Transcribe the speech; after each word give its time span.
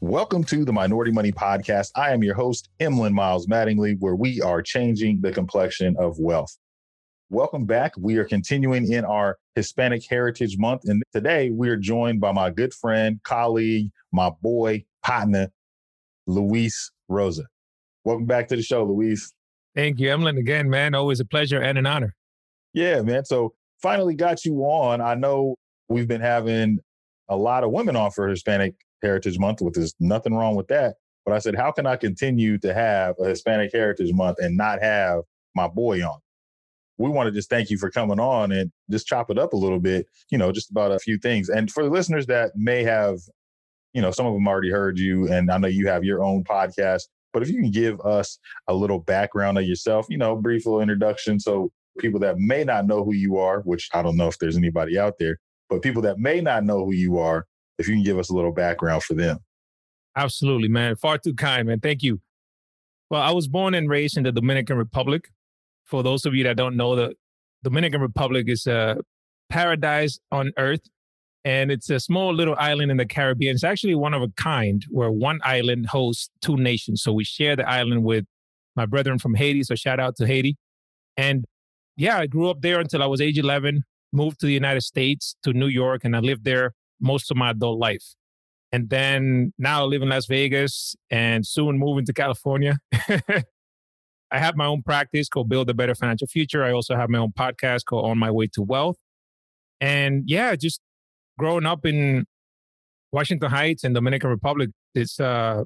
Welcome 0.00 0.44
to 0.44 0.64
the 0.64 0.72
Minority 0.72 1.10
Money 1.10 1.32
Podcast. 1.32 1.90
I 1.96 2.12
am 2.12 2.22
your 2.22 2.36
host, 2.36 2.68
Emlyn 2.78 3.12
Miles 3.12 3.48
Mattingly, 3.48 3.96
where 3.98 4.14
we 4.14 4.40
are 4.40 4.62
changing 4.62 5.20
the 5.22 5.32
complexion 5.32 5.96
of 5.98 6.20
wealth. 6.20 6.56
Welcome 7.30 7.64
back. 7.64 7.94
We 7.98 8.16
are 8.18 8.24
continuing 8.24 8.92
in 8.92 9.04
our 9.04 9.38
Hispanic 9.56 10.04
Heritage 10.08 10.56
Month. 10.56 10.82
And 10.84 11.02
today 11.12 11.50
we 11.50 11.68
are 11.68 11.76
joined 11.76 12.20
by 12.20 12.30
my 12.30 12.50
good 12.50 12.72
friend, 12.72 13.18
colleague, 13.24 13.90
my 14.12 14.30
boy, 14.40 14.84
partner, 15.02 15.48
Luis 16.28 16.92
Rosa. 17.08 17.46
Welcome 18.04 18.26
back 18.26 18.46
to 18.48 18.56
the 18.56 18.62
show, 18.62 18.84
Luis. 18.84 19.32
Thank 19.74 19.98
you, 19.98 20.12
Emlyn. 20.12 20.38
Again, 20.38 20.70
man, 20.70 20.94
always 20.94 21.18
a 21.18 21.24
pleasure 21.24 21.60
and 21.60 21.76
an 21.76 21.86
honor. 21.86 22.14
Yeah, 22.72 23.02
man. 23.02 23.24
So 23.24 23.52
finally 23.82 24.14
got 24.14 24.44
you 24.44 24.60
on. 24.60 25.00
I 25.00 25.16
know 25.16 25.56
we've 25.88 26.06
been 26.06 26.20
having 26.20 26.78
a 27.28 27.36
lot 27.36 27.64
of 27.64 27.72
women 27.72 27.96
on 27.96 28.12
for 28.12 28.28
Hispanic 28.28 28.76
Heritage 29.02 29.38
Month, 29.38 29.60
which 29.60 29.76
is 29.76 29.94
nothing 30.00 30.34
wrong 30.34 30.54
with 30.54 30.68
that. 30.68 30.96
But 31.24 31.34
I 31.34 31.38
said, 31.40 31.54
how 31.54 31.72
can 31.72 31.86
I 31.86 31.96
continue 31.96 32.58
to 32.58 32.72
have 32.72 33.14
a 33.20 33.28
Hispanic 33.28 33.70
Heritage 33.72 34.12
Month 34.12 34.38
and 34.40 34.56
not 34.56 34.82
have 34.82 35.22
my 35.54 35.68
boy 35.68 36.02
on? 36.02 36.18
We 36.96 37.10
want 37.10 37.28
to 37.28 37.32
just 37.32 37.50
thank 37.50 37.70
you 37.70 37.78
for 37.78 37.90
coming 37.90 38.18
on 38.18 38.50
and 38.50 38.72
just 38.90 39.06
chop 39.06 39.30
it 39.30 39.38
up 39.38 39.52
a 39.52 39.56
little 39.56 39.78
bit, 39.78 40.06
you 40.30 40.38
know, 40.38 40.50
just 40.50 40.70
about 40.70 40.90
a 40.90 40.98
few 40.98 41.18
things. 41.18 41.48
And 41.48 41.70
for 41.70 41.84
the 41.84 41.90
listeners 41.90 42.26
that 42.26 42.52
may 42.56 42.82
have, 42.82 43.18
you 43.92 44.02
know, 44.02 44.10
some 44.10 44.26
of 44.26 44.34
them 44.34 44.48
already 44.48 44.70
heard 44.70 44.98
you, 44.98 45.30
and 45.32 45.50
I 45.50 45.58
know 45.58 45.68
you 45.68 45.86
have 45.86 46.02
your 46.02 46.24
own 46.24 46.44
podcast, 46.44 47.02
but 47.32 47.42
if 47.42 47.50
you 47.50 47.60
can 47.60 47.70
give 47.70 48.00
us 48.00 48.38
a 48.66 48.74
little 48.74 48.98
background 48.98 49.58
of 49.58 49.64
yourself, 49.64 50.06
you 50.08 50.18
know, 50.18 50.34
brief 50.34 50.66
little 50.66 50.80
introduction. 50.80 51.38
So 51.38 51.70
people 51.98 52.20
that 52.20 52.38
may 52.38 52.64
not 52.64 52.86
know 52.86 53.04
who 53.04 53.14
you 53.14 53.36
are, 53.36 53.60
which 53.60 53.88
I 53.92 54.02
don't 54.02 54.16
know 54.16 54.28
if 54.28 54.38
there's 54.38 54.56
anybody 54.56 54.98
out 54.98 55.18
there, 55.18 55.38
but 55.68 55.82
people 55.82 56.02
that 56.02 56.18
may 56.18 56.40
not 56.40 56.64
know 56.64 56.84
who 56.84 56.94
you 56.94 57.18
are, 57.18 57.46
if 57.78 57.88
you 57.88 57.94
can 57.94 58.02
give 58.02 58.18
us 58.18 58.30
a 58.30 58.34
little 58.34 58.52
background 58.52 59.02
for 59.02 59.14
them. 59.14 59.38
Absolutely, 60.16 60.68
man. 60.68 60.96
Far 60.96 61.18
too 61.18 61.34
kind, 61.34 61.68
man. 61.68 61.80
Thank 61.80 62.02
you. 62.02 62.20
Well, 63.10 63.22
I 63.22 63.30
was 63.30 63.48
born 63.48 63.74
and 63.74 63.88
raised 63.88 64.16
in 64.16 64.24
the 64.24 64.32
Dominican 64.32 64.76
Republic. 64.76 65.30
For 65.84 66.02
those 66.02 66.26
of 66.26 66.34
you 66.34 66.44
that 66.44 66.56
don't 66.56 66.76
know, 66.76 66.96
the 66.96 67.14
Dominican 67.62 68.00
Republic 68.00 68.48
is 68.48 68.66
a 68.66 68.98
paradise 69.48 70.18
on 70.30 70.52
earth. 70.58 70.82
And 71.44 71.70
it's 71.70 71.88
a 71.88 72.00
small 72.00 72.34
little 72.34 72.56
island 72.58 72.90
in 72.90 72.96
the 72.96 73.06
Caribbean. 73.06 73.54
It's 73.54 73.64
actually 73.64 73.94
one 73.94 74.12
of 74.12 74.22
a 74.22 74.28
kind 74.36 74.84
where 74.90 75.10
one 75.10 75.40
island 75.44 75.86
hosts 75.86 76.30
two 76.42 76.56
nations. 76.56 77.02
So 77.02 77.12
we 77.12 77.24
share 77.24 77.56
the 77.56 77.66
island 77.66 78.04
with 78.04 78.26
my 78.76 78.84
brethren 78.84 79.18
from 79.18 79.34
Haiti. 79.34 79.62
So 79.62 79.74
shout 79.74 80.00
out 80.00 80.16
to 80.16 80.26
Haiti. 80.26 80.56
And 81.16 81.44
yeah, 81.96 82.18
I 82.18 82.26
grew 82.26 82.50
up 82.50 82.60
there 82.60 82.80
until 82.80 83.02
I 83.02 83.06
was 83.06 83.20
age 83.20 83.38
11, 83.38 83.82
moved 84.12 84.40
to 84.40 84.46
the 84.46 84.52
United 84.52 84.82
States, 84.82 85.36
to 85.42 85.52
New 85.52 85.68
York, 85.68 86.04
and 86.04 86.14
I 86.14 86.20
lived 86.20 86.44
there 86.44 86.72
most 87.00 87.30
of 87.30 87.36
my 87.36 87.50
adult 87.50 87.78
life. 87.78 88.04
And 88.70 88.90
then 88.90 89.52
now 89.58 89.82
I 89.82 89.84
live 89.84 90.02
in 90.02 90.10
Las 90.10 90.26
Vegas 90.26 90.94
and 91.10 91.46
soon 91.46 91.78
moving 91.78 92.04
to 92.06 92.12
California. 92.12 92.78
I 94.30 94.38
have 94.38 94.56
my 94.56 94.66
own 94.66 94.82
practice 94.82 95.28
called 95.28 95.48
Build 95.48 95.70
a 95.70 95.74
Better 95.74 95.94
Financial 95.94 96.26
Future. 96.26 96.62
I 96.62 96.72
also 96.72 96.94
have 96.94 97.08
my 97.08 97.18
own 97.18 97.32
podcast 97.32 97.86
called 97.86 98.10
On 98.10 98.18
My 98.18 98.30
Way 98.30 98.48
to 98.48 98.62
Wealth. 98.62 98.96
And 99.80 100.24
yeah, 100.26 100.54
just 100.54 100.80
growing 101.38 101.64
up 101.64 101.86
in 101.86 102.26
Washington 103.10 103.50
Heights 103.50 103.84
and 103.84 103.94
Dominican 103.94 104.28
Republic, 104.28 104.70
it's 104.94 105.18
a 105.18 105.26
uh, 105.26 105.64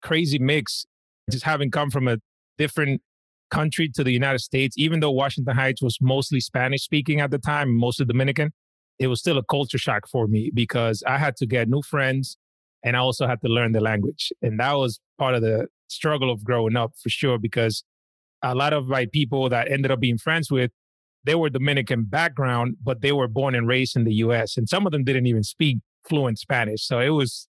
crazy 0.00 0.38
mix. 0.38 0.86
Just 1.30 1.44
having 1.44 1.70
come 1.70 1.90
from 1.90 2.08
a 2.08 2.16
different 2.56 3.02
country 3.50 3.90
to 3.90 4.02
the 4.02 4.10
United 4.10 4.38
States, 4.40 4.76
even 4.78 5.00
though 5.00 5.10
Washington 5.10 5.54
Heights 5.54 5.82
was 5.82 5.98
mostly 6.00 6.40
Spanish 6.40 6.82
speaking 6.82 7.20
at 7.20 7.30
the 7.30 7.38
time, 7.38 7.74
mostly 7.74 8.06
Dominican, 8.06 8.52
it 8.98 9.08
was 9.08 9.20
still 9.20 9.38
a 9.38 9.44
culture 9.44 9.78
shock 9.78 10.06
for 10.08 10.26
me 10.26 10.50
because 10.54 11.02
I 11.06 11.18
had 11.18 11.36
to 11.36 11.46
get 11.46 11.68
new 11.68 11.82
friends 11.82 12.36
and 12.84 12.96
I 12.96 13.00
also 13.00 13.26
had 13.26 13.40
to 13.42 13.48
learn 13.48 13.72
the 13.72 13.80
language. 13.80 14.32
And 14.42 14.58
that 14.60 14.72
was 14.72 15.00
part 15.18 15.34
of 15.34 15.42
the 15.42 15.68
struggle 15.88 16.30
of 16.30 16.44
growing 16.44 16.76
up 16.76 16.92
for 17.00 17.08
sure, 17.08 17.38
because 17.38 17.84
a 18.42 18.54
lot 18.54 18.72
of 18.72 18.86
my 18.86 19.06
people 19.06 19.48
that 19.48 19.70
ended 19.70 19.90
up 19.90 20.00
being 20.00 20.18
friends 20.18 20.50
with, 20.50 20.70
they 21.24 21.34
were 21.34 21.48
Dominican 21.48 22.04
background, 22.04 22.76
but 22.82 23.00
they 23.00 23.12
were 23.12 23.28
born 23.28 23.54
and 23.54 23.68
raised 23.68 23.96
in 23.96 24.04
the 24.04 24.14
US. 24.14 24.56
And 24.56 24.68
some 24.68 24.86
of 24.86 24.92
them 24.92 25.04
didn't 25.04 25.26
even 25.26 25.44
speak 25.44 25.78
fluent 26.08 26.38
Spanish. 26.38 26.84
So 26.84 26.98
it 26.98 27.10
was 27.10 27.46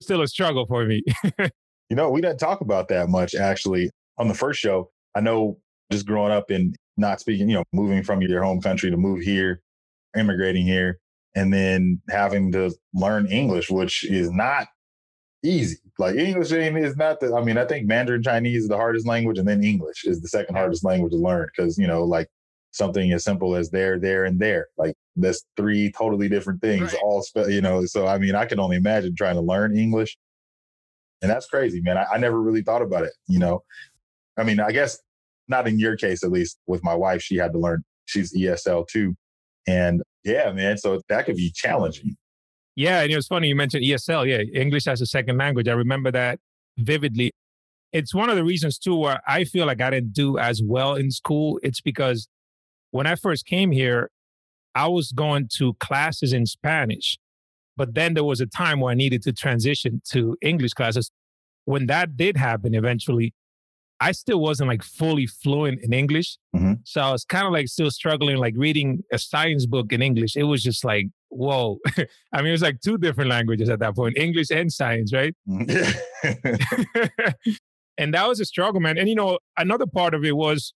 still 0.00 0.22
a 0.22 0.28
struggle 0.28 0.66
for 0.66 0.84
me. 0.84 1.02
you 1.38 1.96
know, 1.96 2.10
we 2.10 2.20
didn't 2.20 2.38
talk 2.38 2.60
about 2.60 2.88
that 2.88 3.08
much 3.08 3.34
actually 3.36 3.90
on 4.18 4.26
the 4.26 4.34
first 4.34 4.58
show. 4.58 4.90
I 5.14 5.20
know 5.20 5.58
just 5.92 6.06
growing 6.06 6.32
up 6.32 6.50
and 6.50 6.74
not 6.96 7.20
speaking, 7.20 7.48
you 7.48 7.54
know, 7.54 7.64
moving 7.72 8.02
from 8.02 8.20
your 8.22 8.42
home 8.42 8.60
country 8.60 8.90
to 8.90 8.96
move 8.96 9.20
here 9.20 9.60
immigrating 10.16 10.66
here 10.66 10.98
and 11.34 11.52
then 11.52 12.00
having 12.10 12.52
to 12.52 12.72
learn 12.94 13.26
English, 13.26 13.70
which 13.70 14.04
is 14.04 14.30
not 14.30 14.68
easy. 15.42 15.78
Like 15.98 16.16
English 16.16 16.52
is 16.52 16.96
not 16.96 17.20
the, 17.20 17.34
I 17.34 17.42
mean, 17.42 17.58
I 17.58 17.64
think 17.64 17.86
Mandarin 17.86 18.22
Chinese 18.22 18.62
is 18.62 18.68
the 18.68 18.76
hardest 18.76 19.06
language 19.06 19.38
and 19.38 19.46
then 19.46 19.62
English 19.62 20.04
is 20.04 20.20
the 20.20 20.28
second 20.28 20.54
hardest 20.54 20.84
language 20.84 21.12
to 21.12 21.18
learn 21.18 21.48
because, 21.54 21.78
you 21.78 21.86
know, 21.86 22.04
like 22.04 22.28
something 22.70 23.12
as 23.12 23.24
simple 23.24 23.54
as 23.54 23.70
there, 23.70 23.98
there, 23.98 24.24
and 24.24 24.40
there, 24.40 24.68
like 24.78 24.94
that's 25.16 25.44
three 25.56 25.92
totally 25.92 26.28
different 26.28 26.60
things, 26.60 26.92
right. 26.92 27.02
all, 27.02 27.22
spe- 27.22 27.48
you 27.48 27.60
know, 27.60 27.84
so 27.84 28.06
I 28.06 28.18
mean, 28.18 28.34
I 28.34 28.46
can 28.46 28.58
only 28.58 28.76
imagine 28.76 29.14
trying 29.14 29.34
to 29.34 29.42
learn 29.42 29.76
English. 29.76 30.16
And 31.20 31.30
that's 31.30 31.46
crazy, 31.46 31.80
man. 31.80 31.98
I, 31.98 32.06
I 32.14 32.18
never 32.18 32.40
really 32.40 32.62
thought 32.62 32.82
about 32.82 33.04
it, 33.04 33.12
you 33.28 33.38
know. 33.38 33.62
I 34.36 34.42
mean, 34.44 34.58
I 34.58 34.72
guess 34.72 34.98
not 35.48 35.68
in 35.68 35.78
your 35.78 35.96
case, 35.96 36.24
at 36.24 36.32
least 36.32 36.58
with 36.66 36.82
my 36.82 36.94
wife, 36.94 37.22
she 37.22 37.36
had 37.36 37.52
to 37.52 37.58
learn, 37.58 37.84
she's 38.06 38.34
ESL 38.34 38.88
too. 38.88 39.14
And 39.66 40.02
yeah, 40.24 40.52
man, 40.52 40.78
so 40.78 41.00
that 41.08 41.26
could 41.26 41.36
be 41.36 41.50
challenging. 41.54 42.16
Yeah, 42.74 43.02
and 43.02 43.12
it 43.12 43.16
was 43.16 43.26
funny 43.26 43.48
you 43.48 43.56
mentioned 43.56 43.84
ESL. 43.84 44.26
Yeah, 44.26 44.60
English 44.60 44.86
as 44.86 45.00
a 45.00 45.06
second 45.06 45.36
language. 45.36 45.68
I 45.68 45.72
remember 45.72 46.10
that 46.10 46.38
vividly. 46.78 47.32
It's 47.92 48.14
one 48.14 48.30
of 48.30 48.36
the 48.36 48.44
reasons 48.44 48.78
too 48.78 48.96
where 48.96 49.20
I 49.26 49.44
feel 49.44 49.66
like 49.66 49.82
I 49.82 49.90
didn't 49.90 50.14
do 50.14 50.38
as 50.38 50.62
well 50.64 50.94
in 50.94 51.10
school. 51.10 51.60
It's 51.62 51.80
because 51.80 52.28
when 52.90 53.06
I 53.06 53.16
first 53.16 53.44
came 53.46 53.72
here, 53.72 54.10
I 54.74 54.88
was 54.88 55.12
going 55.12 55.48
to 55.58 55.74
classes 55.74 56.32
in 56.32 56.46
Spanish, 56.46 57.18
but 57.76 57.94
then 57.94 58.14
there 58.14 58.24
was 58.24 58.40
a 58.40 58.46
time 58.46 58.80
where 58.80 58.92
I 58.92 58.94
needed 58.94 59.22
to 59.24 59.32
transition 59.32 60.00
to 60.10 60.36
English 60.40 60.72
classes. 60.72 61.10
When 61.66 61.86
that 61.86 62.16
did 62.16 62.38
happen 62.38 62.74
eventually, 62.74 63.34
I 64.02 64.10
still 64.10 64.40
wasn't 64.40 64.68
like 64.68 64.82
fully 64.82 65.26
fluent 65.26 65.80
in 65.80 65.92
English. 65.92 66.36
Mm-hmm. 66.56 66.72
So 66.82 67.00
I 67.00 67.12
was 67.12 67.24
kind 67.24 67.46
of 67.46 67.52
like 67.52 67.68
still 67.68 67.90
struggling, 67.90 68.36
like 68.36 68.54
reading 68.56 69.04
a 69.12 69.18
science 69.18 69.64
book 69.64 69.92
in 69.92 70.02
English. 70.02 70.36
It 70.36 70.42
was 70.42 70.60
just 70.60 70.84
like, 70.84 71.06
whoa. 71.28 71.78
I 72.32 72.38
mean, 72.38 72.48
it 72.48 72.58
was 72.58 72.62
like 72.62 72.80
two 72.80 72.98
different 72.98 73.30
languages 73.30 73.68
at 73.68 73.78
that 73.78 73.94
point 73.94 74.18
English 74.18 74.50
and 74.50 74.72
science, 74.72 75.12
right? 75.12 75.36
Mm-hmm. 75.48 77.04
and 77.98 78.12
that 78.12 78.26
was 78.26 78.40
a 78.40 78.44
struggle, 78.44 78.80
man. 78.80 78.98
And, 78.98 79.08
you 79.08 79.14
know, 79.14 79.38
another 79.56 79.86
part 79.86 80.14
of 80.14 80.24
it 80.24 80.36
was 80.36 80.74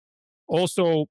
also 0.49 1.05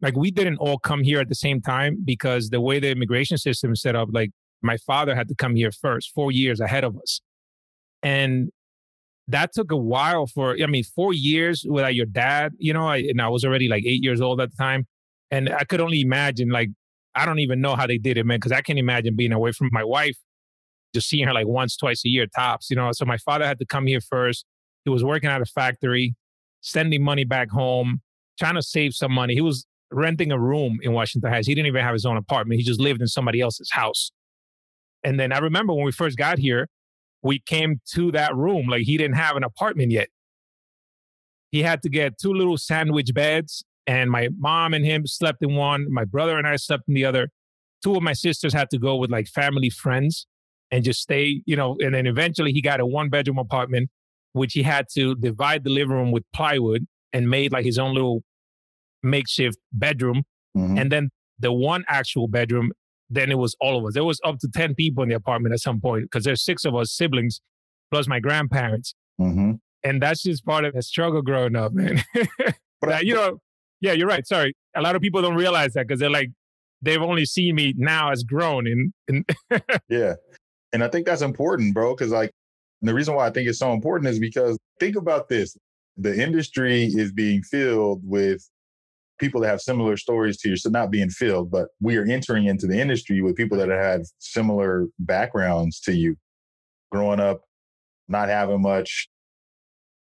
like 0.00 0.16
we 0.16 0.30
didn't 0.30 0.56
all 0.56 0.78
come 0.78 1.02
here 1.02 1.20
at 1.20 1.28
the 1.28 1.34
same 1.34 1.60
time 1.60 1.98
because 2.02 2.48
the 2.48 2.62
way 2.62 2.80
the 2.80 2.90
immigration 2.90 3.36
system 3.36 3.72
is 3.72 3.82
set 3.82 3.94
up, 3.94 4.08
like 4.10 4.30
my 4.62 4.78
father 4.78 5.14
had 5.14 5.28
to 5.28 5.34
come 5.34 5.54
here 5.54 5.70
first, 5.70 6.12
four 6.14 6.32
years 6.32 6.60
ahead 6.60 6.82
of 6.82 6.96
us. 6.96 7.20
And 8.02 8.50
that 9.28 9.52
took 9.52 9.72
a 9.72 9.76
while 9.76 10.26
for 10.26 10.56
i 10.62 10.66
mean 10.66 10.84
four 10.84 11.12
years 11.12 11.64
without 11.68 11.94
your 11.94 12.06
dad 12.06 12.52
you 12.58 12.72
know 12.72 12.86
I, 12.86 12.98
and 12.98 13.20
i 13.20 13.28
was 13.28 13.44
already 13.44 13.68
like 13.68 13.84
eight 13.84 14.02
years 14.02 14.20
old 14.20 14.40
at 14.40 14.50
the 14.50 14.56
time 14.56 14.86
and 15.30 15.50
i 15.50 15.64
could 15.64 15.80
only 15.80 16.00
imagine 16.00 16.50
like 16.50 16.70
i 17.14 17.26
don't 17.26 17.40
even 17.40 17.60
know 17.60 17.74
how 17.74 17.86
they 17.86 17.98
did 17.98 18.18
it 18.18 18.24
man 18.24 18.38
because 18.38 18.52
i 18.52 18.60
can't 18.60 18.78
imagine 18.78 19.16
being 19.16 19.32
away 19.32 19.52
from 19.52 19.68
my 19.72 19.84
wife 19.84 20.16
just 20.94 21.08
seeing 21.08 21.26
her 21.26 21.34
like 21.34 21.46
once 21.46 21.76
twice 21.76 22.04
a 22.04 22.08
year 22.08 22.26
tops 22.34 22.70
you 22.70 22.76
know 22.76 22.90
so 22.92 23.04
my 23.04 23.18
father 23.18 23.46
had 23.46 23.58
to 23.58 23.66
come 23.66 23.86
here 23.86 24.00
first 24.00 24.44
he 24.84 24.90
was 24.90 25.02
working 25.02 25.28
at 25.28 25.40
a 25.42 25.46
factory 25.46 26.14
sending 26.60 27.02
money 27.02 27.24
back 27.24 27.50
home 27.50 28.00
trying 28.38 28.54
to 28.54 28.62
save 28.62 28.94
some 28.94 29.12
money 29.12 29.34
he 29.34 29.40
was 29.40 29.66
renting 29.90 30.30
a 30.30 30.38
room 30.38 30.78
in 30.82 30.92
washington 30.92 31.30
heights 31.30 31.46
he 31.46 31.54
didn't 31.54 31.66
even 31.66 31.82
have 31.82 31.92
his 31.92 32.06
own 32.06 32.16
apartment 32.16 32.58
he 32.58 32.64
just 32.64 32.80
lived 32.80 33.00
in 33.00 33.06
somebody 33.06 33.40
else's 33.40 33.70
house 33.72 34.10
and 35.02 35.18
then 35.18 35.32
i 35.32 35.38
remember 35.38 35.72
when 35.72 35.84
we 35.84 35.92
first 35.92 36.16
got 36.16 36.38
here 36.38 36.68
we 37.22 37.38
came 37.38 37.80
to 37.94 38.12
that 38.12 38.34
room. 38.34 38.68
Like 38.68 38.82
he 38.82 38.96
didn't 38.96 39.16
have 39.16 39.36
an 39.36 39.44
apartment 39.44 39.90
yet. 39.92 40.08
He 41.50 41.62
had 41.62 41.82
to 41.82 41.88
get 41.88 42.18
two 42.18 42.32
little 42.32 42.58
sandwich 42.58 43.14
beds, 43.14 43.64
and 43.86 44.10
my 44.10 44.28
mom 44.38 44.74
and 44.74 44.84
him 44.84 45.06
slept 45.06 45.42
in 45.42 45.54
one. 45.54 45.86
My 45.90 46.04
brother 46.04 46.36
and 46.36 46.46
I 46.46 46.56
slept 46.56 46.84
in 46.88 46.94
the 46.94 47.04
other. 47.04 47.28
Two 47.82 47.94
of 47.96 48.02
my 48.02 48.12
sisters 48.12 48.52
had 48.52 48.68
to 48.70 48.78
go 48.78 48.96
with 48.96 49.10
like 49.10 49.28
family 49.28 49.70
friends 49.70 50.26
and 50.70 50.84
just 50.84 51.00
stay, 51.00 51.42
you 51.46 51.56
know. 51.56 51.76
And 51.80 51.94
then 51.94 52.06
eventually 52.06 52.52
he 52.52 52.60
got 52.60 52.80
a 52.80 52.86
one 52.86 53.08
bedroom 53.08 53.38
apartment, 53.38 53.90
which 54.32 54.54
he 54.54 54.62
had 54.62 54.86
to 54.94 55.14
divide 55.14 55.64
the 55.64 55.70
living 55.70 55.94
room 55.94 56.10
with 56.10 56.24
plywood 56.34 56.86
and 57.12 57.30
made 57.30 57.52
like 57.52 57.64
his 57.64 57.78
own 57.78 57.94
little 57.94 58.22
makeshift 59.02 59.58
bedroom. 59.72 60.24
Mhm. 60.56 60.80
And 60.80 60.90
then 60.92 61.10
the 61.38 61.52
one 61.52 61.84
actual 61.88 62.28
bedroom, 62.28 62.72
then 63.10 63.30
it 63.30 63.38
was 63.38 63.56
all 63.60 63.78
of 63.78 63.84
us. 63.86 63.94
There 63.94 64.04
was 64.04 64.20
up 64.24 64.38
to 64.40 64.48
10 64.48 64.74
people 64.74 65.02
in 65.02 65.08
the 65.08 65.14
apartment 65.14 65.52
at 65.52 65.60
some 65.60 65.80
point 65.80 66.04
because 66.04 66.24
there's 66.24 66.42
six 66.44 66.64
of 66.64 66.74
us 66.74 66.92
siblings 66.92 67.40
plus 67.90 68.08
my 68.08 68.18
grandparents. 68.20 68.94
Mhm. 69.20 69.60
And 69.84 70.02
that's 70.02 70.22
just 70.22 70.44
part 70.44 70.64
of 70.64 70.74
the 70.74 70.82
struggle 70.82 71.22
growing 71.22 71.56
up, 71.56 71.72
man. 71.72 72.02
But 72.80 72.90
That, 72.90 73.06
you 73.06 73.14
know, 73.14 73.38
yeah, 73.80 73.92
you're 73.92 74.08
right. 74.08 74.26
Sorry. 74.26 74.54
A 74.74 74.82
lot 74.82 74.96
of 74.96 75.02
people 75.02 75.22
don't 75.22 75.34
realize 75.36 75.72
that 75.74 75.86
because 75.86 75.98
they're 76.00 76.10
like, 76.10 76.30
they've 76.82 77.00
only 77.00 77.24
seen 77.24 77.54
me 77.54 77.72
now 77.76 78.10
as 78.10 78.22
grown. 78.22 78.66
And, 78.66 78.92
and 79.08 79.62
Yeah. 79.88 80.14
And 80.72 80.84
I 80.84 80.88
think 80.88 81.06
that's 81.06 81.22
important, 81.22 81.72
bro, 81.72 81.94
because 81.94 82.10
like 82.10 82.30
the 82.82 82.92
reason 82.92 83.14
why 83.14 83.26
I 83.26 83.30
think 83.30 83.48
it's 83.48 83.58
so 83.58 83.72
important 83.72 84.10
is 84.10 84.18
because 84.18 84.58
think 84.78 84.96
about 84.96 85.28
this. 85.28 85.56
The 85.96 86.20
industry 86.22 86.84
is 86.84 87.12
being 87.12 87.42
filled 87.42 88.02
with 88.04 88.46
people 89.18 89.40
that 89.40 89.48
have 89.48 89.60
similar 89.60 89.96
stories 89.96 90.38
to 90.38 90.48
yours. 90.48 90.62
So 90.62 90.70
not 90.70 90.90
being 90.90 91.10
filled, 91.10 91.50
but 91.50 91.68
we 91.80 91.96
are 91.96 92.04
entering 92.04 92.46
into 92.46 92.66
the 92.66 92.78
industry 92.78 93.22
with 93.22 93.36
people 93.36 93.58
that 93.58 93.68
have 93.68 94.02
similar 94.18 94.86
backgrounds 94.98 95.80
to 95.80 95.92
you. 95.92 96.16
Growing 96.92 97.20
up, 97.20 97.40
not 98.08 98.28
having 98.28 98.62
much, 98.62 99.08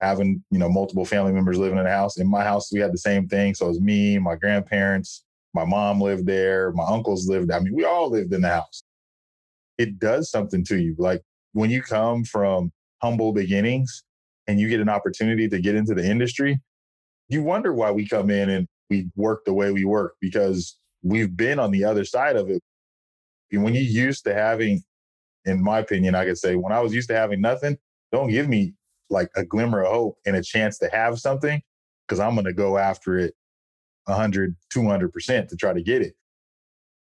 having, 0.00 0.42
you 0.50 0.58
know, 0.58 0.68
multiple 0.68 1.04
family 1.04 1.32
members 1.32 1.58
living 1.58 1.78
in 1.78 1.86
a 1.86 1.90
house. 1.90 2.18
In 2.18 2.28
my 2.28 2.42
house, 2.42 2.72
we 2.72 2.80
had 2.80 2.92
the 2.92 2.98
same 2.98 3.28
thing. 3.28 3.54
So 3.54 3.66
it 3.66 3.68
was 3.68 3.80
me, 3.80 4.18
my 4.18 4.34
grandparents, 4.34 5.24
my 5.54 5.64
mom 5.64 6.00
lived 6.00 6.26
there, 6.26 6.72
my 6.72 6.84
uncles 6.84 7.28
lived. 7.28 7.52
I 7.52 7.60
mean, 7.60 7.74
we 7.74 7.84
all 7.84 8.10
lived 8.10 8.32
in 8.32 8.40
the 8.40 8.48
house 8.48 8.82
it 9.78 9.98
does 9.98 10.30
something 10.30 10.64
to 10.64 10.80
you. 10.80 10.94
Like 10.98 11.22
when 11.52 11.70
you 11.70 11.82
come 11.82 12.24
from 12.24 12.72
humble 13.02 13.32
beginnings 13.32 14.04
and 14.46 14.60
you 14.60 14.68
get 14.68 14.80
an 14.80 14.88
opportunity 14.88 15.48
to 15.48 15.60
get 15.60 15.74
into 15.74 15.94
the 15.94 16.04
industry, 16.04 16.60
you 17.28 17.42
wonder 17.42 17.72
why 17.72 17.90
we 17.90 18.06
come 18.06 18.30
in 18.30 18.50
and 18.50 18.68
we 18.90 19.10
work 19.16 19.44
the 19.44 19.54
way 19.54 19.70
we 19.72 19.84
work 19.84 20.14
because 20.20 20.78
we've 21.02 21.36
been 21.36 21.58
on 21.58 21.70
the 21.70 21.84
other 21.84 22.04
side 22.04 22.36
of 22.36 22.50
it. 22.50 22.62
And 23.52 23.62
when 23.62 23.74
you're 23.74 23.82
used 23.82 24.24
to 24.24 24.34
having, 24.34 24.82
in 25.44 25.62
my 25.62 25.78
opinion, 25.78 26.14
I 26.14 26.24
could 26.24 26.38
say, 26.38 26.56
when 26.56 26.72
I 26.72 26.80
was 26.80 26.94
used 26.94 27.08
to 27.08 27.16
having 27.16 27.40
nothing, 27.40 27.78
don't 28.12 28.30
give 28.30 28.48
me 28.48 28.74
like 29.10 29.28
a 29.36 29.44
glimmer 29.44 29.82
of 29.82 29.92
hope 29.92 30.18
and 30.26 30.36
a 30.36 30.42
chance 30.42 30.78
to 30.78 30.88
have 30.90 31.18
something 31.18 31.62
because 32.06 32.20
I'm 32.20 32.34
going 32.34 32.46
to 32.46 32.52
go 32.52 32.78
after 32.78 33.16
it 33.18 33.34
100, 34.06 34.56
200% 34.74 35.48
to 35.48 35.56
try 35.56 35.72
to 35.72 35.82
get 35.82 36.02
it 36.02 36.14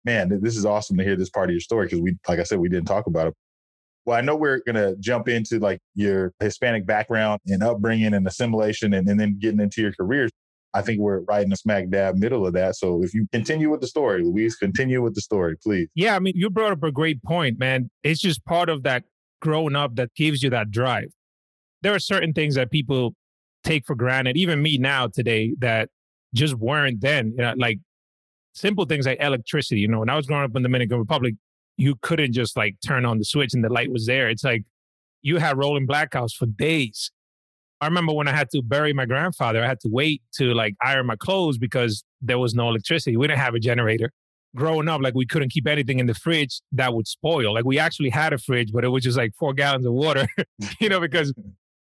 man, 0.05 0.41
this 0.41 0.57
is 0.57 0.65
awesome 0.65 0.97
to 0.97 1.05
hear 1.05 1.17
this 1.17 1.31
part 1.31 1.51
of 1.51 1.53
your 1.53 1.61
story 1.61 1.87
because 1.87 2.01
we, 2.01 2.17
like 2.29 2.39
I 2.39 2.45
said, 2.45 2.59
we 2.59 2.69
didn't 2.69 2.87
talk 2.87 3.07
about 3.07 3.29
it. 3.29 3.35
Well, 4.07 4.17
I 4.17 4.23
know 4.23 4.35
we're 4.35 4.61
gonna 4.67 4.97
jump 4.97 5.29
into 5.29 5.59
like 5.59 5.81
your 5.95 6.33
Hispanic 6.41 6.87
background 6.87 7.41
and 7.47 7.63
upbringing 7.63 8.15
and 8.15 8.27
assimilation, 8.27 8.95
and, 8.95 9.09
and 9.09 9.21
then 9.21 9.39
getting 9.39 9.61
into 9.61 9.83
your 9.83 9.93
careers. 9.93 10.31
I 10.73 10.83
think 10.83 11.01
we're 11.01 11.21
right 11.21 11.43
in 11.43 11.51
the 11.51 11.57
smack 11.57 11.89
dab 11.89 12.17
middle 12.17 12.47
of 12.47 12.53
that. 12.55 12.77
So 12.77 13.03
if 13.03 13.13
you 13.13 13.27
continue 13.33 13.71
with 13.71 13.81
the 13.81 13.87
story, 13.87 14.23
Luis, 14.23 14.57
continue 14.57 15.03
with 15.03 15.15
the 15.15 15.21
story, 15.21 15.57
please. 15.57 15.89
yeah, 15.95 16.15
I 16.15 16.21
mean, 16.21 16.35
you 16.37 16.49
brought 16.49 16.73
up 16.73 16.83
a 16.83 16.93
great 16.93 17.23
point, 17.23 17.59
man. 17.59 17.91
It's 18.05 18.21
just 18.21 18.45
part 18.45 18.69
of 18.69 18.85
that 18.85 19.05
growing 19.41 19.75
up 19.75 19.97
that 19.97 20.15
gives 20.15 20.43
you 20.43 20.51
that 20.51 20.71
drive. 20.71 21.09
There 21.83 21.95
are 21.95 21.99
certain 21.99 22.33
things 22.33 22.55
that 22.55 22.71
people 22.71 23.15
take 23.65 23.85
for 23.87 23.95
granted, 23.95 24.37
even 24.37 24.63
me 24.63 24.79
now 24.79 25.09
today, 25.09 25.55
that 25.59 25.89
just 26.35 26.55
weren't 26.55 27.01
then. 27.01 27.33
You 27.37 27.43
know, 27.43 27.55
like 27.57 27.79
simple 28.53 28.85
things 28.85 29.07
like 29.07 29.21
electricity. 29.21 29.81
You 29.81 29.89
know, 29.89 30.01
when 30.01 30.11
I 30.11 30.17
was 30.17 30.27
growing 30.27 30.45
up 30.45 30.51
in 30.55 30.63
the 30.63 30.69
Dominican 30.69 30.99
Republic, 30.99 31.35
you 31.77 31.97
couldn't 32.03 32.33
just 32.33 32.57
like 32.57 32.77
turn 32.87 33.05
on 33.05 33.19
the 33.19 33.25
switch 33.25 33.55
and 33.55 33.65
the 33.65 33.71
light 33.71 33.91
was 33.91 34.07
there. 34.07 34.29
It's 34.29 34.45
like 34.45 34.65
you 35.23 35.39
had 35.39 35.57
rolling 35.59 35.87
blackouts 35.87 36.35
for 36.35 36.47
days. 36.47 37.11
I 37.81 37.87
remember 37.87 38.13
when 38.13 38.29
I 38.29 38.33
had 38.33 38.51
to 38.51 38.63
bury 38.63 38.93
my 38.93 39.07
grandfather, 39.07 39.63
I 39.65 39.67
had 39.67 39.81
to 39.81 39.89
wait 39.89 40.23
to 40.35 40.53
like 40.53 40.75
iron 40.83 41.07
my 41.07 41.17
clothes 41.17 41.57
because 41.59 42.05
there 42.21 42.39
was 42.39 42.55
no 42.55 42.69
electricity. 42.69 43.17
We 43.17 43.27
didn't 43.27 43.41
have 43.41 43.55
a 43.55 43.61
generator. 43.61 44.13
Growing 44.57 44.89
up, 44.89 45.01
like 45.01 45.15
we 45.15 45.25
couldn't 45.27 45.51
keep 45.51 45.67
anything 45.69 45.99
in 46.01 46.07
the 46.07 46.15
fridge 46.15 46.61
that 46.73 46.93
would 46.93 47.07
spoil. 47.07 47.55
Like 47.55 47.65
we 47.65 47.79
actually 47.79 48.11
had 48.11 48.33
a 48.33 48.39
fridge, 48.39 48.73
but 48.73 48.85
it 48.85 48.89
was 48.89 49.05
just 49.05 49.17
like 49.17 49.33
four 49.39 49.55
gallons 49.55 49.87
of 49.87 49.93
water, 49.93 50.27
you 50.81 50.89
know, 50.89 50.99
because 51.01 51.33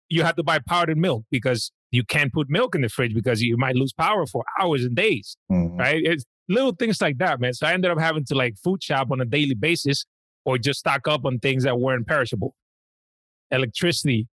you 0.09 0.23
had 0.23 0.35
to 0.35 0.43
buy 0.43 0.59
powdered 0.59 0.97
milk 0.97 1.23
because 1.31 1.71
you 1.91 2.03
can't 2.03 2.31
put 2.33 2.49
milk 2.49 2.75
in 2.75 2.81
the 2.81 2.89
fridge 2.89 3.13
because 3.13 3.41
you 3.41 3.55
might 3.57 3.75
lose 3.75 3.93
power 3.93 4.25
for 4.27 4.43
hours 4.59 4.83
and 4.83 4.95
days 4.95 5.37
Mhm. 5.51 5.79
right? 5.79 6.01
It's 6.03 6.25
little 6.49 6.73
things 6.73 7.01
like 7.01 7.17
that, 7.19 7.39
man. 7.39 7.53
So 7.53 7.65
I 7.67 7.73
ended 7.73 7.89
up 7.91 7.99
having 7.99 8.25
to 8.25 8.35
like 8.35 8.55
food 8.61 8.83
shop 8.83 9.11
on 9.11 9.19
a 9.21 9.25
daily 9.25 9.55
basis 9.55 10.05
or 10.45 10.57
just 10.57 10.79
stock 10.79 11.07
up 11.07 11.25
on 11.25 11.39
things 11.39 11.63
that 11.63 11.79
weren't 11.79 12.05
perishable. 12.05 12.53
Electricity, 13.51 14.27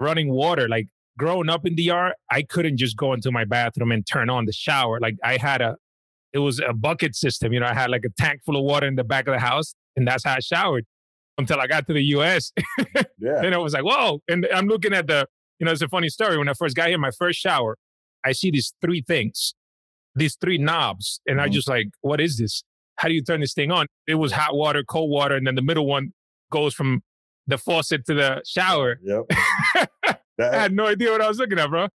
running 0.00 0.30
water, 0.30 0.68
like 0.68 0.88
growing 1.18 1.48
up 1.48 1.66
in 1.66 1.74
DR, 1.76 2.12
I 2.30 2.42
couldn't 2.42 2.76
just 2.76 2.96
go 2.96 3.12
into 3.12 3.30
my 3.30 3.44
bathroom 3.44 3.92
and 3.92 4.06
turn 4.06 4.28
on 4.30 4.46
the 4.46 4.52
shower. 4.52 4.98
Like 5.00 5.16
I 5.22 5.36
had 5.36 5.60
a, 5.62 5.76
it 6.32 6.38
was 6.38 6.60
a 6.60 6.72
bucket 6.72 7.14
system. 7.14 7.52
You 7.52 7.60
know, 7.60 7.66
I 7.66 7.74
had 7.74 7.90
like 7.90 8.04
a 8.04 8.10
tank 8.20 8.40
full 8.44 8.56
of 8.56 8.64
water 8.64 8.86
in 8.86 8.96
the 8.96 9.04
back 9.04 9.28
of 9.28 9.34
the 9.34 9.38
house 9.40 9.74
and 9.96 10.06
that's 10.06 10.24
how 10.24 10.34
I 10.34 10.40
showered 10.40 10.84
until 11.38 11.60
I 11.60 11.66
got 11.66 11.86
to 11.86 11.92
the 11.92 12.02
US. 12.16 12.52
Yeah. 13.18 13.40
then 13.40 13.54
I 13.54 13.58
was 13.58 13.72
like, 13.72 13.84
whoa. 13.84 14.20
And 14.28 14.46
I'm 14.54 14.66
looking 14.66 14.92
at 14.92 15.06
the, 15.06 15.26
you 15.58 15.64
know, 15.66 15.72
it's 15.72 15.80
a 15.82 15.88
funny 15.88 16.08
story. 16.10 16.36
When 16.36 16.48
I 16.48 16.52
first 16.52 16.76
got 16.76 16.88
here, 16.88 16.98
my 16.98 17.10
first 17.12 17.38
shower, 17.40 17.76
I 18.24 18.32
see 18.32 18.50
these 18.50 18.74
three 18.82 19.00
things, 19.02 19.54
these 20.14 20.36
three 20.40 20.58
knobs. 20.58 21.20
And 21.26 21.40
I 21.40 21.48
Mhm. 21.48 21.52
just 21.52 21.68
like, 21.68 21.88
what 22.02 22.20
is 22.20 22.36
this? 22.38 22.62
How 22.96 23.08
do 23.08 23.14
you 23.14 23.22
turn 23.22 23.40
this 23.40 23.54
thing 23.54 23.70
on? 23.70 23.86
It 24.06 24.16
was 24.16 24.32
hot 24.32 24.54
water, 24.54 24.82
cold 24.84 25.10
water. 25.10 25.36
And 25.36 25.46
then 25.46 25.54
the 25.54 25.62
middle 25.62 25.86
one 25.86 26.12
goes 26.52 26.74
from 26.74 27.02
the 27.46 27.56
faucet 27.56 28.04
to 28.06 28.14
the 28.14 28.42
shower. 28.46 28.98
Yep. 29.02 29.24
I 30.38 30.56
had 30.56 30.72
no 30.72 30.86
idea 30.86 31.10
what 31.10 31.20
I 31.20 31.28
was 31.28 31.38
looking 31.38 31.58
at, 31.58 31.70
bro. 31.70 31.88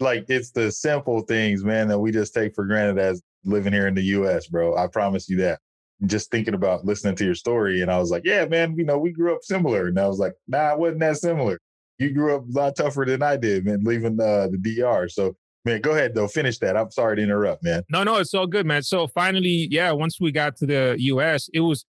like 0.00 0.24
it's 0.28 0.50
the 0.50 0.70
simple 0.70 1.20
things, 1.20 1.64
man, 1.64 1.88
that 1.88 1.98
we 1.98 2.12
just 2.12 2.34
take 2.34 2.54
for 2.54 2.64
granted 2.64 2.98
as 2.98 3.22
living 3.44 3.72
here 3.72 3.86
in 3.86 3.94
the 3.94 4.02
US, 4.02 4.46
bro. 4.46 4.76
I 4.76 4.86
promise 4.86 5.28
you 5.28 5.36
that. 5.38 5.60
Just 6.06 6.30
thinking 6.30 6.54
about 6.54 6.84
listening 6.84 7.16
to 7.16 7.24
your 7.24 7.34
story, 7.34 7.82
and 7.82 7.90
I 7.90 7.98
was 7.98 8.12
like, 8.12 8.22
yeah, 8.24 8.44
man, 8.46 8.76
you 8.78 8.84
know, 8.84 8.98
we 8.98 9.10
grew 9.10 9.34
up 9.34 9.42
similar. 9.42 9.88
And 9.88 9.98
I 9.98 10.06
was 10.06 10.20
like, 10.20 10.32
nah, 10.46 10.72
it 10.72 10.78
wasn't 10.78 11.00
that 11.00 11.16
similar. 11.16 11.58
You 11.98 12.12
grew 12.12 12.36
up 12.36 12.44
a 12.44 12.52
lot 12.52 12.76
tougher 12.76 13.04
than 13.04 13.20
I 13.20 13.36
did, 13.36 13.64
man, 13.64 13.80
leaving 13.82 14.20
uh, 14.20 14.46
the 14.46 14.58
DR. 14.58 15.08
So, 15.08 15.34
man, 15.64 15.80
go 15.80 15.90
ahead, 15.90 16.14
though. 16.14 16.28
Finish 16.28 16.58
that. 16.60 16.76
I'm 16.76 16.92
sorry 16.92 17.16
to 17.16 17.22
interrupt, 17.22 17.64
man. 17.64 17.82
No, 17.90 18.04
no, 18.04 18.18
it's 18.18 18.32
all 18.32 18.46
good, 18.46 18.64
man. 18.64 18.84
So 18.84 19.08
finally, 19.08 19.66
yeah, 19.72 19.90
once 19.90 20.20
we 20.20 20.30
got 20.30 20.56
to 20.58 20.66
the 20.66 20.94
US, 20.98 21.50
it 21.52 21.60
was 21.60 21.84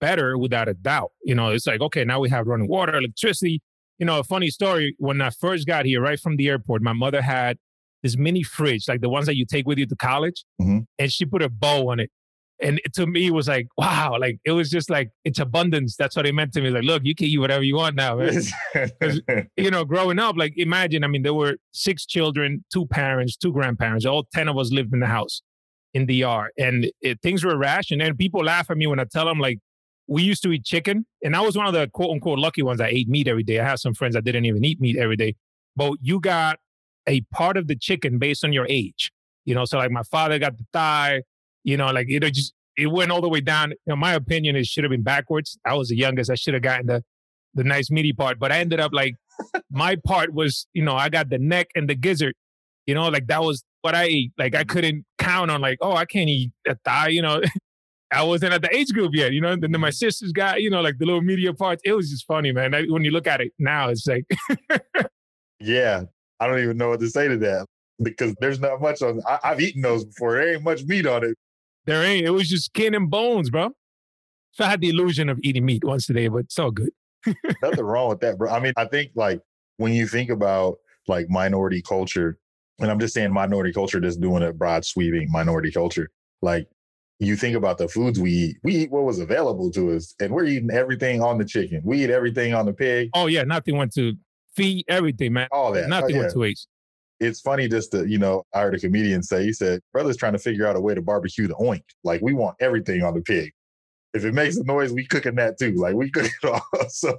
better 0.00 0.38
without 0.38 0.68
a 0.68 0.74
doubt. 0.74 1.10
You 1.24 1.34
know, 1.34 1.48
it's 1.48 1.66
like, 1.66 1.80
okay, 1.80 2.04
now 2.04 2.20
we 2.20 2.28
have 2.30 2.46
running 2.46 2.68
water, 2.68 2.94
electricity. 2.96 3.60
You 3.98 4.06
know, 4.06 4.18
a 4.20 4.24
funny 4.24 4.48
story 4.50 4.94
when 4.98 5.20
I 5.20 5.30
first 5.30 5.66
got 5.66 5.84
here, 5.84 6.00
right 6.00 6.20
from 6.20 6.36
the 6.36 6.48
airport, 6.48 6.82
my 6.82 6.92
mother 6.92 7.20
had 7.22 7.58
this 8.02 8.16
mini 8.16 8.42
fridge, 8.44 8.86
like 8.88 9.00
the 9.00 9.08
ones 9.08 9.26
that 9.26 9.36
you 9.36 9.44
take 9.44 9.66
with 9.66 9.76
you 9.78 9.86
to 9.86 9.96
college, 9.96 10.44
Mhm. 10.60 10.84
and 10.98 11.12
she 11.12 11.24
put 11.24 11.42
a 11.42 11.48
bow 11.48 11.88
on 11.90 11.98
it. 11.98 12.10
And 12.60 12.80
it- 12.84 12.92
to 12.94 13.06
me, 13.06 13.26
it 13.26 13.32
was 13.34 13.48
like, 13.48 13.66
wow, 13.76 14.16
like 14.20 14.38
it 14.44 14.52
was 14.52 14.70
just 14.70 14.88
like 14.90 15.10
it's 15.24 15.38
abundance. 15.40 15.96
That's 15.96 16.14
what 16.16 16.26
it 16.26 16.34
meant 16.34 16.52
to 16.54 16.60
me. 16.60 16.70
Like, 16.70 16.84
look, 16.84 17.02
you 17.04 17.14
can 17.14 17.26
eat 17.26 17.38
whatever 17.38 17.62
you 17.64 17.74
want 17.76 17.96
now, 17.96 18.18
you 19.56 19.70
know, 19.70 19.84
growing 19.84 20.18
up, 20.18 20.36
like 20.36 20.54
imagine, 20.56 21.02
I 21.04 21.08
mean, 21.08 21.22
there 21.22 21.34
were 21.34 21.56
six 21.72 22.06
children, 22.06 22.64
two 22.72 22.86
parents, 22.86 23.36
two 23.36 23.52
grandparents, 23.52 24.04
all 24.06 24.24
10 24.32 24.48
of 24.48 24.56
us 24.58 24.72
lived 24.72 24.92
in 24.92 25.00
the 25.00 25.06
house 25.06 25.42
in 25.94 26.06
DR 26.06 26.48
and 26.58 26.90
it, 27.00 27.20
things 27.22 27.44
were 27.44 27.56
rationed. 27.56 28.02
And 28.02 28.16
people 28.18 28.44
laugh 28.44 28.70
at 28.70 28.76
me 28.76 28.86
when 28.86 29.00
I 29.00 29.04
tell 29.04 29.24
them, 29.26 29.38
like, 29.38 29.58
we 30.08 30.22
used 30.22 30.42
to 30.42 30.50
eat 30.50 30.64
chicken. 30.64 31.06
And 31.22 31.36
I 31.36 31.40
was 31.42 31.56
one 31.56 31.66
of 31.66 31.74
the 31.74 31.86
quote 31.88 32.10
unquote 32.10 32.38
lucky 32.38 32.62
ones 32.62 32.78
that 32.78 32.92
ate 32.92 33.08
meat 33.08 33.28
every 33.28 33.42
day. 33.42 33.60
I 33.60 33.64
have 33.64 33.78
some 33.78 33.94
friends 33.94 34.14
that 34.14 34.24
didn't 34.24 34.46
even 34.46 34.64
eat 34.64 34.80
meat 34.80 34.96
every 34.96 35.16
day. 35.16 35.36
But 35.76 35.92
you 36.00 36.18
got 36.18 36.58
a 37.06 37.20
part 37.32 37.56
of 37.56 37.68
the 37.68 37.76
chicken 37.76 38.18
based 38.18 38.44
on 38.44 38.52
your 38.52 38.66
age. 38.68 39.12
You 39.44 39.54
know, 39.54 39.64
so 39.64 39.78
like 39.78 39.90
my 39.90 40.02
father 40.02 40.38
got 40.38 40.56
the 40.56 40.66
thigh, 40.72 41.22
you 41.62 41.76
know, 41.76 41.90
like 41.92 42.06
it 42.08 42.20
just, 42.32 42.52
it 42.76 42.88
went 42.88 43.10
all 43.10 43.20
the 43.20 43.28
way 43.28 43.40
down. 43.40 43.70
You 43.70 43.76
know, 43.86 43.96
my 43.96 44.14
opinion, 44.14 44.56
it 44.56 44.66
should 44.66 44.84
have 44.84 44.90
been 44.90 45.02
backwards. 45.02 45.58
I 45.64 45.74
was 45.74 45.88
the 45.88 45.96
youngest. 45.96 46.30
I 46.30 46.34
should 46.34 46.54
have 46.54 46.62
gotten 46.62 46.86
the, 46.86 47.04
the 47.54 47.64
nice 47.64 47.90
meaty 47.90 48.12
part, 48.12 48.38
but 48.38 48.50
I 48.50 48.58
ended 48.58 48.80
up 48.80 48.92
like 48.92 49.14
my 49.70 49.96
part 50.06 50.32
was, 50.32 50.66
you 50.72 50.82
know, 50.82 50.96
I 50.96 51.08
got 51.08 51.28
the 51.28 51.38
neck 51.38 51.68
and 51.74 51.88
the 51.88 51.94
gizzard. 51.94 52.34
You 52.86 52.94
know, 52.94 53.08
like 53.08 53.26
that 53.26 53.42
was 53.42 53.62
what 53.82 53.94
I 53.94 54.04
ate. 54.04 54.32
Like 54.38 54.54
I 54.54 54.60
mm-hmm. 54.60 54.70
couldn't 54.70 55.04
count 55.18 55.50
on 55.50 55.60
like, 55.60 55.78
oh, 55.82 55.92
I 55.92 56.06
can't 56.06 56.30
eat 56.30 56.50
a 56.66 56.76
thigh, 56.84 57.08
you 57.08 57.22
know. 57.22 57.42
I 58.10 58.22
wasn't 58.22 58.54
at 58.54 58.62
the 58.62 58.74
age 58.74 58.92
group 58.92 59.14
yet, 59.14 59.32
you 59.32 59.40
know. 59.40 59.52
And 59.52 59.62
then 59.62 59.72
my 59.72 59.88
mm-hmm. 59.88 59.92
sisters 59.92 60.32
got, 60.32 60.62
you 60.62 60.70
know, 60.70 60.80
like 60.80 60.98
the 60.98 61.06
little 61.06 61.20
media 61.20 61.52
parts. 61.52 61.82
It 61.84 61.92
was 61.92 62.10
just 62.10 62.26
funny, 62.26 62.52
man. 62.52 62.74
I, 62.74 62.84
when 62.84 63.04
you 63.04 63.10
look 63.10 63.26
at 63.26 63.40
it 63.40 63.52
now, 63.58 63.90
it's 63.90 64.06
like, 64.06 64.24
yeah, 65.60 66.04
I 66.40 66.46
don't 66.46 66.60
even 66.60 66.76
know 66.76 66.90
what 66.90 67.00
to 67.00 67.10
say 67.10 67.28
to 67.28 67.36
that 67.38 67.66
because 68.02 68.34
there's 68.40 68.60
not 68.60 68.80
much 68.80 69.02
on. 69.02 69.20
I, 69.26 69.38
I've 69.44 69.60
eaten 69.60 69.82
those 69.82 70.04
before. 70.04 70.34
There 70.34 70.54
ain't 70.54 70.64
much 70.64 70.84
meat 70.84 71.06
on 71.06 71.24
it. 71.24 71.36
there 71.86 72.02
ain't. 72.02 72.26
It 72.26 72.30
was 72.30 72.48
just 72.48 72.66
skin 72.66 72.94
and 72.94 73.10
bones, 73.10 73.50
bro. 73.50 73.70
So 74.52 74.64
I 74.64 74.68
had 74.68 74.80
the 74.80 74.88
illusion 74.88 75.28
of 75.28 75.38
eating 75.42 75.64
meat 75.64 75.84
once 75.84 76.08
a 76.08 76.14
day, 76.14 76.28
but 76.28 76.38
it's 76.38 76.58
all 76.58 76.70
good. 76.70 76.90
Nothing 77.62 77.84
wrong 77.84 78.08
with 78.08 78.20
that, 78.20 78.38
bro. 78.38 78.50
I 78.50 78.60
mean, 78.60 78.72
I 78.76 78.86
think 78.86 79.10
like 79.14 79.40
when 79.76 79.92
you 79.92 80.06
think 80.06 80.30
about 80.30 80.78
like 81.06 81.28
minority 81.28 81.82
culture, 81.82 82.38
and 82.80 82.90
I'm 82.90 82.98
just 82.98 83.14
saying 83.14 83.32
minority 83.32 83.72
culture, 83.72 84.00
just 84.00 84.20
doing 84.20 84.42
a 84.42 84.52
broad 84.52 84.84
sweeping 84.84 85.30
minority 85.30 85.70
culture, 85.70 86.10
like 86.42 86.68
you 87.20 87.36
think 87.36 87.56
about 87.56 87.78
the 87.78 87.88
foods 87.88 88.20
we 88.20 88.30
eat. 88.32 88.56
We 88.62 88.74
eat 88.76 88.90
what 88.90 89.04
was 89.04 89.18
available 89.18 89.70
to 89.72 89.92
us, 89.96 90.14
and 90.20 90.32
we're 90.32 90.44
eating 90.44 90.70
everything 90.70 91.22
on 91.22 91.38
the 91.38 91.44
chicken. 91.44 91.80
We 91.84 92.04
eat 92.04 92.10
everything 92.10 92.54
on 92.54 92.66
the 92.66 92.72
pig, 92.72 93.10
Oh 93.14 93.26
yeah, 93.26 93.42
nothing 93.44 93.76
went 93.76 93.92
to 93.94 94.14
feed 94.54 94.84
everything, 94.88 95.32
man. 95.32 95.48
all 95.52 95.72
that. 95.72 95.84
Oh, 95.84 95.88
Nothing 95.88 96.14
yeah. 96.16 96.20
went 96.22 96.32
to 96.32 96.38
waste. 96.38 96.68
it's 97.20 97.40
funny 97.40 97.68
just 97.68 97.90
to, 97.92 98.06
you 98.08 98.18
know, 98.18 98.44
I 98.54 98.60
heard 98.62 98.74
a 98.74 98.78
comedian 98.78 99.22
say, 99.22 99.44
he 99.44 99.52
said, 99.52 99.80
brother's 99.92 100.16
trying 100.16 100.32
to 100.34 100.38
figure 100.38 100.66
out 100.66 100.76
a 100.76 100.80
way 100.80 100.94
to 100.94 101.02
barbecue 101.02 101.48
the 101.48 101.54
oink. 101.54 101.82
Like 102.04 102.20
we 102.22 102.32
want 102.32 102.56
everything 102.60 103.02
on 103.02 103.14
the 103.14 103.20
pig. 103.20 103.52
If 104.14 104.24
it 104.24 104.32
makes 104.34 104.56
a 104.56 104.64
noise, 104.64 104.92
we 104.92 105.04
cooking 105.06 105.34
that 105.34 105.58
too. 105.58 105.74
Like 105.74 105.94
we 105.94 106.10
cook 106.12 106.26
it 106.26 106.48
all. 106.48 106.62
So 106.88 107.18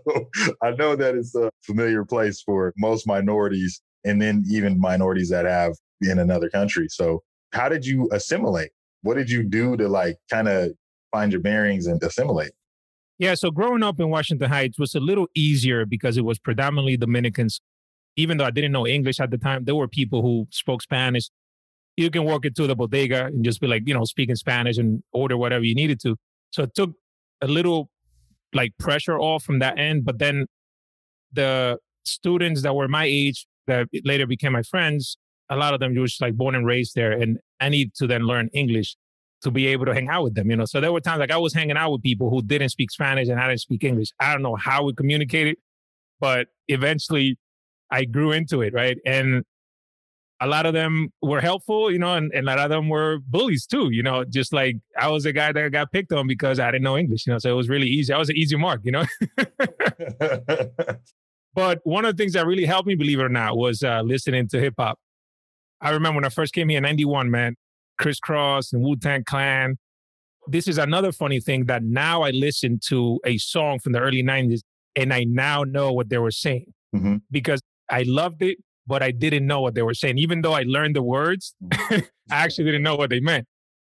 I 0.63 0.71
know 0.71 0.95
that 0.95 1.15
it's 1.15 1.35
a 1.35 1.51
familiar 1.61 2.03
place 2.05 2.41
for 2.41 2.73
most 2.77 3.05
minorities 3.07 3.81
and 4.05 4.21
then 4.21 4.43
even 4.49 4.79
minorities 4.79 5.29
that 5.29 5.45
have 5.45 5.75
in 6.01 6.19
another 6.19 6.49
country. 6.49 6.87
So 6.89 7.21
how 7.53 7.67
did 7.69 7.85
you 7.85 8.09
assimilate? 8.11 8.71
What 9.01 9.15
did 9.15 9.29
you 9.29 9.43
do 9.43 9.77
to 9.77 9.87
like 9.87 10.17
kind 10.29 10.47
of 10.47 10.71
find 11.11 11.31
your 11.31 11.41
bearings 11.41 11.87
and 11.87 12.01
assimilate? 12.03 12.51
Yeah, 13.17 13.35
so 13.35 13.51
growing 13.51 13.83
up 13.83 13.99
in 13.99 14.09
Washington 14.09 14.49
Heights 14.49 14.79
was 14.79 14.95
a 14.95 14.99
little 14.99 15.27
easier 15.35 15.85
because 15.85 16.17
it 16.17 16.23
was 16.23 16.39
predominantly 16.39 16.95
Dominicans. 16.95 17.59
Even 18.15 18.37
though 18.37 18.45
I 18.45 18.51
didn't 18.51 18.71
know 18.71 18.87
English 18.87 19.19
at 19.19 19.29
the 19.29 19.37
time, 19.37 19.65
there 19.65 19.75
were 19.75 19.87
people 19.87 20.21
who 20.21 20.47
spoke 20.51 20.81
Spanish. 20.81 21.29
You 21.97 22.09
can 22.09 22.23
walk 22.23 22.45
into 22.45 22.65
the 22.65 22.75
bodega 22.75 23.25
and 23.25 23.43
just 23.43 23.59
be 23.59 23.67
like, 23.67 23.83
you 23.85 23.93
know, 23.93 24.05
speaking 24.05 24.35
Spanish 24.35 24.77
and 24.77 25.03
order 25.11 25.37
whatever 25.37 25.65
you 25.65 25.75
needed 25.75 25.99
to. 26.01 26.15
So 26.51 26.63
it 26.63 26.73
took 26.75 26.93
a 27.41 27.47
little 27.47 27.89
like 28.53 28.71
pressure 28.79 29.19
off 29.19 29.43
from 29.43 29.59
that 29.59 29.77
end. 29.77 30.05
But 30.05 30.19
then 30.19 30.45
the 31.31 31.77
students 32.05 32.61
that 32.61 32.73
were 32.73 32.87
my 32.87 33.05
age 33.05 33.45
that 33.67 33.87
later 34.03 34.27
became 34.27 34.53
my 34.53 34.63
friends, 34.63 35.17
a 35.49 35.55
lot 35.55 35.73
of 35.73 35.79
them 35.79 35.95
were 35.95 36.05
just 36.05 36.21
like 36.21 36.35
born 36.35 36.55
and 36.55 36.65
raised 36.65 36.95
there. 36.95 37.11
And 37.11 37.39
I 37.59 37.69
need 37.69 37.93
to 37.95 38.07
then 38.07 38.23
learn 38.23 38.49
English 38.53 38.95
to 39.41 39.51
be 39.51 39.67
able 39.67 39.85
to 39.85 39.93
hang 39.93 40.09
out 40.09 40.23
with 40.23 40.35
them, 40.35 40.49
you 40.49 40.57
know. 40.57 40.65
So 40.65 40.81
there 40.81 40.91
were 40.91 40.99
times 40.99 41.19
like 41.19 41.31
I 41.31 41.37
was 41.37 41.53
hanging 41.53 41.77
out 41.77 41.91
with 41.91 42.03
people 42.03 42.29
who 42.29 42.41
didn't 42.41 42.69
speak 42.69 42.91
Spanish 42.91 43.29
and 43.29 43.39
I 43.39 43.47
didn't 43.47 43.61
speak 43.61 43.83
English. 43.83 44.09
I 44.19 44.33
don't 44.33 44.41
know 44.41 44.55
how 44.55 44.83
we 44.83 44.93
communicated, 44.93 45.57
but 46.19 46.47
eventually 46.67 47.37
I 47.91 48.05
grew 48.05 48.31
into 48.31 48.61
it, 48.61 48.73
right? 48.73 48.97
And 49.05 49.43
a 50.41 50.47
lot 50.47 50.65
of 50.65 50.73
them 50.73 51.09
were 51.21 51.41
helpful, 51.41 51.91
you 51.91 51.99
know, 51.99 52.15
and, 52.15 52.31
and 52.33 52.47
a 52.47 52.55
lot 52.55 52.59
of 52.59 52.69
them 52.69 52.87
were 52.87 53.19
bullies 53.27 53.65
too, 53.65 53.89
you 53.91 54.01
know, 54.03 54.23
just 54.23 54.53
like 54.53 54.77
I 54.97 55.09
was 55.09 55.25
a 55.25 55.33
guy 55.33 55.51
that 55.51 55.71
got 55.71 55.91
picked 55.91 56.13
on 56.13 56.27
because 56.27 56.59
I 56.59 56.71
didn't 56.71 56.83
know 56.83 56.97
English, 56.97 57.27
you 57.27 57.33
know, 57.33 57.39
so 57.39 57.49
it 57.49 57.55
was 57.55 57.67
really 57.67 57.87
easy. 57.87 58.13
I 58.13 58.17
was 58.17 58.29
an 58.29 58.37
easy 58.37 58.55
mark, 58.55 58.81
you 58.83 58.91
know. 58.91 59.05
but 61.53 61.79
one 61.83 62.05
of 62.05 62.15
the 62.15 62.21
things 62.21 62.33
that 62.33 62.45
really 62.45 62.65
helped 62.65 62.87
me, 62.87 62.95
believe 62.95 63.19
it 63.19 63.23
or 63.23 63.29
not, 63.29 63.57
was 63.57 63.83
uh, 63.83 64.01
listening 64.01 64.47
to 64.49 64.59
hip 64.59 64.75
hop. 64.77 64.97
I 65.81 65.91
remember 65.91 66.17
when 66.17 66.25
I 66.25 66.29
first 66.29 66.53
came 66.53 66.69
here 66.69 66.77
in 66.77 66.83
91, 66.83 67.31
man, 67.31 67.55
Kris 67.99 68.19
Kross 68.19 68.73
and 68.73 68.81
Wu 68.81 68.95
Tang 68.95 69.23
Clan. 69.23 69.77
This 70.47 70.67
is 70.67 70.77
another 70.77 71.11
funny 71.11 71.39
thing 71.39 71.65
that 71.65 71.83
now 71.83 72.23
I 72.23 72.31
listen 72.31 72.79
to 72.87 73.19
a 73.25 73.37
song 73.37 73.79
from 73.79 73.93
the 73.93 73.99
early 73.99 74.23
90s 74.23 74.61
and 74.95 75.13
I 75.13 75.23
now 75.23 75.63
know 75.63 75.91
what 75.91 76.09
they 76.09 76.17
were 76.17 76.31
saying 76.31 76.73
mm-hmm. 76.95 77.17
because 77.31 77.61
I 77.89 78.03
loved 78.07 78.41
it, 78.41 78.57
but 78.87 79.03
I 79.03 79.11
didn't 79.11 79.45
know 79.45 79.61
what 79.61 79.75
they 79.75 79.81
were 79.81 79.93
saying. 79.93 80.17
Even 80.17 80.41
though 80.41 80.53
I 80.53 80.63
learned 80.63 80.95
the 80.95 81.03
words, 81.03 81.55
mm-hmm. 81.63 81.99
I 82.31 82.43
actually 82.43 82.65
didn't 82.65 82.83
know 82.83 82.95
what 82.95 83.09
they 83.09 83.19
meant. 83.19 83.45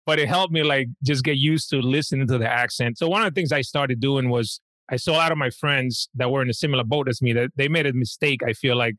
But 0.05 0.19
it 0.19 0.27
helped 0.27 0.51
me 0.51 0.63
like 0.63 0.87
just 1.03 1.23
get 1.23 1.37
used 1.37 1.69
to 1.69 1.77
listening 1.77 2.27
to 2.27 2.37
the 2.37 2.49
accent. 2.49 2.97
So 2.97 3.07
one 3.07 3.21
of 3.21 3.33
the 3.33 3.39
things 3.39 3.51
I 3.51 3.61
started 3.61 3.99
doing 3.99 4.29
was 4.29 4.59
I 4.89 4.95
saw 4.95 5.11
a 5.11 5.17
lot 5.17 5.31
of 5.31 5.37
my 5.37 5.51
friends 5.51 6.09
that 6.15 6.31
were 6.31 6.41
in 6.41 6.49
a 6.49 6.53
similar 6.53 6.83
boat 6.83 7.07
as 7.07 7.21
me 7.21 7.31
that 7.33 7.51
they 7.55 7.67
made 7.67 7.85
a 7.85 7.93
mistake, 7.93 8.41
I 8.43 8.53
feel 8.53 8.75
like, 8.75 8.95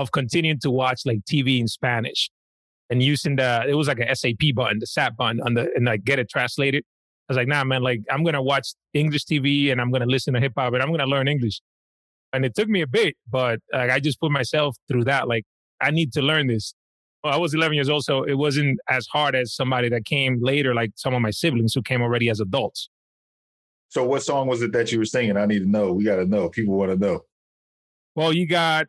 of 0.00 0.12
continuing 0.12 0.60
to 0.60 0.70
watch 0.70 1.02
like 1.04 1.20
TV 1.30 1.60
in 1.60 1.68
Spanish 1.68 2.30
and 2.90 3.02
using 3.02 3.36
the 3.36 3.64
it 3.68 3.74
was 3.74 3.88
like 3.88 3.98
a 3.98 4.14
SAP 4.14 4.54
button, 4.54 4.78
the 4.78 4.86
SAP 4.86 5.16
button 5.16 5.40
on 5.42 5.54
the 5.54 5.68
and 5.74 5.86
like 5.86 6.04
get 6.04 6.18
it 6.18 6.30
translated. 6.30 6.84
I 7.28 7.32
was 7.32 7.36
like, 7.36 7.48
nah, 7.48 7.64
man, 7.64 7.82
like 7.82 8.00
I'm 8.10 8.24
gonna 8.24 8.42
watch 8.42 8.68
English 8.94 9.24
TV 9.24 9.70
and 9.70 9.80
I'm 9.80 9.90
gonna 9.90 10.06
listen 10.06 10.34
to 10.34 10.40
hip 10.40 10.52
hop 10.56 10.72
and 10.72 10.82
I'm 10.82 10.90
gonna 10.90 11.06
learn 11.06 11.28
English. 11.28 11.60
And 12.32 12.44
it 12.44 12.54
took 12.54 12.68
me 12.68 12.82
a 12.82 12.86
bit, 12.86 13.16
but 13.30 13.60
like, 13.72 13.90
I 13.90 14.00
just 14.00 14.20
put 14.20 14.30
myself 14.30 14.76
through 14.86 15.04
that. 15.04 15.28
Like 15.28 15.44
I 15.80 15.90
need 15.90 16.12
to 16.12 16.22
learn 16.22 16.46
this. 16.46 16.74
Well, 17.24 17.34
I 17.34 17.36
was 17.36 17.52
11 17.52 17.74
years 17.74 17.88
old, 17.88 18.04
so 18.04 18.22
it 18.22 18.34
wasn't 18.34 18.78
as 18.88 19.06
hard 19.08 19.34
as 19.34 19.52
somebody 19.52 19.88
that 19.88 20.04
came 20.04 20.38
later, 20.40 20.72
like 20.72 20.92
some 20.94 21.14
of 21.14 21.20
my 21.20 21.32
siblings 21.32 21.74
who 21.74 21.82
came 21.82 22.00
already 22.00 22.28
as 22.30 22.38
adults. 22.38 22.88
So, 23.88 24.04
what 24.04 24.22
song 24.22 24.46
was 24.46 24.62
it 24.62 24.72
that 24.72 24.92
you 24.92 24.98
were 24.98 25.04
singing? 25.04 25.36
I 25.36 25.46
need 25.46 25.60
to 25.60 25.68
know. 25.68 25.92
We 25.92 26.04
got 26.04 26.16
to 26.16 26.26
know. 26.26 26.48
People 26.48 26.74
want 26.74 26.92
to 26.92 26.96
know. 26.96 27.22
Well, 28.14 28.32
you 28.32 28.46
got 28.46 28.86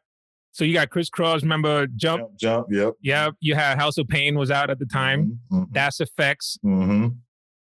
so 0.59 0.65
you 0.65 0.73
got 0.73 0.89
Kris 0.89 1.09
Kross, 1.09 1.41
remember 1.41 1.87
Jump? 1.87 2.37
Jump, 2.37 2.37
jump 2.37 2.67
yep. 2.69 2.93
Yep. 3.01 3.35
You 3.39 3.55
had 3.55 3.77
House 3.77 3.97
of 3.97 4.09
Pain 4.09 4.37
was 4.37 4.51
out 4.51 4.69
at 4.69 4.77
the 4.77 4.85
time. 4.85 5.39
Mm-hmm. 5.49 5.61
mm-hmm. 5.61 5.73
Das 5.73 5.99
EFX. 5.99 6.59
Mm-hmm. 6.65 7.07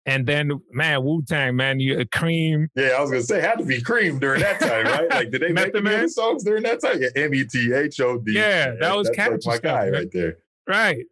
And 0.08 0.24
then, 0.24 0.52
man, 0.70 1.02
Wu 1.02 1.24
Tang, 1.24 1.56
man, 1.56 1.80
you 1.80 1.98
uh, 1.98 2.04
Cream. 2.16 2.68
Yeah, 2.76 2.90
I 2.96 3.00
was 3.00 3.10
gonna 3.10 3.24
say, 3.24 3.40
had 3.40 3.58
to 3.58 3.64
be 3.64 3.82
Cream 3.82 4.20
during 4.20 4.40
that 4.40 4.60
time, 4.60 4.84
right? 4.84 5.10
Like, 5.10 5.32
did 5.32 5.42
they 5.42 5.50
make 5.50 5.72
the 5.72 5.82
man 5.82 6.08
songs 6.08 6.44
during 6.44 6.62
that 6.62 6.80
time? 6.80 7.02
Yeah, 7.02 7.08
M 7.16 7.34
E 7.34 7.44
T 7.44 7.72
H 7.74 7.98
O 7.98 8.18
D. 8.18 8.34
Yeah, 8.34 8.74
that 8.78 8.96
was 8.96 9.10
catchy 9.10 9.30
like 9.32 9.44
my 9.44 9.56
stuff, 9.56 9.62
guy 9.62 9.88
right 9.90 10.08
there. 10.12 10.36
Right. 10.68 11.04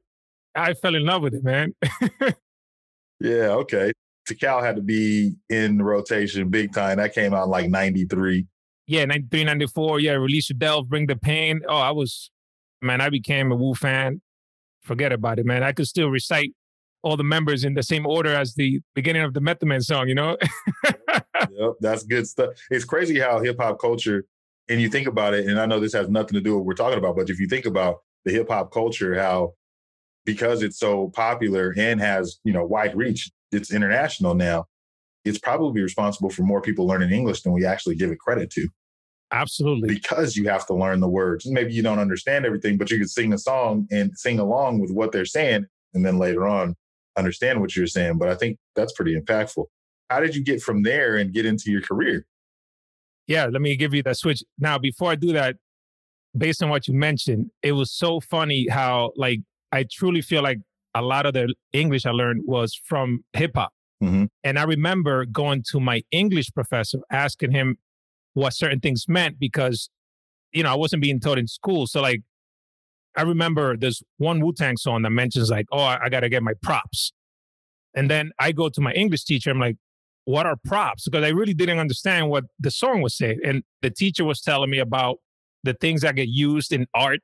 I 0.54 0.75
fell 0.75 0.95
in 0.95 1.04
love 1.04 1.23
with 1.23 1.35
it, 1.35 1.43
man. 1.43 1.75
yeah. 3.21 3.49
Okay. 3.49 3.90
Tical 4.31 4.62
had 4.62 4.76
to 4.76 4.83
be 4.83 5.35
in 5.50 5.83
rotation 5.83 6.49
big 6.50 6.73
time. 6.73 6.99
That 6.99 7.14
came 7.14 7.35
out 7.35 7.49
like 7.49 7.69
'93 7.69 8.47
yeah, 8.87 9.05
93, 9.05 9.45
94. 9.45 10.00
Yeah, 10.00 10.12
Release 10.12 10.50
Your 10.50 10.59
Delve, 10.59 10.88
Bring 10.88 11.07
the 11.07 11.17
Pain. 11.17 11.62
Oh, 11.69 11.76
I 11.76 11.91
was, 11.91 12.31
man, 12.83 13.00
I 13.00 13.09
became 13.11 13.50
a 13.50 13.57
Wu 13.57 13.75
fan. 13.75 14.21
Forget 14.83 15.12
about 15.12 15.38
it, 15.38 15.47
man. 15.47 15.62
I 15.62 15.73
could 15.73 15.87
still 15.87 16.11
recite 16.11 16.53
all 17.03 17.17
the 17.17 17.25
members 17.25 17.64
in 17.64 17.75
the 17.75 17.83
same 17.83 18.07
order 18.07 18.35
as 18.35 18.55
the 18.55 18.81
beginning 18.95 19.23
of 19.23 19.35
the 19.35 19.41
Method 19.41 19.67
Man 19.67 19.81
song, 19.81 20.09
you 20.09 20.14
know? 20.14 20.37
yep, 20.85 21.73
that's 21.81 22.03
good 22.05 22.26
stuff. 22.26 22.50
It's 22.71 22.85
crazy 22.85 23.19
how 23.19 23.41
hip 23.41 23.57
hop 23.59 23.79
culture, 23.81 24.25
and 24.69 24.81
you 24.81 24.88
think 24.88 25.07
about 25.07 25.35
it, 25.35 25.47
and 25.47 25.61
I 25.61 25.67
know 25.67 25.81
this 25.81 25.93
has 25.95 26.09
nothing 26.09 26.35
to 26.35 26.41
do 26.41 26.53
with 26.53 26.59
what 26.59 26.67
we're 26.67 26.75
talking 26.75 26.99
about, 26.99 27.17
but 27.17 27.31
if 27.31 27.41
you 27.41 27.47
think 27.47 27.67
about 27.67 27.97
the 28.25 28.33
hip 28.33 28.49
hop 28.49 28.73
culture, 28.73 29.14
how 29.19 29.55
because 30.25 30.62
it's 30.62 30.79
so 30.79 31.11
popular 31.11 31.75
and 31.76 32.00
has, 32.00 32.38
you 32.45 32.53
know, 32.53 32.64
wide 32.64 32.97
reach, 32.97 33.31
it's 33.53 33.73
international 33.73 34.35
now 34.35 34.67
it's 35.25 35.38
probably 35.38 35.83
responsible 35.83 36.31
for 36.31 36.43
more 36.43 36.61
people 36.61 36.87
learning 36.87 37.11
English 37.11 37.43
than 37.43 37.52
we 37.52 37.64
actually 37.64 37.95
give 37.95 38.11
it 38.11 38.19
credit 38.19 38.50
to. 38.50 38.69
Absolutely. 39.33 39.88
Because 39.88 40.37
you 40.37 40.49
have 40.49 40.66
to 40.66 40.75
learn 40.75 41.00
the 41.00 41.09
words. 41.09 41.47
Maybe 41.47 41.73
you 41.73 41.83
don't 41.83 41.99
understand 41.99 42.47
everything, 42.47 42.76
but 42.76 42.90
you 42.90 42.99
can 42.99 43.09
sing 43.09 43.33
a 43.33 43.38
song 43.38 43.88
and 43.90 44.16
sing 44.16 44.38
along 44.38 44.81
with 44.81 44.90
what 44.90 45.12
they're 45.12 45.25
saying. 45.25 45.66
And 45.95 46.04
then 46.04 46.19
later 46.19 46.47
on, 46.47 46.76
understand 47.16 47.61
what 47.61 47.75
you're 47.75 47.87
saying. 47.87 48.19
But 48.19 48.28
I 48.28 48.35
think 48.35 48.59
that's 48.76 48.93
pretty 48.93 49.19
impactful. 49.19 49.64
How 50.11 50.21
did 50.21 50.37
you 50.37 50.45
get 50.45 50.62
from 50.62 50.83
there 50.83 51.16
and 51.16 51.33
get 51.33 51.47
into 51.47 51.71
your 51.71 51.81
career? 51.81 52.26
Yeah, 53.26 53.47
let 53.47 53.62
me 53.62 53.75
give 53.76 53.95
you 53.95 54.02
that 54.02 54.19
switch. 54.19 54.45
Now, 54.59 54.78
before 54.78 55.11
I 55.11 55.14
do 55.14 55.33
that, 55.33 55.57
based 56.37 56.62
on 56.62 56.69
what 56.69 56.87
you 56.87 56.95
mentioned, 56.95 57.50
it 57.62 57.73
was 57.73 57.90
so 57.90 58.21
funny 58.21 58.69
how, 58.69 59.12
like, 59.16 59.40
I 59.73 59.87
truly 59.90 60.21
feel 60.21 60.43
like 60.43 60.59
a 60.95 61.02
lot 61.02 61.26
of 61.26 61.33
the 61.33 61.54
English 61.73 62.07
I 62.07 62.11
learned 62.11 62.43
was 62.45 62.75
from 62.85 63.25
hip 63.33 63.52
hop. 63.54 63.73
Mm-hmm. 64.04 64.25
And 64.42 64.58
I 64.58 64.64
remember 64.64 65.25
going 65.25 65.64
to 65.70 65.80
my 65.80 66.02
English 66.11 66.52
professor, 66.52 66.99
asking 67.11 67.52
him 67.52 67.78
what 68.34 68.52
certain 68.52 68.80
things 68.80 69.06
meant 69.08 69.38
because, 69.38 69.90
you 70.52 70.62
know, 70.62 70.73
I 70.73 70.75
wasn't 70.75 71.02
being 71.02 71.20
taught 71.20 71.38
in 71.38 71.46
school. 71.46 71.87
So, 71.87 72.00
like, 72.00 72.23
I 73.16 73.23
remember 73.23 73.76
there's 73.76 74.02
one 74.18 74.40
Wu 74.40 74.52
Tang 74.52 74.76
song 74.76 75.02
that 75.02 75.11
mentions, 75.11 75.50
like, 75.50 75.66
oh, 75.73 75.78
I, 75.78 76.04
I 76.04 76.08
got 76.08 76.20
to 76.20 76.28
get 76.28 76.42
my 76.42 76.54
props. 76.62 77.12
And 77.94 78.11
then 78.11 78.32
I 78.38 78.52
go 78.52 78.68
to 78.68 78.80
my 78.80 78.92
English 78.92 79.25
teacher, 79.25 79.50
I'm 79.50 79.61
like, 79.61 79.76
what 80.25 80.46
are 80.46 80.56
props? 80.64 81.04
Because 81.04 81.25
I 81.25 81.28
really 81.28 81.54
didn't 81.54 81.78
understand 81.78 82.28
what 82.28 82.44
the 82.58 82.70
song 82.70 83.02
was 83.02 83.16
saying. 83.16 83.38
And 83.44 83.62
the 83.82 83.90
teacher 83.90 84.25
was 84.25 84.40
telling 84.40 84.70
me 84.70 84.78
about 84.78 85.18
the 85.62 85.75
things 85.75 86.00
that 86.00 86.16
get 86.16 86.28
used 86.28 86.73
in 86.73 86.87
art 86.94 87.20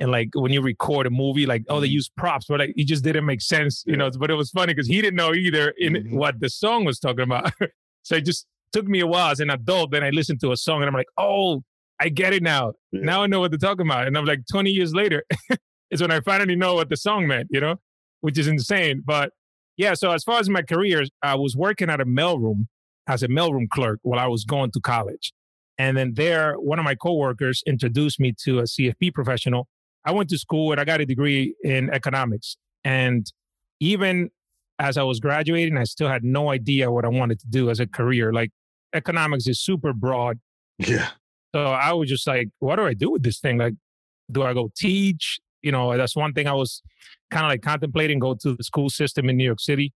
and 0.00 0.10
like 0.10 0.30
when 0.34 0.52
you 0.52 0.62
record 0.62 1.06
a 1.06 1.10
movie, 1.10 1.46
like 1.46 1.64
oh 1.68 1.78
they 1.78 1.86
mm-hmm. 1.86 1.94
use 1.94 2.08
props, 2.08 2.46
but 2.48 2.58
like 2.58 2.72
it 2.76 2.86
just 2.86 3.04
didn't 3.04 3.26
make 3.26 3.42
sense, 3.42 3.84
you 3.86 3.96
know. 3.96 4.10
But 4.10 4.30
it 4.30 4.34
was 4.34 4.50
funny 4.50 4.72
because 4.72 4.88
he 4.88 5.00
didn't 5.00 5.16
know 5.16 5.34
either 5.34 5.74
in 5.78 5.92
mm-hmm. 5.92 6.16
what 6.16 6.40
the 6.40 6.48
song 6.48 6.84
was 6.84 6.98
talking 6.98 7.22
about. 7.22 7.52
so 8.02 8.16
it 8.16 8.24
just 8.24 8.46
took 8.72 8.86
me 8.86 9.00
a 9.00 9.06
while 9.06 9.30
as 9.30 9.40
an 9.40 9.50
adult. 9.50 9.90
Then 9.92 10.02
I 10.02 10.10
listened 10.10 10.40
to 10.40 10.52
a 10.52 10.56
song 10.56 10.80
and 10.80 10.88
I'm 10.88 10.94
like, 10.94 11.08
oh, 11.18 11.62
I 12.00 12.08
get 12.08 12.32
it 12.32 12.42
now. 12.42 12.72
Yeah. 12.92 13.02
Now 13.02 13.22
I 13.22 13.26
know 13.26 13.40
what 13.40 13.50
they're 13.50 13.58
talking 13.58 13.86
about. 13.86 14.06
And 14.06 14.16
I'm 14.16 14.24
like, 14.24 14.40
20 14.50 14.70
years 14.70 14.94
later, 14.94 15.24
is 15.90 16.00
when 16.00 16.10
I 16.10 16.20
finally 16.20 16.56
know 16.56 16.74
what 16.74 16.88
the 16.88 16.96
song 16.96 17.26
meant, 17.26 17.48
you 17.50 17.60
know, 17.60 17.76
which 18.20 18.38
is 18.38 18.48
insane. 18.48 19.02
But 19.04 19.32
yeah, 19.76 19.94
so 19.94 20.10
as 20.12 20.24
far 20.24 20.38
as 20.38 20.48
my 20.48 20.62
career, 20.62 21.04
I 21.22 21.34
was 21.34 21.56
working 21.56 21.90
at 21.90 22.00
a 22.00 22.06
mailroom 22.06 22.66
as 23.06 23.22
a 23.22 23.28
mailroom 23.28 23.68
clerk 23.68 23.98
while 24.02 24.20
I 24.20 24.28
was 24.28 24.44
going 24.44 24.70
to 24.72 24.80
college. 24.80 25.32
And 25.78 25.96
then 25.96 26.14
there, 26.14 26.54
one 26.54 26.78
of 26.78 26.84
my 26.84 26.94
coworkers 26.94 27.62
introduced 27.66 28.20
me 28.20 28.34
to 28.44 28.60
a 28.60 28.62
CFP 28.62 29.14
professional 29.14 29.66
I 30.04 30.12
went 30.12 30.30
to 30.30 30.38
school 30.38 30.72
and 30.72 30.80
I 30.80 30.84
got 30.84 31.00
a 31.00 31.06
degree 31.06 31.54
in 31.62 31.90
economics. 31.90 32.56
And 32.84 33.30
even 33.80 34.30
as 34.78 34.96
I 34.96 35.02
was 35.02 35.20
graduating, 35.20 35.76
I 35.76 35.84
still 35.84 36.08
had 36.08 36.24
no 36.24 36.50
idea 36.50 36.90
what 36.90 37.04
I 37.04 37.08
wanted 37.08 37.38
to 37.40 37.46
do 37.46 37.70
as 37.70 37.80
a 37.80 37.86
career. 37.86 38.32
Like 38.32 38.50
economics 38.94 39.46
is 39.46 39.60
super 39.60 39.92
broad. 39.92 40.38
Yeah. 40.78 41.08
So 41.54 41.64
I 41.64 41.92
was 41.92 42.08
just 42.08 42.26
like, 42.26 42.48
what 42.60 42.76
do 42.76 42.86
I 42.86 42.94
do 42.94 43.10
with 43.10 43.22
this 43.22 43.40
thing? 43.40 43.58
Like, 43.58 43.74
do 44.30 44.42
I 44.42 44.54
go 44.54 44.70
teach? 44.76 45.40
You 45.62 45.72
know, 45.72 45.96
that's 45.96 46.16
one 46.16 46.32
thing 46.32 46.46
I 46.46 46.54
was 46.54 46.82
kind 47.30 47.44
of 47.44 47.50
like 47.50 47.62
contemplating 47.62 48.18
go 48.18 48.34
to 48.34 48.54
the 48.54 48.64
school 48.64 48.88
system 48.88 49.28
in 49.28 49.36
New 49.36 49.44
York 49.44 49.60
City. 49.60 49.92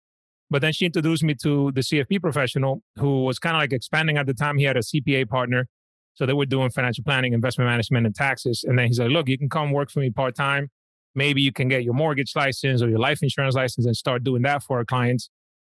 But 0.50 0.61
then 0.61 0.73
she 0.73 0.87
introduced 0.87 1.23
me 1.23 1.35
to 1.42 1.73
the 1.73 1.80
CFP 1.80 2.21
professional 2.21 2.82
who 2.97 3.25
was 3.25 3.38
kind 3.38 3.56
of 3.56 3.61
like 3.61 3.73
expanding 3.73 4.18
at 4.18 4.26
the 4.26 4.35
time. 4.35 4.59
He 4.59 4.64
had 4.64 4.76
a 4.76 4.80
CPA 4.80 5.28
partner 5.28 5.66
so 6.14 6.26
they 6.26 6.33
were 6.33 6.47
doing 6.47 6.71
financial 6.71 7.04
planning, 7.04 7.33
investment 7.33 7.69
management, 7.69 8.07
and 8.07 8.14
taxes. 8.14 8.64
And 8.66 8.78
then 8.78 8.87
he's 8.87 8.99
like, 9.00 9.11
look, 9.11 9.28
you 9.28 9.38
can 9.38 9.49
come 9.49 9.73
work 9.73 9.90
for 9.90 10.00
me 10.00 10.11
part 10.11 10.35
time. 10.35 10.69
maybe 11.14 11.42
you 11.42 11.52
can 11.52 11.69
get 11.69 11.85
your 11.85 11.95
mortgage 11.95 12.35
license 12.35 12.83
or 12.83 12.88
your 12.88 12.99
life 12.99 13.23
insurance 13.23 13.54
license 13.54 13.87
and 13.87 13.97
start 13.97 14.25
doing 14.25 14.42
that 14.42 14.62
for 14.62 14.78
our 14.78 14.85
clients. 14.85 15.31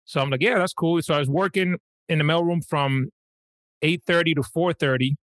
So 0.06 0.22
I'm 0.22 0.30
like, 0.30 0.42
yeah, 0.42 0.58
that's 0.58 0.74
cool. 0.74 1.01
So 1.01 1.13
I 1.13 1.20
was 1.20 1.30
working 1.30 1.77
in 2.08 2.20
the 2.20 2.24
mailroom 2.24 2.65
from 2.65 3.10
8:30 3.84 4.36
to 4.36 4.42
4:30, 4.42 5.15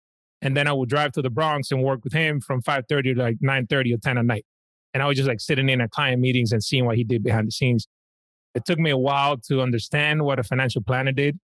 and 0.43 0.57
then 0.57 0.67
I 0.67 0.73
would 0.73 0.89
drive 0.89 1.13
to 1.13 1.23
the 1.23 1.31
Bronx 1.31 1.71
and 1.71 1.83
work 1.83 2.05
with 2.05 2.13
him 2.13 2.41
from 2.41 2.63
5:30 2.63 3.15
to 3.15 3.15
like 3.15 3.37
9:30 3.41 3.95
or 3.95 3.99
10 3.99 4.19
at 4.19 4.25
night. 4.25 4.45
And 4.93 5.03
I 5.03 5.07
was 5.07 5.17
just 5.17 5.29
like 5.29 5.41
sitting 5.41 5.69
in 5.69 5.81
at 5.81 5.91
client 5.91 6.21
meetings 6.21 6.53
and 6.53 6.63
seeing 6.63 6.85
what 6.85 6.97
he 6.97 7.05
did 7.05 7.23
behind 7.23 7.47
the 7.47 7.53
scenes. 7.53 7.87
It 8.55 8.65
took 8.67 8.79
me 8.79 8.91
a 8.91 8.99
while 8.99 9.39
to 9.49 9.63
understand 9.63 10.23
what 10.23 10.39
a 10.39 10.43
financial 10.43 10.83
planner 10.83 11.13
did, 11.13 11.39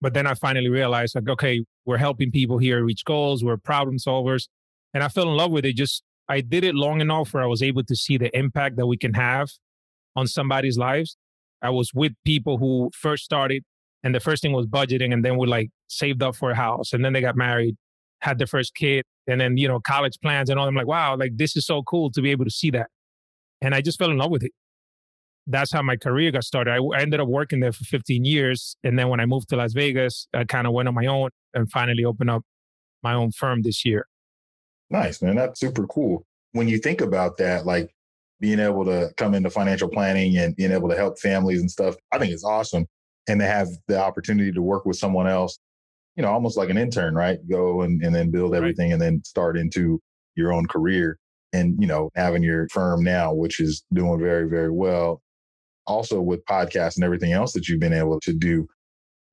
but 0.00 0.14
then 0.14 0.26
I 0.26 0.34
finally 0.34 0.68
realized 0.68 1.14
like, 1.14 1.28
okay, 1.28 1.64
we're 1.84 1.98
helping 1.98 2.30
people 2.30 2.58
here 2.58 2.84
reach 2.84 3.04
goals. 3.04 3.44
We're 3.44 3.56
problem 3.56 3.98
solvers, 3.98 4.48
and 4.94 5.02
I 5.02 5.08
fell 5.08 5.28
in 5.28 5.36
love 5.36 5.50
with 5.50 5.64
it. 5.64 5.76
Just 5.76 6.02
I 6.28 6.40
did 6.40 6.64
it 6.64 6.74
long 6.74 7.00
enough 7.00 7.34
where 7.34 7.42
I 7.42 7.46
was 7.46 7.62
able 7.62 7.84
to 7.84 7.96
see 7.96 8.16
the 8.16 8.36
impact 8.36 8.76
that 8.76 8.86
we 8.86 8.96
can 8.96 9.14
have 9.14 9.50
on 10.16 10.26
somebody's 10.26 10.78
lives. 10.78 11.16
I 11.62 11.70
was 11.70 11.92
with 11.92 12.12
people 12.24 12.58
who 12.58 12.90
first 12.94 13.24
started 13.24 13.62
and 14.02 14.14
the 14.14 14.20
first 14.20 14.42
thing 14.42 14.52
was 14.52 14.66
budgeting 14.66 15.12
and 15.12 15.24
then 15.24 15.36
we 15.36 15.46
like 15.46 15.70
saved 15.88 16.22
up 16.22 16.34
for 16.34 16.50
a 16.50 16.54
house 16.54 16.92
and 16.92 17.04
then 17.04 17.12
they 17.12 17.20
got 17.20 17.36
married 17.36 17.76
had 18.20 18.38
their 18.38 18.46
first 18.46 18.74
kid 18.74 19.04
and 19.26 19.40
then 19.40 19.56
you 19.56 19.68
know 19.68 19.80
college 19.80 20.18
plans 20.22 20.50
and 20.50 20.58
all 20.58 20.66
i'm 20.66 20.74
like 20.74 20.86
wow 20.86 21.16
like 21.16 21.36
this 21.36 21.56
is 21.56 21.66
so 21.66 21.82
cool 21.82 22.10
to 22.10 22.20
be 22.22 22.30
able 22.30 22.44
to 22.44 22.50
see 22.50 22.70
that 22.70 22.88
and 23.60 23.74
i 23.74 23.80
just 23.80 23.98
fell 23.98 24.10
in 24.10 24.18
love 24.18 24.30
with 24.30 24.42
it 24.42 24.52
that's 25.46 25.72
how 25.72 25.82
my 25.82 25.96
career 25.96 26.30
got 26.30 26.44
started 26.44 26.70
I, 26.72 26.76
I 26.76 27.00
ended 27.00 27.20
up 27.20 27.28
working 27.28 27.60
there 27.60 27.72
for 27.72 27.84
15 27.84 28.24
years 28.24 28.76
and 28.84 28.98
then 28.98 29.08
when 29.08 29.20
i 29.20 29.26
moved 29.26 29.48
to 29.50 29.56
las 29.56 29.72
vegas 29.72 30.28
i 30.34 30.44
kind 30.44 30.66
of 30.66 30.72
went 30.72 30.88
on 30.88 30.94
my 30.94 31.06
own 31.06 31.30
and 31.54 31.70
finally 31.70 32.04
opened 32.04 32.30
up 32.30 32.42
my 33.02 33.14
own 33.14 33.32
firm 33.32 33.62
this 33.62 33.84
year 33.84 34.06
nice 34.90 35.22
man 35.22 35.36
that's 35.36 35.60
super 35.60 35.86
cool 35.86 36.24
when 36.52 36.68
you 36.68 36.78
think 36.78 37.00
about 37.00 37.36
that 37.38 37.66
like 37.66 37.90
being 38.40 38.58
able 38.58 38.84
to 38.84 39.10
come 39.16 39.34
into 39.34 39.50
financial 39.50 39.88
planning 39.88 40.36
and 40.38 40.56
being 40.56 40.72
able 40.72 40.88
to 40.88 40.96
help 40.96 41.18
families 41.18 41.60
and 41.60 41.70
stuff 41.70 41.94
i 42.12 42.18
think 42.18 42.32
it's 42.32 42.44
awesome 42.44 42.86
and 43.30 43.40
they 43.40 43.46
have 43.46 43.68
the 43.86 44.00
opportunity 44.00 44.52
to 44.52 44.62
work 44.62 44.84
with 44.84 44.96
someone 44.96 45.28
else, 45.28 45.58
you 46.16 46.22
know, 46.22 46.30
almost 46.30 46.56
like 46.56 46.70
an 46.70 46.78
intern, 46.78 47.14
right? 47.14 47.38
Go 47.48 47.82
and, 47.82 48.02
and 48.02 48.14
then 48.14 48.30
build 48.30 48.54
everything 48.54 48.88
right. 48.88 48.94
and 48.94 49.02
then 49.02 49.22
start 49.24 49.56
into 49.56 50.00
your 50.34 50.52
own 50.52 50.66
career. 50.66 51.16
And, 51.52 51.76
you 51.80 51.86
know, 51.86 52.10
having 52.14 52.42
your 52.42 52.68
firm 52.68 53.02
now, 53.02 53.32
which 53.32 53.60
is 53.60 53.84
doing 53.92 54.20
very, 54.20 54.48
very 54.48 54.70
well. 54.70 55.20
Also 55.90 56.20
with 56.20 56.44
podcasts 56.44 56.94
and 56.94 57.04
everything 57.04 57.32
else 57.32 57.52
that 57.52 57.68
you've 57.68 57.80
been 57.80 57.92
able 57.92 58.20
to 58.20 58.32
do. 58.32 58.68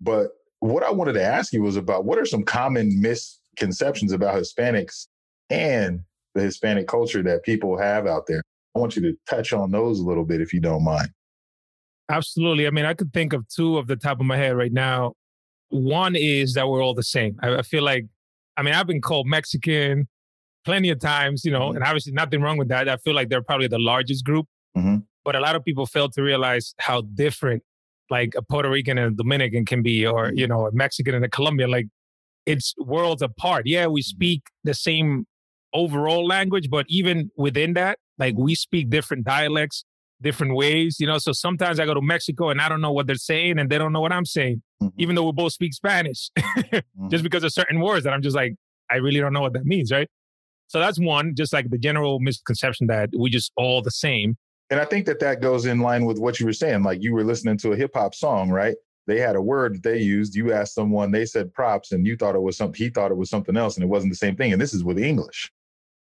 But 0.02 0.30
what 0.60 0.84
I 0.84 0.90
wanted 0.92 1.14
to 1.14 1.24
ask 1.24 1.54
you 1.54 1.62
was 1.62 1.76
about 1.76 2.06
what 2.06 2.18
are 2.18 2.26
some 2.26 2.44
common 2.44 3.00
misconceptions 3.00 4.12
about 4.12 4.36
Hispanics 4.36 5.08
and 5.52 6.02
the 6.34 6.42
Hispanic 6.42 6.88
culture 6.88 7.22
that 7.24 7.44
people 7.44 7.78
have 7.78 8.08
out 8.08 8.26
there? 8.28 8.42
I 8.76 8.80
want 8.80 8.96
you 8.96 9.02
to 9.04 9.18
touch 9.30 9.54
on 9.54 9.72
those 9.72 10.00
a 10.00 10.04
little 10.04 10.26
bit 10.26 10.42
if 10.42 10.52
you 10.52 10.60
don't 10.60 10.84
mind. 10.84 11.10
Absolutely. 12.10 12.66
I 12.66 12.72
mean, 12.72 12.86
I 12.86 12.96
could 12.96 13.14
think 13.14 13.34
of 13.34 13.48
two 13.48 13.78
of 13.78 13.88
the 13.88 13.96
top 13.96 14.20
of 14.20 14.26
my 14.26 14.38
head 14.38 14.56
right 14.56 14.74
now. 14.74 15.14
One 15.70 16.16
is 16.16 16.54
that 16.56 16.68
we're 16.68 16.84
all 16.84 16.96
the 16.96 17.04
same. 17.04 17.38
I, 17.44 17.58
I 17.58 17.62
feel 17.62 17.84
like, 17.84 18.06
I 18.56 18.64
mean, 18.64 18.74
I've 18.74 18.88
been 18.88 19.02
called 19.02 19.28
Mexican 19.28 20.08
plenty 20.66 20.90
of 20.90 21.00
times, 21.00 21.46
you 21.46 21.52
know, 21.52 21.68
mm-hmm. 21.68 21.78
and 21.78 21.86
obviously 21.86 22.14
nothing 22.14 22.42
wrong 22.42 22.58
with 22.58 22.70
that. 22.70 22.90
I 22.90 22.98
feel 22.98 23.14
like 23.14 23.30
they're 23.30 23.44
probably 23.44 23.68
the 23.68 23.80
largest 23.80 24.26
group. 24.26 24.48
Mm-hmm. 24.78 24.98
But 25.28 25.36
a 25.36 25.42
lot 25.42 25.58
of 25.58 25.66
people 25.66 25.86
fail 25.86 26.08
to 26.12 26.24
realize 26.24 26.74
how 26.80 27.02
different 27.02 27.62
like 28.10 28.34
a 28.38 28.42
Puerto 28.42 28.70
Rican 28.70 28.98
and 28.98 29.14
a 29.14 29.16
Dominican 29.18 29.66
can 29.66 29.84
be, 29.84 30.08
or, 30.08 30.32
you 30.34 30.48
know, 30.48 30.68
a 30.68 30.72
Mexican 30.72 31.14
and 31.16 31.26
a 31.26 31.28
Colombian. 31.28 31.70
Like 31.70 31.88
it's 32.46 32.74
worlds 32.78 33.22
apart. 33.22 33.64
Yeah, 33.66 33.88
we 33.88 34.00
mm-hmm. 34.00 34.06
speak 34.06 34.44
the 34.64 34.74
same 34.74 35.28
overall 35.74 36.26
language, 36.26 36.70
but 36.70 36.86
even 36.88 37.30
within 37.36 37.74
that, 37.74 38.00
like 38.18 38.36
we 38.38 38.56
speak 38.56 38.90
different 38.90 39.26
dialects 39.26 39.84
different 40.22 40.56
ways, 40.56 40.98
you 40.98 41.08
know. 41.08 41.18
So 41.18 41.34
sometimes 41.34 41.78
I 41.78 41.86
go 41.86 41.94
to 41.94 42.02
Mexico 42.02 42.50
and 42.50 42.62
I 42.62 42.70
don't 42.70 42.82
know 42.82 42.94
what 42.94 43.06
they're 43.06 43.18
saying 43.18 43.60
and 43.60 43.70
they 43.70 43.78
don't 43.78 43.94
know 43.94 44.02
what 44.02 44.13
I'm 44.13 44.26
saying, 44.26 44.62
mm-hmm. 44.82 44.96
even 44.98 45.16
though 45.16 45.26
we 45.26 45.32
both 45.34 45.52
speak 45.52 45.74
Spanish, 45.74 46.32
mm-hmm. 46.40 47.10
just 47.10 47.24
because 47.24 47.44
of 47.44 47.52
certain 47.52 47.82
words 47.82 48.06
that 48.06 48.13
I'm 48.13 48.22
just 48.22 48.36
like, 48.36 48.56
I 48.90 48.96
really 48.96 49.20
don't 49.20 49.34
know 49.34 49.42
what 49.42 49.54
that 49.54 49.66
means, 49.66 49.92
right? 49.92 50.08
So 50.68 50.80
that's 50.80 51.00
one, 51.00 51.36
just 51.36 51.54
like 51.54 51.70
the 51.70 51.78
general 51.78 52.20
misconception 52.20 52.88
that 52.88 53.10
we 53.18 53.30
just 53.30 53.52
all 53.58 53.82
the 53.82 53.92
same. 53.92 54.38
And 54.69 54.80
I 54.80 54.86
think 54.86 55.06
that 55.06 55.19
that 55.21 55.41
goes 55.41 55.65
in 55.65 55.80
line 55.80 56.06
with 56.06 56.19
what 56.19 56.39
you 56.39 56.45
were 56.45 56.53
saying. 56.53 56.84
Like 56.84 57.01
you 57.01 57.13
were 57.13 57.23
listening 57.23 57.58
to 57.60 57.71
a 57.71 57.75
hip 57.75 57.91
hop 57.93 58.13
song, 58.13 58.49
right? 58.49 58.75
They 59.06 59.19
had 59.19 59.38
a 59.38 59.41
word 59.41 59.75
that 59.75 59.84
they 59.84 59.99
used. 59.99 60.36
You 60.36 60.51
asked 60.51 60.75
someone, 60.75 61.12
they 61.12 61.25
said 61.25 61.53
props, 61.53 61.93
and 61.93 62.06
you 62.06 62.17
thought 62.17 62.36
it 62.36 62.41
was 62.41 62.58
something. 62.58 62.77
He 62.77 62.89
thought 62.89 63.10
it 63.10 63.17
was 63.17 63.30
something 63.30 63.56
else, 63.56 63.77
and 63.77 63.84
it 63.84 63.88
wasn't 63.88 64.12
the 64.12 64.17
same 64.17 64.36
thing. 64.36 64.51
And 64.51 64.62
this 64.62 64.73
is 64.73 64.84
with 64.84 64.99
English. 64.99 65.49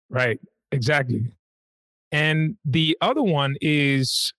Right. 0.09 0.39
Exactly. 0.71 1.25
And 2.11 2.57
the 2.63 2.95
other 3.01 3.23
one 3.23 3.55
is 3.61 4.33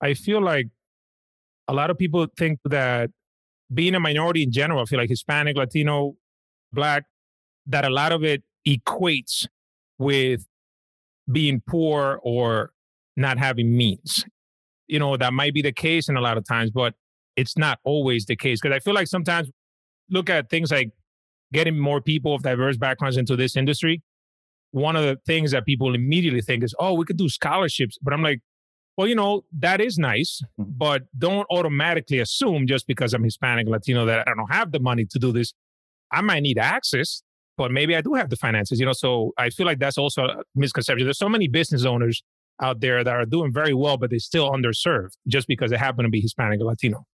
I 0.00 0.14
feel 0.14 0.40
like 0.40 0.68
a 1.68 1.74
lot 1.74 1.90
of 1.90 1.98
people 1.98 2.26
think 2.38 2.60
that 2.64 3.10
being 3.72 3.94
a 3.94 4.00
minority 4.00 4.42
in 4.42 4.52
general, 4.52 4.80
I 4.80 4.84
feel 4.84 4.98
like 4.98 5.08
Hispanic, 5.08 5.56
Latino, 5.56 6.16
Black, 6.72 7.04
that 7.66 7.84
a 7.84 7.90
lot 7.90 8.12
of 8.12 8.24
it 8.24 8.42
equates 8.66 9.46
with 9.98 10.46
being 11.30 11.62
poor 11.66 12.20
or 12.22 12.70
not 13.16 13.38
having 13.38 13.76
means. 13.76 14.24
You 14.86 14.98
know, 14.98 15.16
that 15.16 15.32
might 15.32 15.54
be 15.54 15.62
the 15.62 15.72
case 15.72 16.08
in 16.08 16.16
a 16.16 16.20
lot 16.20 16.36
of 16.36 16.46
times, 16.46 16.70
but 16.70 16.94
it's 17.36 17.56
not 17.56 17.78
always 17.84 18.26
the 18.26 18.36
case. 18.36 18.60
Because 18.60 18.74
I 18.74 18.80
feel 18.80 18.94
like 18.94 19.06
sometimes 19.06 19.50
look 20.10 20.28
at 20.28 20.50
things 20.50 20.70
like 20.70 20.90
getting 21.52 21.78
more 21.78 22.00
people 22.00 22.34
of 22.34 22.42
diverse 22.42 22.76
backgrounds 22.76 23.16
into 23.16 23.36
this 23.36 23.56
industry 23.56 24.02
one 24.74 24.96
of 24.96 25.04
the 25.04 25.16
things 25.24 25.52
that 25.52 25.64
people 25.64 25.94
immediately 25.94 26.40
think 26.40 26.64
is, 26.64 26.74
oh, 26.80 26.94
we 26.94 27.04
could 27.04 27.16
do 27.16 27.28
scholarships. 27.28 27.96
But 28.02 28.12
I'm 28.12 28.22
like, 28.22 28.40
well, 28.96 29.06
you 29.06 29.14
know, 29.14 29.44
that 29.60 29.80
is 29.80 29.98
nice, 29.98 30.42
mm-hmm. 30.60 30.68
but 30.76 31.02
don't 31.16 31.46
automatically 31.48 32.18
assume 32.18 32.66
just 32.66 32.88
because 32.88 33.14
I'm 33.14 33.22
Hispanic, 33.22 33.68
Latino, 33.68 34.04
that 34.06 34.26
I 34.26 34.34
don't 34.34 34.52
have 34.52 34.72
the 34.72 34.80
money 34.80 35.04
to 35.04 35.18
do 35.20 35.30
this. 35.30 35.54
I 36.10 36.22
might 36.22 36.42
need 36.42 36.58
access, 36.58 37.22
but 37.56 37.70
maybe 37.70 37.94
I 37.94 38.00
do 38.00 38.14
have 38.14 38.30
the 38.30 38.36
finances, 38.36 38.80
you 38.80 38.86
know. 38.86 38.92
So 38.92 39.32
I 39.38 39.50
feel 39.50 39.64
like 39.64 39.78
that's 39.78 39.96
also 39.96 40.24
a 40.24 40.42
misconception. 40.56 41.06
There's 41.06 41.18
so 41.18 41.28
many 41.28 41.46
business 41.46 41.84
owners 41.84 42.24
out 42.60 42.80
there 42.80 43.02
that 43.02 43.14
are 43.14 43.26
doing 43.26 43.52
very 43.52 43.74
well, 43.74 43.96
but 43.96 44.10
they're 44.10 44.18
still 44.18 44.50
underserved 44.50 45.12
just 45.26 45.48
because 45.48 45.70
they 45.70 45.76
happen 45.76 46.04
to 46.04 46.10
be 46.10 46.20
Hispanic 46.20 46.60
or 46.60 46.64
Latino. 46.64 47.04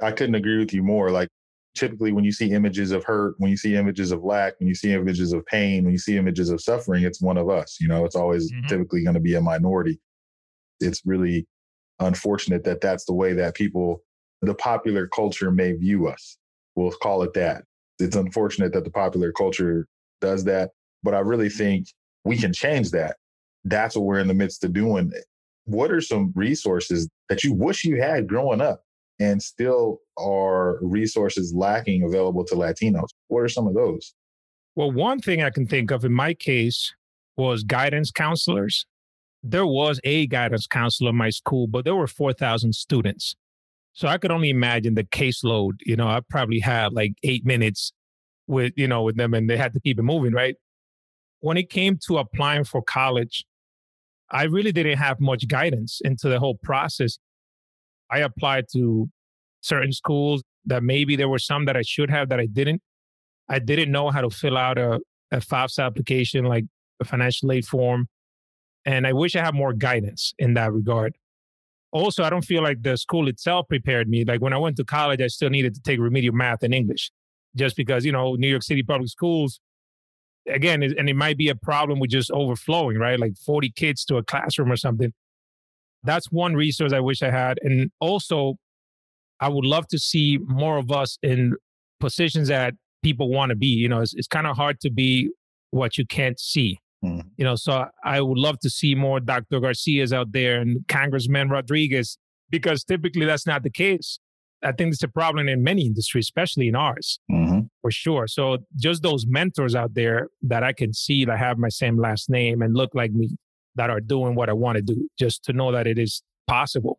I 0.00 0.12
couldn't 0.12 0.34
agree 0.34 0.58
with 0.58 0.72
you 0.72 0.82
more. 0.82 1.10
Like 1.10 1.28
typically 1.74 2.12
when 2.12 2.24
you 2.24 2.32
see 2.32 2.52
images 2.52 2.90
of 2.90 3.04
hurt, 3.04 3.34
when 3.38 3.50
you 3.50 3.56
see 3.56 3.76
images 3.76 4.10
of 4.10 4.24
lack, 4.24 4.54
when 4.58 4.68
you 4.68 4.74
see 4.74 4.92
images 4.92 5.32
of 5.32 5.44
pain, 5.46 5.84
when 5.84 5.92
you 5.92 5.98
see 5.98 6.16
images 6.16 6.50
of 6.50 6.60
suffering, 6.60 7.04
it's 7.04 7.20
one 7.20 7.36
of 7.36 7.48
us. 7.48 7.76
You 7.80 7.88
know, 7.88 8.04
it's 8.04 8.16
always 8.16 8.50
mm-hmm. 8.50 8.66
typically 8.66 9.04
going 9.04 9.14
to 9.14 9.20
be 9.20 9.34
a 9.34 9.40
minority. 9.40 10.00
It's 10.80 11.02
really 11.04 11.46
unfortunate 12.00 12.64
that 12.64 12.80
that's 12.80 13.04
the 13.04 13.14
way 13.14 13.32
that 13.34 13.54
people, 13.54 14.02
the 14.42 14.54
popular 14.54 15.06
culture 15.06 15.50
may 15.50 15.72
view 15.72 16.08
us. 16.08 16.38
We'll 16.74 16.90
call 16.90 17.22
it 17.22 17.34
that. 17.34 17.64
It's 17.98 18.16
unfortunate 18.16 18.72
that 18.74 18.84
the 18.84 18.90
popular 18.90 19.32
culture 19.32 19.86
does 20.20 20.44
that, 20.44 20.70
but 21.02 21.14
I 21.14 21.20
really 21.20 21.48
think 21.48 21.88
we 22.24 22.36
can 22.36 22.52
change 22.52 22.90
that. 22.90 23.16
That's 23.66 23.96
what 23.96 24.04
we're 24.04 24.20
in 24.20 24.28
the 24.28 24.34
midst 24.34 24.62
of 24.64 24.72
doing. 24.72 25.12
What 25.64 25.90
are 25.90 26.00
some 26.00 26.32
resources 26.36 27.08
that 27.28 27.42
you 27.42 27.52
wish 27.52 27.84
you 27.84 28.00
had 28.00 28.28
growing 28.28 28.60
up 28.60 28.84
and 29.18 29.42
still 29.42 29.98
are 30.16 30.78
resources 30.80 31.52
lacking 31.52 32.04
available 32.04 32.44
to 32.44 32.54
Latinos? 32.54 33.08
What 33.26 33.40
are 33.40 33.48
some 33.48 33.66
of 33.66 33.74
those? 33.74 34.14
Well, 34.76 34.92
one 34.92 35.18
thing 35.18 35.42
I 35.42 35.50
can 35.50 35.66
think 35.66 35.90
of 35.90 36.04
in 36.04 36.12
my 36.12 36.32
case 36.32 36.94
was 37.36 37.64
guidance 37.64 38.12
counselors. 38.12 38.86
There 39.42 39.66
was 39.66 40.00
a 40.04 40.28
guidance 40.28 40.68
counselor 40.68 41.10
in 41.10 41.16
my 41.16 41.30
school, 41.30 41.66
but 41.66 41.84
there 41.84 41.96
were 41.96 42.06
4,000 42.06 42.72
students. 42.72 43.34
So 43.94 44.06
I 44.06 44.18
could 44.18 44.30
only 44.30 44.50
imagine 44.50 44.94
the 44.94 45.04
caseload. 45.04 45.72
You 45.84 45.96
know, 45.96 46.06
I 46.06 46.20
probably 46.30 46.60
had 46.60 46.92
like 46.92 47.14
eight 47.24 47.44
minutes 47.44 47.92
with, 48.46 48.74
you 48.76 48.86
know, 48.86 49.02
with 49.02 49.16
them 49.16 49.34
and 49.34 49.50
they 49.50 49.56
had 49.56 49.72
to 49.72 49.80
keep 49.80 49.98
it 49.98 50.02
moving, 50.02 50.32
right? 50.32 50.54
When 51.40 51.56
it 51.56 51.68
came 51.68 51.98
to 52.06 52.18
applying 52.18 52.64
for 52.64 52.80
college, 52.80 53.44
I 54.30 54.44
really 54.44 54.72
didn't 54.72 54.98
have 54.98 55.20
much 55.20 55.46
guidance 55.48 56.00
into 56.04 56.28
the 56.28 56.38
whole 56.38 56.56
process. 56.62 57.18
I 58.10 58.18
applied 58.18 58.66
to 58.72 59.08
certain 59.60 59.92
schools 59.92 60.42
that 60.66 60.82
maybe 60.82 61.16
there 61.16 61.28
were 61.28 61.38
some 61.38 61.64
that 61.66 61.76
I 61.76 61.82
should 61.82 62.10
have 62.10 62.28
that 62.28 62.40
I 62.40 62.46
didn't. 62.46 62.82
I 63.48 63.58
didn't 63.58 63.92
know 63.92 64.10
how 64.10 64.20
to 64.20 64.30
fill 64.30 64.56
out 64.56 64.78
a, 64.78 65.00
a 65.30 65.38
FAFSA 65.38 65.84
application, 65.84 66.44
like 66.44 66.64
a 67.00 67.04
financial 67.04 67.52
aid 67.52 67.66
form. 67.66 68.08
And 68.84 69.06
I 69.06 69.12
wish 69.12 69.36
I 69.36 69.44
had 69.44 69.54
more 69.54 69.72
guidance 69.72 70.32
in 70.38 70.54
that 70.54 70.72
regard. 70.72 71.16
Also, 71.92 72.24
I 72.24 72.30
don't 72.30 72.44
feel 72.44 72.62
like 72.62 72.82
the 72.82 72.96
school 72.96 73.28
itself 73.28 73.68
prepared 73.68 74.08
me. 74.08 74.24
Like 74.24 74.40
when 74.40 74.52
I 74.52 74.58
went 74.58 74.76
to 74.76 74.84
college, 74.84 75.20
I 75.20 75.28
still 75.28 75.50
needed 75.50 75.74
to 75.74 75.80
take 75.80 75.98
remedial 75.98 76.34
math 76.34 76.62
and 76.62 76.74
English 76.74 77.10
just 77.56 77.76
because, 77.76 78.04
you 78.04 78.12
know, 78.12 78.34
New 78.34 78.48
York 78.48 78.62
City 78.62 78.82
public 78.82 79.08
schools, 79.08 79.60
again, 80.48 80.82
and 80.82 81.08
it 81.08 81.16
might 81.16 81.36
be 81.36 81.48
a 81.48 81.54
problem 81.54 81.98
with 81.98 82.10
just 82.10 82.30
overflowing, 82.30 82.98
right? 82.98 83.18
Like 83.18 83.36
40 83.36 83.70
kids 83.72 84.04
to 84.06 84.16
a 84.16 84.22
classroom 84.22 84.70
or 84.70 84.76
something. 84.76 85.12
That's 86.02 86.30
one 86.30 86.54
resource 86.54 86.92
I 86.92 87.00
wish 87.00 87.22
I 87.22 87.30
had. 87.30 87.58
And 87.62 87.90
also, 88.00 88.56
I 89.40 89.48
would 89.48 89.64
love 89.64 89.88
to 89.88 89.98
see 89.98 90.38
more 90.42 90.78
of 90.78 90.90
us 90.90 91.18
in 91.22 91.54
positions 92.00 92.48
that 92.48 92.74
people 93.02 93.28
want 93.28 93.50
to 93.50 93.56
be. 93.56 93.68
You 93.68 93.88
know, 93.88 94.00
it's, 94.00 94.14
it's 94.14 94.28
kind 94.28 94.46
of 94.46 94.56
hard 94.56 94.80
to 94.80 94.90
be 94.90 95.30
what 95.70 95.98
you 95.98 96.06
can't 96.06 96.38
see. 96.38 96.78
Mm-hmm. 97.04 97.28
You 97.36 97.44
know, 97.44 97.56
so 97.56 97.86
I 98.04 98.20
would 98.20 98.38
love 98.38 98.58
to 98.60 98.70
see 98.70 98.94
more 98.94 99.20
Dr. 99.20 99.60
Garcias 99.60 100.12
out 100.12 100.32
there 100.32 100.60
and 100.60 100.86
Congressman 100.88 101.48
Rodriguez 101.48 102.18
because 102.50 102.84
typically 102.84 103.26
that's 103.26 103.46
not 103.46 103.62
the 103.62 103.70
case. 103.70 104.18
I 104.62 104.72
think 104.72 104.92
it's 104.92 105.02
a 105.02 105.08
problem 105.08 105.48
in 105.48 105.62
many 105.62 105.86
industries, 105.86 106.24
especially 106.24 106.68
in 106.68 106.74
ours, 106.74 107.20
mm-hmm. 107.30 107.60
for 107.82 107.90
sure. 107.90 108.26
So 108.26 108.58
just 108.76 109.02
those 109.02 109.26
mentors 109.26 109.74
out 109.74 109.94
there 109.94 110.28
that 110.42 110.62
I 110.62 110.72
can 110.72 110.92
see 110.92 111.24
that 111.26 111.38
have 111.38 111.58
my 111.58 111.68
same 111.68 111.98
last 111.98 112.30
name 112.30 112.62
and 112.62 112.74
look 112.74 112.94
like 112.94 113.12
me 113.12 113.36
that 113.74 113.90
are 113.90 114.00
doing 114.00 114.34
what 114.34 114.48
I 114.48 114.54
want 114.54 114.76
to 114.76 114.82
do, 114.82 115.08
just 115.18 115.44
to 115.44 115.52
know 115.52 115.70
that 115.72 115.86
it 115.86 115.98
is 115.98 116.22
possible. 116.46 116.98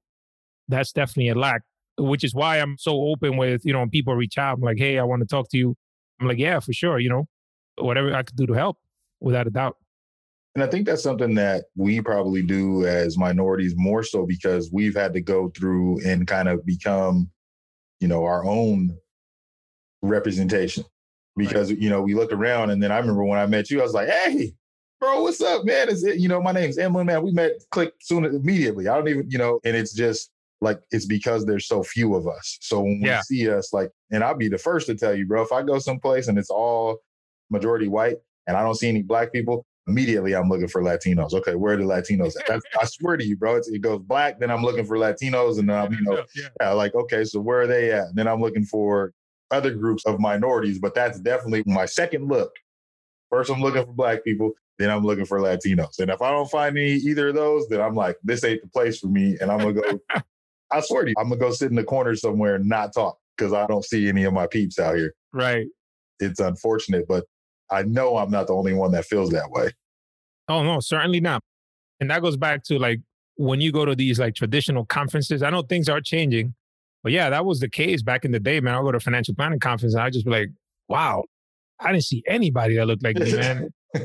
That's 0.68 0.92
definitely 0.92 1.30
a 1.30 1.36
lack, 1.36 1.64
which 1.98 2.24
is 2.24 2.36
why 2.36 2.58
I'm 2.58 2.78
so 2.78 2.92
open 2.92 3.38
with, 3.38 3.66
you 3.66 3.74
know, 3.74 3.80
when 3.80 3.90
people 3.90 4.14
reach 4.14 4.38
out, 4.38 4.58
I'm 4.58 4.62
like, 4.62 4.78
hey, 4.78 5.00
I 5.00 5.04
want 5.04 5.22
to 5.22 5.28
talk 5.28 5.50
to 5.50 5.58
you. 5.58 5.76
I'm 6.22 6.28
like, 6.28 6.38
yeah, 6.38 6.60
for 6.60 6.74
sure. 6.74 7.00
You 7.00 7.10
know, 7.10 7.28
whatever 7.78 8.14
I 8.14 8.24
could 8.24 8.36
do 8.36 8.46
to 8.46 8.54
help, 8.54 8.78
without 9.20 9.48
a 9.48 9.50
doubt. 9.50 9.78
And 10.54 10.64
I 10.64 10.68
think 10.68 10.88
that's 10.88 11.04
something 11.04 11.36
that 11.36 11.66
we 11.76 12.02
probably 12.02 12.42
do 12.42 12.86
as 12.86 13.18
minorities 13.18 13.74
more 13.76 14.04
so 14.04 14.26
because 14.26 14.72
we've 14.74 14.96
had 14.96 15.14
to 15.14 15.22
go 15.22 15.50
through 15.50 16.00
and 16.06 16.28
kind 16.28 16.48
of 16.48 16.66
become, 16.66 17.30
you 18.00 18.08
know, 18.08 18.24
our 18.24 18.46
own 18.46 18.98
representation. 20.02 20.84
Because, 21.36 21.70
right. 21.70 21.80
you 21.80 21.90
know, 21.90 22.02
we 22.02 22.16
look 22.16 22.32
around 22.32 22.72
and 22.72 22.82
then 22.82 22.92
I 22.92 22.98
remember 22.98 23.24
when 23.24 23.40
I 23.40 23.46
met 23.46 23.70
you, 23.70 23.80
I 23.80 23.84
was 23.84 23.94
like, 23.94 24.10
hey, 24.10 24.54
bro, 25.00 25.22
what's 25.22 25.40
up, 25.42 25.66
man? 25.66 25.90
Is 25.90 26.04
it, 26.04 26.18
you 26.18 26.28
know, 26.28 26.42
my 26.42 26.52
name's 26.52 26.80
Emlyn, 26.80 27.06
man. 27.06 27.24
We 27.24 27.32
met 27.32 27.52
click 27.70 27.94
soon 28.02 28.26
immediately. 28.26 28.88
I 28.88 28.96
don't 28.96 29.08
even, 29.08 29.30
you 29.30 29.38
know, 29.38 29.60
and 29.64 29.76
it's 29.76 29.94
just 29.94 30.32
like 30.62 30.80
it's 30.90 31.06
because 31.06 31.46
there's 31.46 31.68
so 31.68 31.84
few 31.84 32.16
of 32.16 32.28
us. 32.28 32.58
So 32.62 32.82
when 32.82 33.02
yeah. 33.02 33.22
we 33.30 33.38
see 33.38 33.50
us, 33.52 33.72
like, 33.72 33.92
and 34.12 34.24
I'll 34.24 34.36
be 34.36 34.50
the 34.50 34.58
first 34.58 34.88
to 34.88 34.96
tell 34.96 35.14
you, 35.14 35.28
bro, 35.28 35.44
if 35.44 35.52
I 35.52 35.62
go 35.62 35.78
someplace 35.78 36.28
and 36.28 36.40
it's 36.40 36.50
all 36.50 36.98
majority 37.52 37.88
white 37.88 38.18
and 38.48 38.58
I 38.58 38.64
don't 38.64 38.74
see 38.76 38.90
any 38.90 39.04
black 39.04 39.32
people, 39.32 39.66
immediately 39.88 40.36
I'm 40.36 40.50
looking 40.50 40.68
for 40.68 40.82
Latinos. 40.82 41.34
Okay, 41.34 41.56
where 41.56 41.74
are 41.74 41.78
the 41.78 41.84
Latinos 41.84 42.34
at? 42.50 42.62
I 42.80 42.86
swear 42.86 43.18
to 43.18 43.26
you, 43.26 43.36
bro. 43.36 43.56
it 43.56 43.82
goes 43.82 44.02
black, 44.02 44.40
then 44.40 44.52
I'm 44.52 44.62
looking 44.62 44.86
for 44.86 44.98
Latinos, 44.98 45.60
and 45.60 45.70
then 45.70 45.78
I'm, 45.78 45.94
you 45.94 46.02
know, 46.02 46.24
yeah. 46.36 46.48
yeah, 46.62 46.72
like, 46.72 46.94
okay, 46.96 47.24
so 47.24 47.40
where 47.40 47.62
are 47.62 47.68
they 47.68 47.92
at? 47.92 48.08
And 48.08 48.16
then 48.16 48.28
I'm 48.28 48.42
looking 48.42 48.66
for 48.66 49.14
other 49.52 49.74
groups 49.74 50.06
of 50.06 50.20
minorities, 50.20 50.80
but 50.80 50.94
that's 50.94 51.20
definitely 51.20 51.64
my 51.66 51.86
second 51.86 52.28
look. 52.28 52.52
First, 53.30 53.50
I'm 53.50 53.62
looking 53.62 53.86
for 53.86 53.94
black 53.94 54.24
people, 54.24 54.52
then 54.78 54.90
I'm 54.90 55.04
looking 55.04 55.26
for 55.26 55.40
Latinos. 55.40 56.00
And 56.00 56.12
if 56.12 56.22
I 56.22 56.32
don't 56.32 56.50
find 56.50 56.78
any 56.78 56.94
either 56.94 57.30
of 57.30 57.36
those, 57.36 57.68
then 57.68 57.82
I'm 57.82 57.96
like, 57.96 58.18
this 58.24 58.44
ain't 58.44 58.62
the 58.62 58.68
place 58.68 59.00
for 59.00 59.08
me. 59.08 59.38
And 59.40 59.52
I'm 59.52 59.60
gonna 59.60 59.74
go, 59.74 60.00
I 60.72 60.82
swear 60.82 61.04
to 61.04 61.10
you, 61.10 61.16
I'm 61.18 61.30
gonna 61.30 61.40
go 61.40 61.52
sit 61.52 61.70
in 61.70 61.76
the 61.76 61.84
corner 61.84 62.16
somewhere 62.16 62.56
and 62.56 62.68
not 62.68 62.94
talk 62.94 63.18
because 63.38 63.54
I 63.54 63.66
don't 63.68 63.86
see 63.86 64.08
any 64.08 64.24
of 64.24 64.34
my 64.34 64.48
peeps 64.48 64.80
out 64.80 64.96
here. 64.96 65.14
Right. 65.34 65.68
It's 66.20 66.40
unfortunate, 66.40 67.08
but 67.08 67.26
I 67.70 67.84
know 67.84 68.18
I'm 68.18 68.32
not 68.32 68.48
the 68.48 68.54
only 68.54 68.74
one 68.74 68.92
that 68.92 69.06
feels 69.06 69.30
that 69.32 69.50
way. 69.52 69.72
Oh 70.48 70.64
no, 70.64 70.80
certainly 70.80 71.20
not. 71.20 71.44
And 72.00 72.10
that 72.10 72.22
goes 72.22 72.38
back 72.38 72.64
to 72.66 72.80
like 72.80 73.02
when 73.36 73.62
you 73.62 73.72
go 73.72 73.86
to 73.86 73.96
these 73.96 74.20
like 74.20 74.36
traditional 74.36 74.86
conferences. 74.86 75.44
I 75.44 75.50
know 75.50 75.62
things 75.62 75.90
are 75.90 76.02
changing, 76.02 76.54
but 77.04 77.12
yeah, 77.12 77.30
that 77.30 77.46
was 77.46 77.60
the 77.60 77.70
case 77.70 78.02
back 78.02 78.26
in 78.26 78.32
the 78.32 78.40
day, 78.40 78.60
man. 78.60 78.74
I'll 78.74 78.84
go 78.84 78.92
to 78.92 78.98
a 78.98 79.02
financial 79.02 79.36
planning 79.36 79.60
conference 79.60 79.94
and 79.94 80.04
I 80.04 80.10
just 80.10 80.26
be 80.26 80.32
like, 80.32 80.50
wow, 80.88 81.24
I 81.80 81.92
didn't 81.92 82.06
see 82.06 82.24
anybody 82.28 82.76
that 82.76 82.86
looked 82.86 83.04
like 83.04 83.18
me, 83.18 83.36
man. 83.36 83.70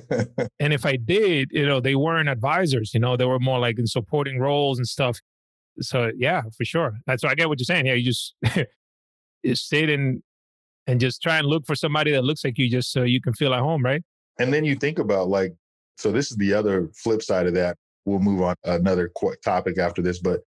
and 0.61 0.73
if 0.73 0.87
I 0.87 0.97
did, 0.97 1.49
you 1.53 1.67
know, 1.67 1.81
they 1.81 1.95
weren't 1.95 2.29
advisors, 2.29 2.93
you 2.95 3.01
know, 3.01 3.17
they 3.17 3.25
were 3.25 3.39
more 3.39 3.59
like 3.59 3.79
in 3.79 3.87
supporting 3.87 4.39
roles 4.39 4.79
and 4.79 4.87
stuff. 4.87 5.19
So 5.81 6.11
yeah, 6.17 6.43
for 6.57 6.65
sure. 6.65 6.99
That's 7.07 7.23
what 7.23 7.33
I 7.33 7.35
get 7.35 7.49
what 7.49 7.59
you're 7.59 7.65
saying. 7.65 7.87
Yeah, 7.87 7.95
you 7.95 8.05
just 8.05 8.35
you 9.43 9.55
sit 9.55 9.89
and 9.89 10.23
and 10.87 11.01
just 11.01 11.23
try 11.23 11.39
and 11.39 11.47
look 11.47 11.67
for 11.67 11.75
somebody 11.75 12.11
that 12.13 12.23
looks 12.23 12.45
like 12.45 12.59
you 12.59 12.69
just 12.69 12.93
so 12.93 13.03
you 13.03 13.21
can 13.21 13.33
feel 13.33 13.55
at 13.55 13.61
home, 13.61 13.85
right? 13.85 14.03
And 14.39 14.53
then 14.53 14.65
you 14.65 14.75
think 14.75 14.99
about 14.99 15.29
like, 15.29 15.55
so 15.99 16.11
this 16.11 16.31
is 16.31 16.37
the 16.37 16.55
other 16.55 16.89
flip 16.95 17.23
side 17.23 17.47
of 17.47 17.55
that. 17.55 17.77
We'll 18.05 18.19
move 18.19 18.43
on 18.43 18.57
another 18.65 19.11
topic 19.45 19.79
after 19.79 20.03
this, 20.03 20.19
but 20.19 20.41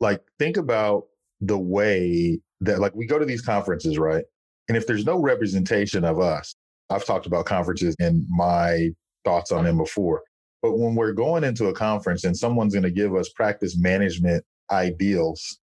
like 0.00 0.20
think 0.38 0.56
about 0.56 1.04
the 1.40 1.58
way 1.58 2.40
that 2.60 2.80
like 2.80 2.94
we 2.94 3.06
go 3.06 3.18
to 3.18 3.24
these 3.24 3.42
conferences, 3.42 3.98
right? 3.98 4.24
And 4.68 4.76
if 4.76 4.86
there's 4.86 5.04
no 5.04 5.20
representation 5.20 6.04
of 6.04 6.18
us, 6.18 6.54
I've 6.90 7.04
talked 7.04 7.26
about 7.26 7.46
conferences 7.46 7.94
and 8.00 8.24
my 8.28 8.90
thoughts 9.24 9.52
on 9.52 9.64
them 9.64 9.78
before. 9.78 10.22
But 10.62 10.78
when 10.78 10.94
we're 10.94 11.12
going 11.12 11.44
into 11.44 11.66
a 11.66 11.72
conference 11.72 12.24
and 12.24 12.36
someone's 12.36 12.74
going 12.74 12.82
to 12.82 12.90
give 12.90 13.14
us 13.14 13.28
practice 13.28 13.76
management 13.76 14.44
ideals 14.70 15.58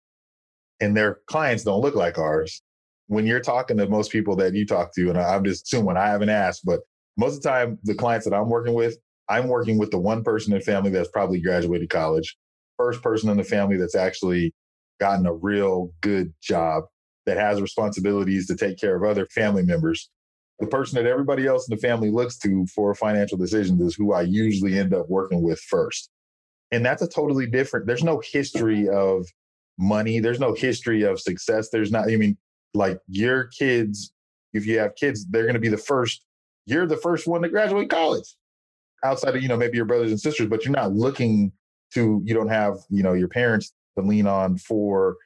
and 0.81 0.97
their 0.97 1.21
clients 1.27 1.65
don't 1.65 1.81
look 1.81 1.95
like 1.95 2.19
ours, 2.19 2.63
when 3.07 3.27
you're 3.27 3.41
talking 3.41 3.77
to 3.77 3.89
most 3.89 4.11
people 4.11 4.37
that 4.37 4.55
you 4.55 4.67
talk 4.67 4.95
to, 4.95 5.09
and 5.09 5.19
I'm 5.19 5.45
just 5.45 5.67
assuming 5.67 5.97
I 5.97 6.09
haven't 6.09 6.29
asked, 6.29 6.65
but 6.65 6.81
most 7.17 7.37
of 7.37 7.43
the 7.43 7.49
time, 7.49 7.79
the 7.83 7.95
clients 7.95 8.27
that 8.27 8.35
I'm 8.35 8.49
working 8.49 8.75
with, 8.75 8.97
I'm 9.29 9.49
working 9.49 9.79
with 9.79 9.91
the 9.91 9.99
one 9.99 10.25
person 10.25 10.53
in 10.53 10.59
the 10.59 10.65
family 10.65 10.91
that's 10.91 11.11
probably 11.11 11.41
graduated 11.41 11.91
college, 11.91 12.37
first 12.77 13.03
person 13.03 13.31
in 13.31 13.37
the 13.37 13.45
family 13.45 13.77
that's 13.77 13.95
actually 13.95 14.55
gotten 15.01 15.27
a 15.27 15.35
real 15.35 15.93
good 16.01 16.33
job 16.43 16.85
that 17.27 17.37
has 17.37 17.61
responsibilities 17.61 18.47
to 18.47 18.57
take 18.57 18.79
care 18.79 18.97
of 18.97 19.05
other 19.05 19.27
family 19.27 19.63
members. 19.63 20.11
The 20.59 20.67
person 20.67 20.97
that 20.97 21.09
everybody 21.09 21.47
else 21.47 21.69
in 21.69 21.77
the 21.77 21.81
family 21.81 22.11
looks 22.11 22.39
to 22.39 22.67
for 22.67 22.95
financial 22.95 23.39
decisions 23.39 23.81
is 23.81 23.95
who 23.95 24.13
I 24.13 24.23
usually 24.23 24.79
end 24.79 24.95
up 24.95 25.09
working 25.09 25.43
with 25.43 25.61
first. 25.61 26.09
And 26.71 26.85
that's 26.85 27.03
a 27.03 27.09
totally 27.09 27.47
different, 27.47 27.87
there's 27.87 28.05
no 28.05 28.23
history 28.33 28.89
of 28.89 29.27
money. 29.79 30.21
There's 30.21 30.41
no 30.41 30.55
history 30.55 31.03
of 31.03 31.21
success. 31.21 31.69
There's 31.71 31.91
not, 31.91 32.11
I 32.11 32.17
mean, 32.17 32.37
like 32.75 33.01
your 33.09 33.45
kids, 33.45 34.13
if 34.53 34.67
you 34.67 34.79
have 34.79 34.95
kids, 34.95 35.27
they're 35.27 35.43
going 35.43 35.55
to 35.55 35.61
be 35.61 35.69
the 35.69 35.77
first, 35.77 36.25
you're 36.67 36.87
the 36.87 36.97
first 36.97 37.27
one 37.27 37.43
to 37.43 37.49
graduate 37.49 37.91
college 37.91 38.35
outside 39.05 39.35
of, 39.37 39.43
you 39.43 39.49
know, 39.49 39.57
maybe 39.57 39.77
your 39.77 39.87
brothers 39.87 40.11
and 40.11 40.21
sisters, 40.21 40.47
but 40.49 40.65
you're 40.65 40.73
not 40.73 40.93
looking 40.93 41.53
to, 41.95 42.23
you 42.25 42.35
don't 42.35 42.49
have, 42.49 42.77
you 42.89 43.03
know, 43.03 43.13
your 43.13 43.29
parents 43.29 43.73
to 43.99 44.05
lean 44.05 44.27
on 44.27 44.57
for 44.57 45.17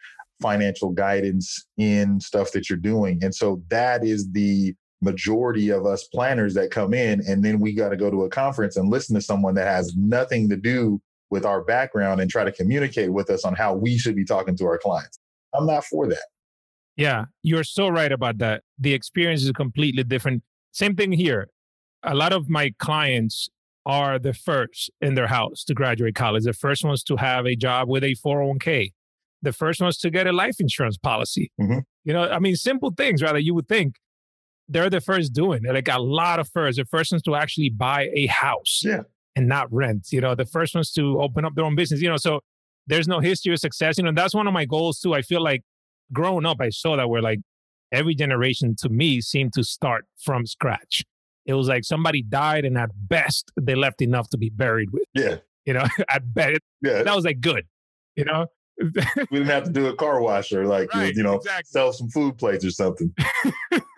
financial 0.40 0.90
guidance 0.90 1.66
in 1.78 2.20
stuff 2.20 2.52
that 2.52 2.68
you're 2.68 2.78
doing. 2.78 3.22
And 3.22 3.34
so 3.34 3.62
that 3.68 4.04
is 4.04 4.30
the 4.32 4.74
majority 5.02 5.70
of 5.70 5.86
us 5.86 6.04
planners 6.04 6.54
that 6.54 6.70
come 6.70 6.94
in. 6.94 7.22
And 7.26 7.44
then 7.44 7.60
we 7.60 7.72
got 7.72 7.90
to 7.90 7.96
go 7.96 8.10
to 8.10 8.24
a 8.24 8.28
conference 8.28 8.76
and 8.76 8.90
listen 8.90 9.14
to 9.14 9.20
someone 9.20 9.54
that 9.54 9.66
has 9.66 9.94
nothing 9.96 10.48
to 10.48 10.56
do 10.56 11.00
with 11.30 11.44
our 11.44 11.62
background 11.62 12.20
and 12.20 12.30
try 12.30 12.44
to 12.44 12.52
communicate 12.52 13.12
with 13.12 13.30
us 13.30 13.44
on 13.44 13.54
how 13.54 13.74
we 13.74 13.98
should 13.98 14.16
be 14.16 14.24
talking 14.24 14.56
to 14.56 14.64
our 14.64 14.78
clients. 14.78 15.18
I'm 15.54 15.66
not 15.66 15.84
for 15.84 16.06
that. 16.08 16.24
Yeah, 16.96 17.26
you're 17.42 17.64
so 17.64 17.88
right 17.88 18.10
about 18.10 18.38
that. 18.38 18.62
The 18.78 18.94
experience 18.94 19.42
is 19.42 19.50
completely 19.52 20.02
different. 20.02 20.42
Same 20.72 20.96
thing 20.96 21.12
here. 21.12 21.48
A 22.02 22.14
lot 22.14 22.32
of 22.32 22.48
my 22.48 22.72
clients 22.78 23.48
are 23.84 24.18
the 24.18 24.32
first 24.32 24.90
in 25.00 25.14
their 25.14 25.28
house 25.28 25.62
to 25.64 25.74
graduate 25.74 26.14
college, 26.14 26.44
the 26.44 26.52
first 26.52 26.84
ones 26.84 27.02
to 27.04 27.16
have 27.16 27.46
a 27.46 27.54
job 27.54 27.88
with 27.88 28.02
a 28.02 28.14
401k, 28.16 28.92
the 29.42 29.52
first 29.52 29.80
ones 29.80 29.96
to 29.98 30.10
get 30.10 30.26
a 30.26 30.32
life 30.32 30.56
insurance 30.58 30.96
policy. 30.96 31.52
Mm-hmm. 31.60 31.80
You 32.04 32.12
know, 32.12 32.28
I 32.28 32.38
mean, 32.38 32.56
simple 32.56 32.92
things, 32.96 33.22
rather, 33.22 33.38
you 33.38 33.54
would 33.54 33.68
think 33.68 33.96
they're 34.68 34.90
the 34.90 35.00
first 35.00 35.32
doing. 35.32 35.62
They're 35.62 35.74
like 35.74 35.88
a 35.88 36.00
lot 36.00 36.40
of 36.40 36.48
firsts. 36.48 36.78
The 36.78 36.84
first 36.84 37.12
ones 37.12 37.22
to 37.22 37.36
actually 37.36 37.70
buy 37.70 38.08
a 38.14 38.26
house 38.26 38.82
yeah. 38.84 39.02
and 39.36 39.48
not 39.48 39.72
rent. 39.72 40.08
You 40.10 40.20
know, 40.20 40.34
the 40.34 40.46
first 40.46 40.74
ones 40.74 40.90
to 40.92 41.20
open 41.20 41.44
up 41.44 41.54
their 41.54 41.64
own 41.64 41.76
business. 41.76 42.00
You 42.00 42.10
know, 42.10 42.16
so 42.16 42.40
there's 42.86 43.06
no 43.06 43.20
history 43.20 43.52
of 43.52 43.60
success. 43.60 43.98
You 43.98 44.04
know, 44.04 44.12
that's 44.12 44.34
one 44.34 44.46
of 44.46 44.52
my 44.52 44.64
goals 44.64 44.98
too. 45.00 45.14
I 45.14 45.22
feel 45.22 45.42
like 45.42 45.62
growing 46.12 46.46
up, 46.46 46.58
I 46.60 46.70
saw 46.70 46.96
that 46.96 47.08
where 47.08 47.22
like 47.22 47.40
every 47.92 48.14
generation 48.14 48.74
to 48.80 48.88
me 48.88 49.20
seemed 49.20 49.52
to 49.54 49.64
start 49.64 50.04
from 50.18 50.46
scratch. 50.46 51.04
It 51.44 51.54
was 51.54 51.68
like 51.68 51.84
somebody 51.84 52.22
died, 52.22 52.64
and 52.64 52.76
at 52.76 52.90
best, 52.94 53.52
they 53.60 53.74
left 53.74 54.02
enough 54.02 54.28
to 54.30 54.38
be 54.38 54.50
buried 54.50 54.90
with. 54.92 55.04
Yeah. 55.14 55.36
You 55.64 55.74
know, 55.74 55.84
at 56.08 56.34
best, 56.34 56.60
yeah. 56.82 57.02
that 57.02 57.14
was 57.14 57.24
like 57.24 57.40
good. 57.40 57.66
You 58.16 58.24
know, 58.24 58.46
we 58.80 59.38
didn't 59.38 59.46
have 59.46 59.64
to 59.64 59.70
do 59.70 59.86
a 59.86 59.94
car 59.94 60.20
wash 60.20 60.52
or 60.52 60.66
like 60.66 60.92
right, 60.94 61.14
you 61.14 61.22
know 61.22 61.34
exactly. 61.34 61.64
sell 61.66 61.92
some 61.92 62.08
food 62.08 62.36
plates 62.38 62.64
or 62.64 62.70
something. 62.70 63.12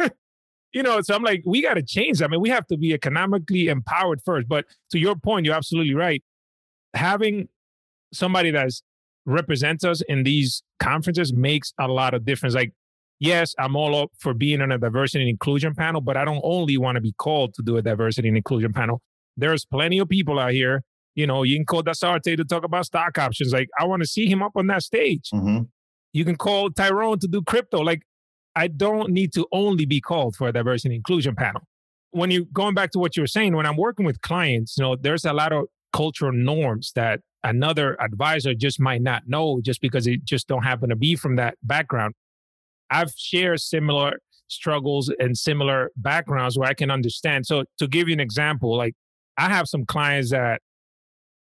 you 0.73 0.83
know, 0.83 1.01
so 1.01 1.15
I'm 1.15 1.23
like, 1.23 1.43
we 1.47 1.63
got 1.63 1.75
to 1.75 1.83
change. 1.83 2.23
I 2.23 2.27
mean, 2.27 2.41
we 2.41 2.49
have 2.51 2.67
to 2.69 2.77
be 2.77 2.93
economically 2.93 3.69
empowered 3.69 4.21
first. 4.25 4.49
But 4.49 4.67
to 4.91 4.99
your 4.99 5.17
point, 5.17 5.47
you're 5.47 5.55
absolutely 5.55 5.95
right. 5.95 6.23
Having 6.95 7.49
somebody 8.13 8.51
that's 8.51 8.83
represents 9.29 9.85
us 9.85 10.01
in 10.09 10.23
these 10.23 10.63
conferences 10.81 11.33
makes 11.33 11.73
a 11.79 11.87
lot 11.87 12.15
of 12.15 12.25
difference. 12.25 12.55
Like, 12.55 12.73
yes, 13.21 13.55
I'm 13.59 13.77
all 13.77 13.95
up 13.95 14.11
for 14.19 14.35
being 14.35 14.61
on 14.61 14.73
a 14.73 14.79
diversity 14.79 15.23
and 15.23 15.31
inclusion 15.31 15.75
panel, 15.75 16.01
but 16.01 16.17
I 16.17 16.25
don't 16.25 16.41
only 16.43 16.79
want 16.79 16.97
to 16.97 17.01
be 17.01 17.13
called 17.13 17.55
to 17.55 17.63
do 17.63 17.77
a 17.77 17.83
diversity 17.83 18.29
and 18.29 18.37
inclusion 18.37 18.73
panel. 18.73 19.01
There's 19.37 19.65
plenty 19.65 19.99
of 19.99 20.09
people 20.09 20.39
out 20.39 20.53
here. 20.53 20.83
You 21.15 21.27
know, 21.27 21.43
you 21.43 21.57
can 21.57 21.67
call 21.67 21.83
Dasarte 21.83 22.37
to 22.37 22.45
talk 22.45 22.65
about 22.65 22.87
stock 22.87 23.19
options. 23.19 23.53
Like, 23.53 23.69
I 23.79 23.85
want 23.85 24.03
to 24.03 24.09
see 24.09 24.27
him 24.27 24.43
up 24.43 24.53
on 24.57 24.67
that 24.69 24.83
stage. 24.83 25.29
Mm-hmm. 25.33 25.63
You 26.13 26.25
can 26.25 26.37
call 26.37 26.71
Tyrone 26.71 27.19
to 27.19 27.29
do 27.29 27.43
crypto. 27.43 27.81
Like, 27.81 28.03
I 28.57 28.69
don't 28.69 29.11
need 29.11 29.33
to 29.35 29.47
only 29.53 29.85
be 29.85 30.01
called 30.01 30.37
for 30.37 30.49
a 30.49 30.53
diversity 30.53 30.95
and 30.95 30.97
inclusion 30.97 31.35
panel. 31.35 31.63
When 32.13 32.31
you 32.31 32.47
going 32.47 32.75
back 32.75 32.93
to 32.93 32.99
what 32.99 33.17
you 33.17 33.23
were 33.23 33.29
saying, 33.29 33.55
when 33.55 33.67
I'm 33.67 33.77
working 33.77 34.07
with 34.07 34.21
clients, 34.23 34.77
you 34.79 34.85
know, 34.85 34.97
there's 34.97 35.25
a 35.25 35.33
lot 35.33 35.53
of 35.53 35.67
cultural 35.93 36.33
norms 36.33 36.93
that 36.95 37.21
another 37.45 38.01
advisor 38.01 38.55
just 38.55 38.81
might 38.81 39.03
not 39.03 39.23
know 39.27 39.61
just 39.63 39.81
because 39.81 40.07
it 40.07 40.25
just 40.25 40.49
don't 40.49 40.63
happen 40.63 40.89
to 40.89 40.97
be 40.97 41.17
from 41.17 41.37
that 41.37 41.57
background. 41.63 42.15
I've 42.91 43.13
shared 43.17 43.61
similar 43.61 44.19
struggles 44.49 45.13
and 45.19 45.37
similar 45.37 45.91
backgrounds 45.97 46.59
where 46.59 46.69
I 46.69 46.75
can 46.75 46.91
understand. 46.91 47.47
So 47.47 47.65
to 47.79 47.87
give 47.87 48.09
you 48.09 48.15
an 48.15 48.21
example, 48.21 48.77
like 48.77 48.95
I 49.37 49.49
have 49.49 49.69
some 49.69 49.85
clients 49.85 50.31
that 50.31 50.63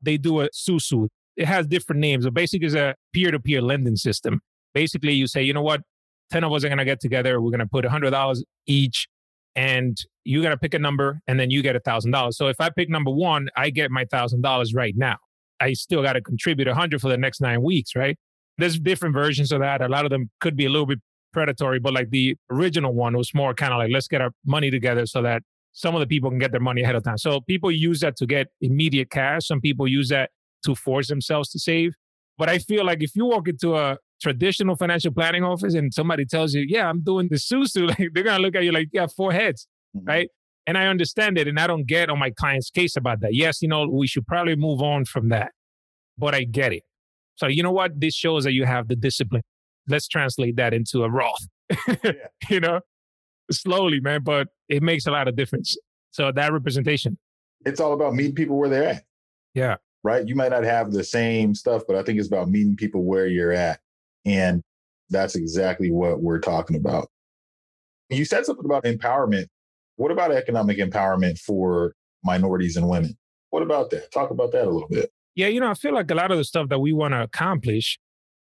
they 0.03 0.16
do 0.16 0.40
a 0.40 0.49
SUSU. 0.51 1.09
It 1.37 1.46
has 1.46 1.66
different 1.66 2.01
names, 2.01 2.25
but 2.25 2.35
basically 2.35 2.66
it's 2.66 2.75
a 2.75 2.94
peer-to-peer 3.12 3.61
lending 3.61 3.96
system. 3.96 4.40
Basically, 4.72 5.12
you 5.12 5.27
say, 5.27 5.42
you 5.42 5.53
know 5.53 5.62
what, 5.62 5.83
10 6.31 6.44
of 6.44 6.53
us 6.53 6.64
are 6.64 6.68
going 6.68 6.79
to 6.79 6.85
get 6.85 7.01
together. 7.01 7.40
We're 7.40 7.51
going 7.51 7.61
to 7.61 7.66
put 7.66 7.85
$100 7.85 8.42
each 8.66 9.09
and 9.55 9.96
you 10.25 10.42
got 10.42 10.51
to 10.51 10.57
pick 10.57 10.75
a 10.75 10.79
number 10.79 11.20
and 11.27 11.38
then 11.38 11.51
you 11.51 11.62
get 11.62 11.77
$1,000. 11.83 12.35
So 12.35 12.49
if 12.49 12.61
I 12.61 12.70
pick 12.70 12.88
number 12.88 13.11
one, 13.11 13.49
I 13.57 13.70
get 13.70 13.90
my 13.90 14.05
$1,000 14.07 14.75
right 14.75 14.94
now. 14.96 15.16
I 15.60 15.72
still 15.72 16.02
got 16.02 16.14
to 16.14 16.20
contribute 16.20 16.68
100 16.68 17.00
for 17.00 17.08
the 17.08 17.16
next 17.16 17.40
nine 17.40 17.62
weeks, 17.62 17.94
right? 17.96 18.16
There's 18.58 18.78
different 18.78 19.14
versions 19.14 19.52
of 19.52 19.60
that. 19.60 19.80
A 19.82 19.88
lot 19.88 20.04
of 20.04 20.10
them 20.10 20.30
could 20.40 20.56
be 20.56 20.66
a 20.66 20.70
little 20.70 20.86
bit 20.86 21.00
predatory, 21.32 21.78
but 21.78 21.92
like 21.92 22.10
the 22.10 22.36
original 22.50 22.94
one 22.94 23.16
was 23.16 23.34
more 23.34 23.54
kind 23.54 23.72
of 23.72 23.78
like, 23.78 23.90
let's 23.90 24.08
get 24.08 24.20
our 24.20 24.30
money 24.44 24.70
together 24.70 25.06
so 25.06 25.22
that 25.22 25.42
some 25.72 25.94
of 25.94 26.00
the 26.00 26.06
people 26.06 26.30
can 26.30 26.38
get 26.38 26.52
their 26.52 26.60
money 26.60 26.82
ahead 26.82 26.94
of 26.94 27.04
time. 27.04 27.18
So 27.18 27.40
people 27.42 27.70
use 27.70 28.00
that 28.00 28.16
to 28.16 28.26
get 28.26 28.46
immediate 28.62 29.10
cash. 29.10 29.46
Some 29.46 29.60
people 29.60 29.86
use 29.86 30.08
that 30.08 30.30
to 30.64 30.74
force 30.74 31.08
themselves 31.08 31.50
to 31.50 31.58
save. 31.58 31.94
But 32.38 32.48
I 32.48 32.58
feel 32.58 32.84
like 32.84 33.02
if 33.02 33.14
you 33.14 33.26
walk 33.26 33.48
into 33.48 33.76
a 33.76 33.98
traditional 34.20 34.76
financial 34.76 35.12
planning 35.12 35.44
office 35.44 35.74
and 35.74 35.92
somebody 35.92 36.24
tells 36.24 36.54
you, 36.54 36.64
yeah, 36.66 36.88
I'm 36.88 37.02
doing 37.02 37.28
the 37.28 37.36
susu, 37.36 37.88
like 37.98 38.08
they're 38.14 38.24
gonna 38.24 38.42
look 38.42 38.56
at 38.56 38.64
you 38.64 38.72
like 38.72 38.88
you 38.92 39.00
have 39.00 39.12
four 39.12 39.32
heads, 39.32 39.66
mm-hmm. 39.94 40.06
right? 40.06 40.28
And 40.66 40.76
I 40.76 40.87
understand 40.87 41.38
it, 41.38 41.46
and 41.46 41.61
I 41.61 41.66
don't 41.66 41.87
get 41.87 42.11
on 42.11 42.18
my 42.18 42.31
client's 42.31 42.70
case 42.70 42.96
about 42.96 43.20
that. 43.20 43.35
Yes, 43.35 43.62
you 43.62 43.68
know, 43.68 43.87
we 43.88 44.07
should 44.07 44.26
probably 44.26 44.57
move 44.57 44.83
on 44.83 45.05
from 45.05 45.29
that, 45.29 45.52
but 46.18 46.35
I 46.35 46.44
get 46.44 46.72
it. 46.72 46.83
So 47.37 47.46
you 47.46 47.62
know 47.62 47.70
what? 47.70 48.00
This 48.00 48.14
shows 48.14 48.44
that 48.44 48.52
you 48.52 48.64
have 48.64 48.88
the 48.88 48.96
discipline. 48.96 49.42
Let's 49.88 50.09
translate 50.09 50.57
that 50.57 50.74
into 50.74 51.05
a 51.05 51.11
Roth. 51.11 51.46
yeah. 52.02 52.12
You 52.50 52.61
know, 52.61 52.81
slowly, 53.50 54.00
man, 54.00 54.22
but 54.22 54.48
it 54.68 54.83
makes 54.83 55.07
a 55.07 55.11
lot 55.11 55.29
of 55.29 55.37
difference. 55.37 55.76
So 56.11 56.33
that 56.33 56.52
representation. 56.52 57.18
It's 57.64 57.81
all 57.81 57.92
about 57.92 58.14
meeting 58.14 58.35
people 58.35 58.57
where 58.57 58.68
they're 58.68 58.88
at. 58.88 59.05
Yeah. 59.55 59.76
Right. 60.02 60.26
You 60.26 60.35
might 60.35 60.50
not 60.50 60.64
have 60.64 60.92
the 60.92 61.02
same 61.02 61.55
stuff, 61.55 61.83
but 61.87 61.96
I 61.96 62.02
think 62.02 62.18
it's 62.18 62.29
about 62.29 62.48
meeting 62.48 62.76
people 62.76 63.02
where 63.05 63.26
you're 63.26 63.52
at. 63.52 63.81
And 64.24 64.62
that's 65.11 65.35
exactly 65.35 65.90
what 65.90 66.20
we're 66.20 66.40
talking 66.40 66.76
about. 66.76 67.09
You 68.11 68.24
said 68.24 68.46
something 68.46 68.64
about 68.64 68.85
empowerment. 68.85 69.46
What 69.96 70.11
about 70.11 70.32
economic 70.32 70.78
empowerment 70.78 71.38
for 71.38 71.94
minorities 72.22 72.76
and 72.76 72.88
women? 72.88 73.16
What 73.50 73.62
about 73.62 73.90
that? 73.90 74.12
Talk 74.12 74.30
about 74.30 74.52
that 74.52 74.64
a 74.66 74.70
little 74.70 74.88
bit. 74.88 75.11
Yeah, 75.35 75.48
you 75.48 75.61
know, 75.61 75.70
I 75.70 75.74
feel 75.74 75.94
like 75.94 76.11
a 76.11 76.14
lot 76.14 76.30
of 76.30 76.38
the 76.38 76.44
stuff 76.44 76.68
that 76.68 76.78
we 76.78 76.92
want 76.92 77.12
to 77.12 77.22
accomplish 77.22 77.98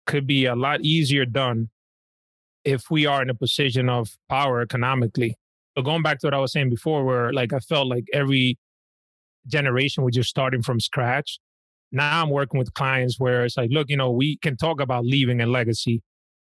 could 0.06 0.26
be 0.26 0.46
a 0.46 0.56
lot 0.56 0.80
easier 0.82 1.24
done 1.24 1.70
if 2.64 2.90
we 2.90 3.06
are 3.06 3.22
in 3.22 3.30
a 3.30 3.34
position 3.34 3.88
of 3.88 4.10
power 4.28 4.60
economically. 4.60 5.36
So 5.76 5.82
going 5.82 6.02
back 6.02 6.18
to 6.20 6.26
what 6.26 6.34
I 6.34 6.38
was 6.38 6.52
saying 6.52 6.70
before, 6.70 7.04
where 7.04 7.32
like 7.32 7.52
I 7.52 7.58
felt 7.60 7.88
like 7.88 8.04
every 8.12 8.58
generation 9.46 10.04
was 10.04 10.14
just 10.14 10.28
starting 10.28 10.62
from 10.62 10.80
scratch. 10.80 11.38
Now 11.90 12.22
I'm 12.22 12.30
working 12.30 12.58
with 12.58 12.74
clients 12.74 13.18
where 13.18 13.44
it's 13.44 13.56
like, 13.56 13.70
look, 13.70 13.88
you 13.88 13.96
know, 13.96 14.10
we 14.10 14.38
can 14.38 14.56
talk 14.56 14.80
about 14.80 15.04
leaving 15.04 15.40
a 15.40 15.46
legacy 15.46 16.02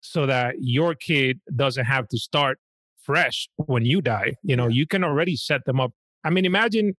so 0.00 0.26
that 0.26 0.56
your 0.58 0.94
kid 0.94 1.40
doesn't 1.54 1.86
have 1.86 2.08
to 2.08 2.18
start 2.18 2.58
fresh 3.04 3.48
when 3.56 3.84
you 3.84 4.00
die. 4.00 4.34
You 4.42 4.56
know, 4.56 4.68
you 4.68 4.86
can 4.86 5.04
already 5.04 5.36
set 5.36 5.64
them 5.64 5.80
up. 5.80 5.92
I 6.24 6.30
mean, 6.30 6.44
imagine 6.44 6.96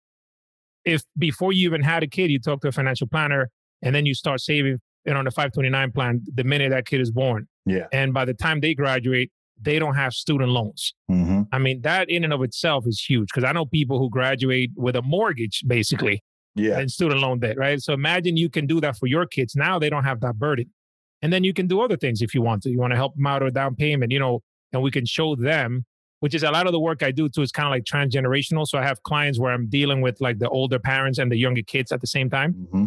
if 0.84 1.02
before 1.18 1.52
you 1.52 1.66
even 1.68 1.82
had 1.82 2.02
a 2.02 2.06
kid, 2.06 2.30
you 2.30 2.38
talk 2.38 2.60
to 2.62 2.68
a 2.68 2.72
financial 2.72 3.06
planner 3.06 3.50
and 3.82 3.94
then 3.94 4.06
you 4.06 4.14
start 4.14 4.40
saving 4.40 4.78
and 5.06 5.18
on 5.18 5.24
the 5.24 5.30
529 5.30 5.92
plan 5.92 6.22
the 6.32 6.44
minute 6.44 6.70
that 6.70 6.86
kid 6.86 7.00
is 7.00 7.10
born. 7.10 7.46
Yeah. 7.66 7.86
And 7.92 8.12
by 8.12 8.24
the 8.24 8.34
time 8.34 8.60
they 8.60 8.74
graduate, 8.74 9.30
they 9.60 9.78
don't 9.78 9.94
have 9.94 10.12
student 10.12 10.50
loans. 10.50 10.94
Mm-hmm. 11.10 11.42
I 11.52 11.58
mean, 11.58 11.82
that 11.82 12.10
in 12.10 12.24
and 12.24 12.32
of 12.32 12.42
itself 12.42 12.86
is 12.86 13.00
huge 13.00 13.28
because 13.32 13.44
I 13.44 13.52
know 13.52 13.66
people 13.66 13.98
who 13.98 14.10
graduate 14.10 14.70
with 14.76 14.96
a 14.96 15.02
mortgage 15.02 15.62
basically 15.66 16.22
yeah. 16.54 16.78
and 16.78 16.90
student 16.90 17.20
loan 17.20 17.40
debt, 17.40 17.56
right? 17.56 17.80
So 17.80 17.92
imagine 17.92 18.36
you 18.36 18.50
can 18.50 18.66
do 18.66 18.80
that 18.80 18.96
for 18.96 19.06
your 19.06 19.26
kids. 19.26 19.54
Now 19.54 19.78
they 19.78 19.90
don't 19.90 20.04
have 20.04 20.20
that 20.20 20.38
burden. 20.38 20.70
And 21.22 21.32
then 21.32 21.44
you 21.44 21.54
can 21.54 21.66
do 21.66 21.80
other 21.80 21.96
things 21.96 22.20
if 22.20 22.34
you 22.34 22.42
want 22.42 22.62
to. 22.64 22.70
You 22.70 22.78
want 22.78 22.92
to 22.92 22.96
help 22.96 23.14
them 23.14 23.26
out 23.26 23.42
with 23.42 23.54
down 23.54 23.76
payment, 23.76 24.12
you 24.12 24.18
know, 24.18 24.42
and 24.72 24.82
we 24.82 24.90
can 24.90 25.06
show 25.06 25.36
them, 25.36 25.86
which 26.24 26.32
is 26.34 26.42
a 26.42 26.50
lot 26.50 26.64
of 26.64 26.72
the 26.72 26.80
work 26.80 27.02
I 27.02 27.10
do 27.10 27.28
too, 27.28 27.42
is 27.42 27.52
kind 27.52 27.66
of 27.66 27.70
like 27.70 27.84
transgenerational. 27.84 28.66
So 28.66 28.78
I 28.78 28.82
have 28.82 29.02
clients 29.02 29.38
where 29.38 29.52
I'm 29.52 29.66
dealing 29.66 30.00
with 30.00 30.22
like 30.22 30.38
the 30.38 30.48
older 30.48 30.78
parents 30.78 31.18
and 31.18 31.30
the 31.30 31.36
younger 31.36 31.60
kids 31.60 31.92
at 31.92 32.00
the 32.00 32.06
same 32.06 32.30
time. 32.30 32.54
Mm-hmm. 32.54 32.86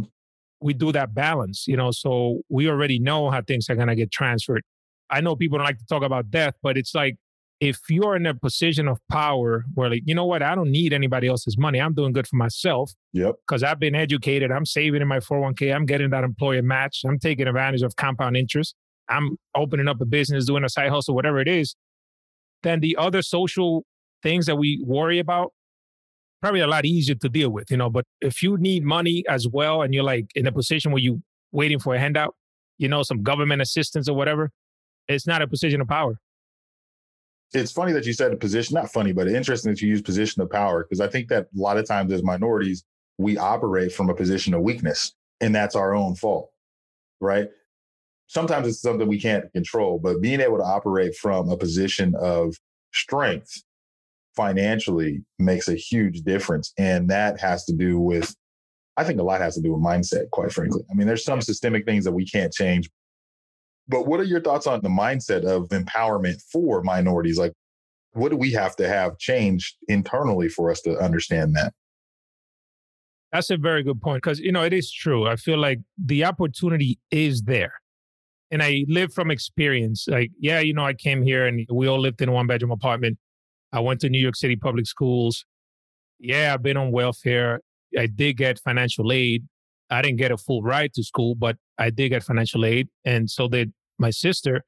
We 0.59 0.73
do 0.73 0.91
that 0.93 1.13
balance, 1.13 1.67
you 1.67 1.77
know, 1.77 1.91
so 1.91 2.41
we 2.49 2.67
already 2.67 2.97
know 2.97 3.29
how 3.29 3.43
things 3.43 3.69
are 3.69 3.75
going 3.75 3.89
to 3.89 3.95
get 3.95 4.09
transferred. 4.09 4.63
I 5.11 5.21
know 5.21 5.35
people 5.35 5.59
don't 5.59 5.65
like 5.65 5.77
to 5.77 5.85
talk 5.85 6.01
about 6.01 6.31
death, 6.31 6.55
but 6.63 6.79
it's 6.79 6.95
like 6.95 7.17
if 7.59 7.77
you're 7.91 8.15
in 8.15 8.25
a 8.25 8.33
position 8.33 8.87
of 8.87 8.97
power 9.11 9.65
where 9.75 9.91
like 9.91 10.03
you 10.05 10.13
know 10.13 10.25
what 10.25 10.43
i 10.43 10.53
don't 10.53 10.69
need 10.69 10.93
anybody 10.93 11.27
else's 11.27 11.57
money 11.57 11.81
i'm 11.81 11.91
doing 11.95 12.13
good 12.13 12.27
for 12.27 12.35
myself 12.35 12.91
yep 13.13 13.33
because 13.47 13.63
i've 13.63 13.79
been 13.79 13.95
educated 13.95 14.51
i'm 14.51 14.63
saving 14.63 15.01
in 15.01 15.07
my 15.07 15.17
401k 15.17 15.73
i'm 15.73 15.87
getting 15.87 16.11
that 16.11 16.23
employer 16.23 16.61
match 16.61 17.01
i'm 17.03 17.17
taking 17.17 17.47
advantage 17.47 17.81
of 17.81 17.95
compound 17.95 18.37
interest 18.37 18.75
i'm 19.09 19.37
opening 19.55 19.87
up 19.87 19.99
a 20.01 20.05
business 20.05 20.45
doing 20.45 20.63
a 20.63 20.69
side 20.69 20.91
hustle 20.91 21.15
whatever 21.15 21.39
it 21.39 21.47
is 21.47 21.75
then 22.63 22.79
the 22.79 22.95
other 22.97 23.21
social 23.21 23.85
things 24.23 24.45
that 24.45 24.55
we 24.55 24.81
worry 24.85 25.19
about 25.19 25.53
probably 26.41 26.59
a 26.59 26.67
lot 26.67 26.85
easier 26.85 27.15
to 27.15 27.29
deal 27.29 27.49
with 27.49 27.69
you 27.71 27.77
know 27.77 27.89
but 27.89 28.05
if 28.21 28.43
you 28.43 28.57
need 28.57 28.83
money 28.83 29.23
as 29.27 29.47
well 29.47 29.81
and 29.81 29.93
you're 29.93 30.03
like 30.03 30.31
in 30.35 30.47
a 30.47 30.51
position 30.51 30.91
where 30.91 31.01
you're 31.01 31.19
waiting 31.51 31.79
for 31.79 31.95
a 31.95 31.99
handout 31.99 32.35
you 32.77 32.87
know 32.87 33.03
some 33.03 33.23
government 33.23 33.61
assistance 33.61 34.07
or 34.07 34.15
whatever 34.15 34.51
it's 35.07 35.25
not 35.25 35.41
a 35.41 35.47
position 35.47 35.81
of 35.81 35.87
power 35.87 36.19
it's 37.53 37.71
funny 37.71 37.93
that 37.93 38.05
you 38.05 38.13
said 38.13 38.33
a 38.33 38.35
position, 38.35 38.75
not 38.75 38.91
funny, 38.91 39.13
but 39.13 39.27
interesting 39.27 39.71
that 39.71 39.81
you 39.81 39.87
use 39.87 40.01
position 40.01 40.41
of 40.41 40.49
power 40.49 40.83
because 40.83 40.99
I 40.99 41.07
think 41.07 41.29
that 41.29 41.45
a 41.45 41.59
lot 41.59 41.77
of 41.77 41.87
times 41.87 42.11
as 42.11 42.23
minorities, 42.23 42.83
we 43.17 43.37
operate 43.37 43.91
from 43.93 44.09
a 44.09 44.13
position 44.13 44.53
of 44.53 44.61
weakness 44.61 45.13
and 45.39 45.55
that's 45.55 45.75
our 45.75 45.95
own 45.95 46.15
fault, 46.15 46.51
right? 47.21 47.49
Sometimes 48.27 48.67
it's 48.67 48.81
something 48.81 49.07
we 49.07 49.19
can't 49.19 49.51
control, 49.53 49.99
but 49.99 50.21
being 50.21 50.41
able 50.41 50.57
to 50.57 50.63
operate 50.63 51.15
from 51.15 51.49
a 51.49 51.57
position 51.57 52.13
of 52.19 52.55
strength 52.93 53.63
financially 54.35 55.23
makes 55.39 55.67
a 55.67 55.75
huge 55.75 56.21
difference. 56.21 56.73
And 56.77 57.09
that 57.09 57.39
has 57.39 57.65
to 57.65 57.73
do 57.73 57.99
with, 57.99 58.35
I 58.97 59.03
think 59.03 59.19
a 59.19 59.23
lot 59.23 59.41
has 59.41 59.55
to 59.55 59.61
do 59.61 59.73
with 59.73 59.81
mindset, 59.81 60.29
quite 60.31 60.51
frankly. 60.51 60.83
I 60.91 60.93
mean, 60.93 61.07
there's 61.07 61.23
some 61.23 61.41
systemic 61.41 61.85
things 61.85 62.03
that 62.03 62.11
we 62.11 62.25
can't 62.25 62.53
change, 62.53 62.89
but 63.87 64.07
what 64.07 64.19
are 64.19 64.25
your 64.25 64.41
thoughts 64.41 64.67
on 64.67 64.81
the 64.81 64.89
mindset 64.89 65.45
of 65.45 65.69
empowerment 65.69 66.41
for 66.51 66.83
minorities? 66.83 67.37
Like, 67.37 67.53
what 68.11 68.29
do 68.29 68.37
we 68.37 68.51
have 68.51 68.75
to 68.75 68.87
have 68.87 69.17
changed 69.17 69.75
internally 69.87 70.49
for 70.49 70.69
us 70.69 70.81
to 70.81 70.97
understand 70.97 71.55
that? 71.55 71.73
That's 73.31 73.49
a 73.49 73.57
very 73.57 73.83
good 73.83 74.01
point 74.01 74.21
because, 74.23 74.39
you 74.39 74.51
know, 74.51 74.63
it 74.63 74.73
is 74.73 74.91
true. 74.91 75.27
I 75.27 75.35
feel 75.35 75.57
like 75.57 75.79
the 75.97 76.25
opportunity 76.25 76.99
is 77.11 77.43
there. 77.43 77.73
And 78.51 78.63
I 78.63 78.85
live 78.87 79.13
from 79.13 79.29
experience. 79.29 80.05
Like, 80.07 80.31
yeah, 80.39 80.59
you 80.59 80.73
know, 80.73 80.85
I 80.85 80.93
came 80.93 81.21
here 81.21 81.47
and 81.47 81.67
we 81.71 81.87
all 81.87 81.99
lived 81.99 82.21
in 82.21 82.31
one 82.31 82.47
bedroom 82.47 82.71
apartment. 82.71 83.17
I 83.73 83.81
went 83.81 83.99
to 84.01 84.09
New 84.09 84.19
York 84.19 84.35
City 84.35 84.55
public 84.55 84.87
schools. 84.87 85.45
Yeah, 86.19 86.53
I've 86.53 86.63
been 86.63 86.77
on 86.77 86.91
welfare. 86.91 87.61
I 87.97 88.07
did 88.07 88.37
get 88.37 88.59
financial 88.59 89.11
aid. 89.11 89.45
I 89.89 90.01
didn't 90.01 90.17
get 90.17 90.31
a 90.31 90.37
full 90.37 90.61
ride 90.61 90.93
to 90.93 91.03
school, 91.03 91.35
but 91.35 91.57
I 91.77 91.89
did 91.89 92.09
get 92.09 92.23
financial 92.23 92.65
aid. 92.65 92.87
And 93.05 93.29
so 93.29 93.47
did 93.47 93.73
my 93.99 94.09
sister. 94.09 94.63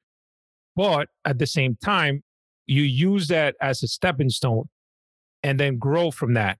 But 0.76 1.08
at 1.24 1.38
the 1.38 1.46
same 1.46 1.76
time, 1.82 2.22
you 2.66 2.82
use 2.82 3.28
that 3.28 3.56
as 3.60 3.82
a 3.82 3.88
stepping 3.88 4.30
stone 4.30 4.68
and 5.42 5.58
then 5.58 5.78
grow 5.78 6.10
from 6.10 6.34
that. 6.34 6.58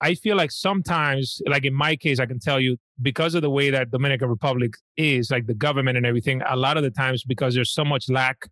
I 0.00 0.14
feel 0.14 0.36
like 0.36 0.50
sometimes, 0.50 1.40
like 1.46 1.64
in 1.64 1.74
my 1.74 1.94
case, 1.96 2.18
I 2.18 2.26
can 2.26 2.38
tell 2.38 2.58
you 2.58 2.76
because 3.02 3.34
of 3.34 3.42
the 3.42 3.50
way 3.50 3.70
that 3.70 3.90
Dominican 3.90 4.28
Republic 4.28 4.74
is, 4.96 5.30
like 5.30 5.46
the 5.46 5.54
government 5.54 5.96
and 5.96 6.06
everything, 6.06 6.42
a 6.48 6.56
lot 6.56 6.76
of 6.76 6.82
the 6.82 6.90
times 6.90 7.22
because 7.24 7.54
there's 7.54 7.72
so 7.72 7.84
much 7.84 8.08
lack, 8.08 8.48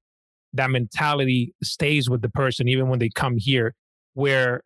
that 0.52 0.70
mentality 0.70 1.54
stays 1.62 2.08
with 2.08 2.22
the 2.22 2.28
person 2.28 2.68
even 2.68 2.88
when 2.88 2.98
they 2.98 3.08
come 3.11 3.37
here, 3.37 3.74
where 4.14 4.62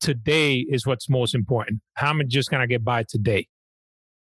today 0.00 0.66
is 0.68 0.86
what's 0.86 1.08
most 1.08 1.34
important. 1.34 1.80
How 1.94 2.10
am 2.10 2.20
I 2.20 2.24
just 2.24 2.50
gonna 2.50 2.66
get 2.66 2.84
by 2.84 3.04
today? 3.08 3.46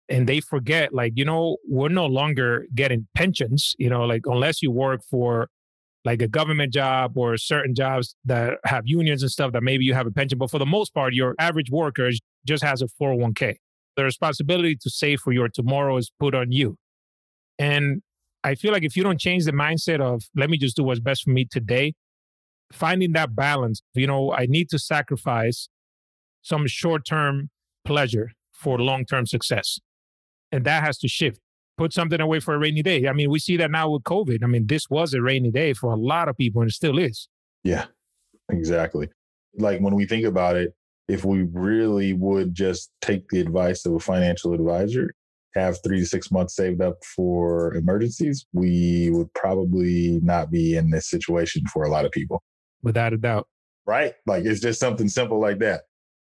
and 0.09 0.27
they 0.27 0.39
forget 0.39 0.93
like 0.93 1.13
you 1.15 1.25
know 1.25 1.57
we're 1.67 1.89
no 1.89 2.05
longer 2.05 2.65
getting 2.73 3.07
pensions 3.13 3.75
you 3.77 3.89
know 3.89 4.05
like 4.05 4.21
unless 4.25 4.61
you 4.61 4.71
work 4.71 5.01
for 5.09 5.49
like 6.07 6.21
a 6.21 6.27
government 6.27 6.71
job 6.73 7.17
or 7.17 7.37
certain 7.37 7.73
jobs 7.75 8.15
that 8.25 8.55
have 8.65 8.83
unions 8.85 9.21
and 9.23 9.31
stuff 9.31 9.51
that 9.51 9.63
maybe 9.63 9.83
you 9.85 9.93
have 9.93 10.07
a 10.07 10.11
pension 10.19 10.37
but 10.37 10.49
for 10.49 10.59
the 10.59 10.71
most 10.77 10.93
part 10.93 11.13
your 11.13 11.35
average 11.39 11.69
worker 11.69 12.09
just 12.45 12.63
has 12.63 12.81
a 12.81 12.87
401k 12.99 13.55
the 13.97 14.03
responsibility 14.03 14.75
to 14.75 14.89
save 14.89 15.19
for 15.19 15.33
your 15.33 15.49
tomorrow 15.49 15.97
is 15.97 16.11
put 16.19 16.33
on 16.33 16.51
you. 16.51 16.77
And 17.59 18.01
i 18.43 18.55
feel 18.55 18.71
like 18.71 18.83
if 18.83 18.95
you 18.97 19.03
don't 19.03 19.19
change 19.19 19.45
the 19.45 19.57
mindset 19.65 19.99
of 19.99 20.23
let 20.35 20.49
me 20.49 20.57
just 20.57 20.75
do 20.77 20.83
what's 20.83 20.99
best 20.99 21.23
for 21.23 21.31
me 21.31 21.43
today 21.45 21.93
finding 22.71 23.13
that 23.13 23.29
balance 23.35 23.81
you 23.93 24.07
know 24.11 24.33
i 24.33 24.45
need 24.45 24.67
to 24.69 24.77
sacrifice 24.77 25.69
some 26.47 26.65
short-term 26.67 27.49
pleasure 27.83 28.31
for 28.53 28.79
long-term 28.79 29.25
success. 29.25 29.79
And 30.51 30.65
that 30.65 30.83
has 30.83 30.97
to 30.99 31.07
shift. 31.07 31.39
Put 31.77 31.93
something 31.93 32.19
away 32.19 32.39
for 32.39 32.55
a 32.55 32.57
rainy 32.57 32.81
day. 32.81 33.07
I 33.07 33.13
mean, 33.13 33.29
we 33.29 33.39
see 33.39 33.55
that 33.57 33.69
now 33.69 33.89
with 33.89 34.03
COVID. 34.03 34.43
I 34.43 34.47
mean, 34.47 34.65
this 34.65 34.89
was 34.89 35.13
a 35.13 35.21
rainy 35.21 35.51
day 35.51 35.73
for 35.73 35.91
a 35.91 35.95
lot 35.95 36.27
of 36.27 36.35
people, 36.35 36.61
and 36.61 36.69
it 36.69 36.73
still 36.73 36.97
is. 36.97 37.29
Yeah, 37.63 37.85
exactly. 38.49 39.09
Like 39.57 39.79
when 39.79 39.95
we 39.95 40.05
think 40.05 40.25
about 40.25 40.55
it, 40.55 40.73
if 41.07 41.23
we 41.23 41.43
really 41.43 42.13
would 42.13 42.53
just 42.53 42.91
take 43.01 43.29
the 43.29 43.39
advice 43.39 43.85
of 43.85 43.93
a 43.93 43.99
financial 43.99 44.53
advisor, 44.53 45.13
have 45.55 45.77
three 45.83 45.99
to 45.99 46.05
six 46.05 46.31
months 46.31 46.55
saved 46.55 46.81
up 46.81 46.97
for 47.15 47.73
emergencies, 47.75 48.45
we 48.53 49.09
would 49.11 49.33
probably 49.33 50.19
not 50.21 50.51
be 50.51 50.75
in 50.75 50.89
this 50.89 51.09
situation 51.09 51.63
for 51.71 51.83
a 51.83 51.89
lot 51.89 52.05
of 52.05 52.11
people. 52.11 52.41
Without 52.83 53.13
a 53.13 53.17
doubt. 53.17 53.47
Right? 53.85 54.13
Like 54.25 54.45
it's 54.45 54.59
just 54.59 54.79
something 54.79 55.07
simple 55.07 55.39
like 55.39 55.59
that. 55.59 55.83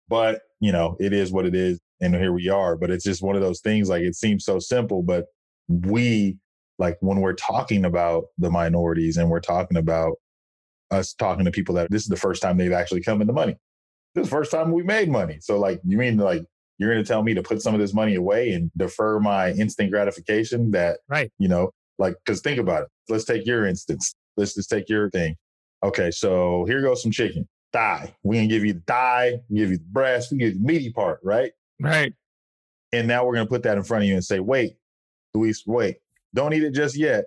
But, 0.08 0.40
you 0.60 0.72
know, 0.72 0.96
it 1.00 1.12
is 1.12 1.32
what 1.32 1.46
it 1.46 1.54
is. 1.54 1.78
And 2.00 2.14
here 2.14 2.32
we 2.32 2.48
are. 2.48 2.76
But 2.76 2.90
it's 2.90 3.04
just 3.04 3.22
one 3.22 3.36
of 3.36 3.42
those 3.42 3.60
things 3.60 3.88
like 3.88 4.02
it 4.02 4.16
seems 4.16 4.44
so 4.44 4.58
simple, 4.58 5.02
but 5.02 5.26
we, 5.68 6.38
like 6.78 6.96
when 7.00 7.20
we're 7.20 7.34
talking 7.34 7.84
about 7.84 8.24
the 8.38 8.50
minorities 8.50 9.16
and 9.16 9.30
we're 9.30 9.40
talking 9.40 9.76
about 9.76 10.16
us 10.92 11.14
talking 11.14 11.44
to 11.44 11.50
people 11.50 11.74
that 11.74 11.90
this 11.90 12.02
is 12.02 12.08
the 12.08 12.16
first 12.16 12.42
time 12.42 12.56
they've 12.56 12.72
actually 12.72 13.02
come 13.02 13.20
into 13.20 13.32
money. 13.32 13.56
This 14.14 14.24
is 14.24 14.30
the 14.30 14.36
first 14.36 14.50
time 14.50 14.70
we 14.70 14.82
made 14.82 15.08
money. 15.08 15.38
So 15.40 15.58
like 15.58 15.80
you 15.84 15.96
mean 15.96 16.18
like 16.18 16.44
you're 16.78 16.92
going 16.92 17.02
to 17.02 17.08
tell 17.08 17.22
me 17.22 17.34
to 17.34 17.42
put 17.42 17.62
some 17.62 17.74
of 17.74 17.80
this 17.80 17.94
money 17.94 18.14
away 18.14 18.52
and 18.52 18.70
defer 18.76 19.18
my 19.18 19.52
instant 19.52 19.90
gratification 19.90 20.70
that 20.72 20.98
right. 21.08 21.30
you 21.38 21.48
know 21.48 21.70
like 21.98 22.14
because 22.24 22.40
think 22.40 22.58
about 22.58 22.82
it. 22.82 22.88
Let's 23.08 23.24
take 23.24 23.46
your 23.46 23.66
instance. 23.66 24.14
Let's 24.36 24.54
just 24.54 24.70
take 24.70 24.88
your 24.88 25.10
thing. 25.10 25.36
Okay 25.82 26.10
so 26.10 26.64
here 26.66 26.82
goes 26.82 27.02
some 27.02 27.10
chicken. 27.10 27.48
Thigh. 27.72 28.14
We 28.22 28.36
can 28.36 28.48
give 28.48 28.64
you 28.64 28.74
the 28.74 28.82
thigh 28.86 29.40
give 29.52 29.70
you 29.70 29.78
the 29.78 29.84
breast 29.90 30.30
we 30.30 30.38
give 30.38 30.48
you 30.48 30.58
the 30.58 30.64
meaty 30.64 30.92
part 30.92 31.20
right? 31.22 31.52
Right. 31.80 32.12
And 32.92 33.08
now 33.08 33.24
we're 33.24 33.34
going 33.34 33.46
to 33.46 33.50
put 33.50 33.62
that 33.62 33.78
in 33.78 33.82
front 33.82 34.04
of 34.04 34.08
you 34.08 34.14
and 34.14 34.24
say 34.24 34.40
wait 34.40 34.76
Luis 35.34 35.64
wait 35.66 35.96
don't 36.34 36.52
eat 36.52 36.62
it 36.62 36.74
just 36.74 36.96
yet 36.96 37.26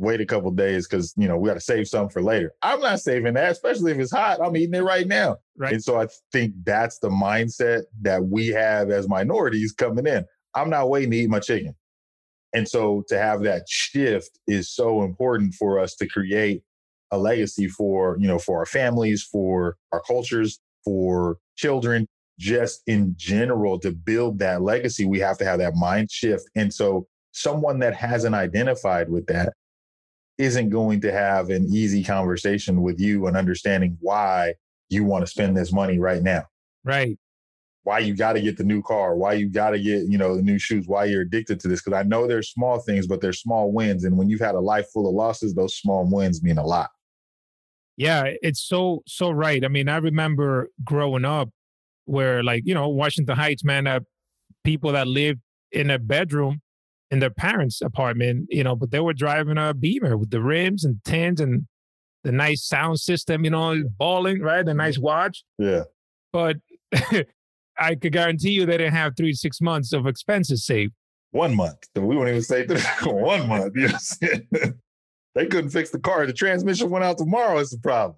wait 0.00 0.20
a 0.20 0.26
couple 0.26 0.50
days 0.50 0.88
because 0.88 1.12
you 1.16 1.28
know 1.28 1.36
we 1.36 1.48
got 1.48 1.54
to 1.54 1.60
save 1.60 1.86
some 1.86 2.08
for 2.08 2.22
later. 2.22 2.52
I'm 2.62 2.80
not 2.80 3.00
saving 3.00 3.34
that, 3.34 3.52
especially 3.52 3.92
if 3.92 3.98
it's 3.98 4.10
hot. 4.10 4.40
I'm 4.42 4.56
eating 4.56 4.74
it 4.74 4.82
right 4.82 5.06
now. 5.06 5.36
Right. 5.56 5.74
And 5.74 5.84
so 5.84 6.00
I 6.00 6.08
think 6.32 6.54
that's 6.64 6.98
the 6.98 7.10
mindset 7.10 7.82
that 8.00 8.24
we 8.24 8.48
have 8.48 8.90
as 8.90 9.08
minorities 9.08 9.72
coming 9.72 10.06
in. 10.06 10.24
I'm 10.54 10.70
not 10.70 10.88
waiting 10.88 11.10
to 11.10 11.16
eat 11.18 11.30
my 11.30 11.38
chicken. 11.38 11.76
And 12.54 12.68
so 12.68 13.04
to 13.08 13.18
have 13.18 13.42
that 13.42 13.68
shift 13.68 14.40
is 14.48 14.74
so 14.74 15.02
important 15.02 15.54
for 15.54 15.78
us 15.78 15.94
to 15.96 16.08
create 16.08 16.62
a 17.12 17.18
legacy 17.18 17.68
for, 17.68 18.16
you 18.18 18.26
know, 18.26 18.38
for 18.38 18.58
our 18.58 18.66
families, 18.66 19.22
for 19.22 19.76
our 19.92 20.00
cultures, 20.00 20.58
for 20.84 21.36
children, 21.56 22.08
just 22.40 22.82
in 22.86 23.14
general 23.18 23.78
to 23.78 23.92
build 23.92 24.38
that 24.38 24.62
legacy, 24.62 25.04
we 25.04 25.20
have 25.20 25.36
to 25.36 25.44
have 25.44 25.58
that 25.58 25.74
mind 25.76 26.10
shift. 26.10 26.48
And 26.56 26.72
so 26.72 27.06
someone 27.32 27.78
that 27.80 27.94
hasn't 27.94 28.34
identified 28.34 29.10
with 29.10 29.26
that 29.26 29.52
isn't 30.38 30.70
going 30.70 31.02
to 31.02 31.12
have 31.12 31.50
an 31.50 31.66
easy 31.70 32.02
conversation 32.02 32.80
with 32.80 32.98
you 32.98 33.26
and 33.26 33.36
understanding 33.36 33.98
why 34.00 34.54
you 34.88 35.04
want 35.04 35.22
to 35.22 35.30
spend 35.30 35.54
this 35.54 35.70
money 35.70 35.98
right 35.98 36.22
now. 36.22 36.44
Right. 36.82 37.18
Why 37.82 37.98
you 37.98 38.16
got 38.16 38.32
to 38.32 38.40
get 38.40 38.56
the 38.56 38.64
new 38.64 38.82
car, 38.82 39.16
why 39.16 39.34
you 39.34 39.46
got 39.50 39.70
to 39.70 39.78
get, 39.78 40.04
you 40.08 40.16
know, 40.16 40.34
the 40.34 40.42
new 40.42 40.58
shoes, 40.58 40.88
why 40.88 41.04
you're 41.04 41.22
addicted 41.22 41.60
to 41.60 41.68
this. 41.68 41.82
Cause 41.82 41.92
I 41.92 42.04
know 42.04 42.26
there's 42.26 42.50
small 42.50 42.78
things, 42.78 43.06
but 43.06 43.20
there's 43.20 43.42
small 43.42 43.70
wins. 43.70 44.04
And 44.04 44.16
when 44.16 44.30
you've 44.30 44.40
had 44.40 44.54
a 44.54 44.60
life 44.60 44.86
full 44.92 45.06
of 45.06 45.14
losses, 45.14 45.54
those 45.54 45.76
small 45.76 46.08
wins 46.10 46.42
mean 46.42 46.56
a 46.56 46.64
lot. 46.64 46.88
Yeah, 47.98 48.30
it's 48.40 48.62
so, 48.62 49.02
so 49.06 49.30
right. 49.30 49.62
I 49.62 49.68
mean, 49.68 49.90
I 49.90 49.98
remember 49.98 50.70
growing 50.82 51.26
up 51.26 51.50
where, 52.10 52.42
like, 52.42 52.62
you 52.66 52.74
know, 52.74 52.88
Washington 52.88 53.36
Heights, 53.36 53.64
man, 53.64 53.86
uh, 53.86 54.00
people 54.64 54.92
that 54.92 55.06
lived 55.06 55.40
in 55.72 55.90
a 55.90 55.98
bedroom 55.98 56.60
in 57.10 57.20
their 57.20 57.30
parents' 57.30 57.80
apartment, 57.80 58.46
you 58.50 58.64
know, 58.64 58.76
but 58.76 58.90
they 58.90 59.00
were 59.00 59.12
driving 59.12 59.58
a 59.58 59.74
Beamer 59.74 60.16
with 60.16 60.30
the 60.30 60.40
rims 60.40 60.84
and 60.84 61.02
tins 61.04 61.40
and 61.40 61.66
the 62.24 62.32
nice 62.32 62.64
sound 62.64 63.00
system, 63.00 63.44
you 63.44 63.50
know, 63.50 63.82
balling, 63.98 64.40
right? 64.40 64.64
The 64.64 64.74
nice 64.74 64.98
watch. 64.98 65.44
Yeah. 65.58 65.84
But 66.32 66.56
I 67.78 67.94
could 67.94 68.12
guarantee 68.12 68.50
you 68.50 68.66
they 68.66 68.76
didn't 68.76 68.92
have 68.92 69.16
three 69.16 69.32
to 69.32 69.38
six 69.38 69.60
months 69.60 69.92
of 69.92 70.06
expenses 70.06 70.66
saved. 70.66 70.92
One 71.30 71.54
month. 71.54 71.78
We 71.94 72.16
won't 72.16 72.28
even 72.28 72.42
say 72.42 72.66
one 73.04 73.48
month. 73.48 73.74
You 73.76 73.88
know 73.88 74.72
they 75.34 75.46
couldn't 75.46 75.70
fix 75.70 75.90
the 75.90 76.00
car. 76.00 76.26
The 76.26 76.32
transmission 76.32 76.90
went 76.90 77.04
out 77.04 77.18
tomorrow. 77.18 77.58
It's 77.58 77.70
the 77.70 77.78
problem. 77.78 78.16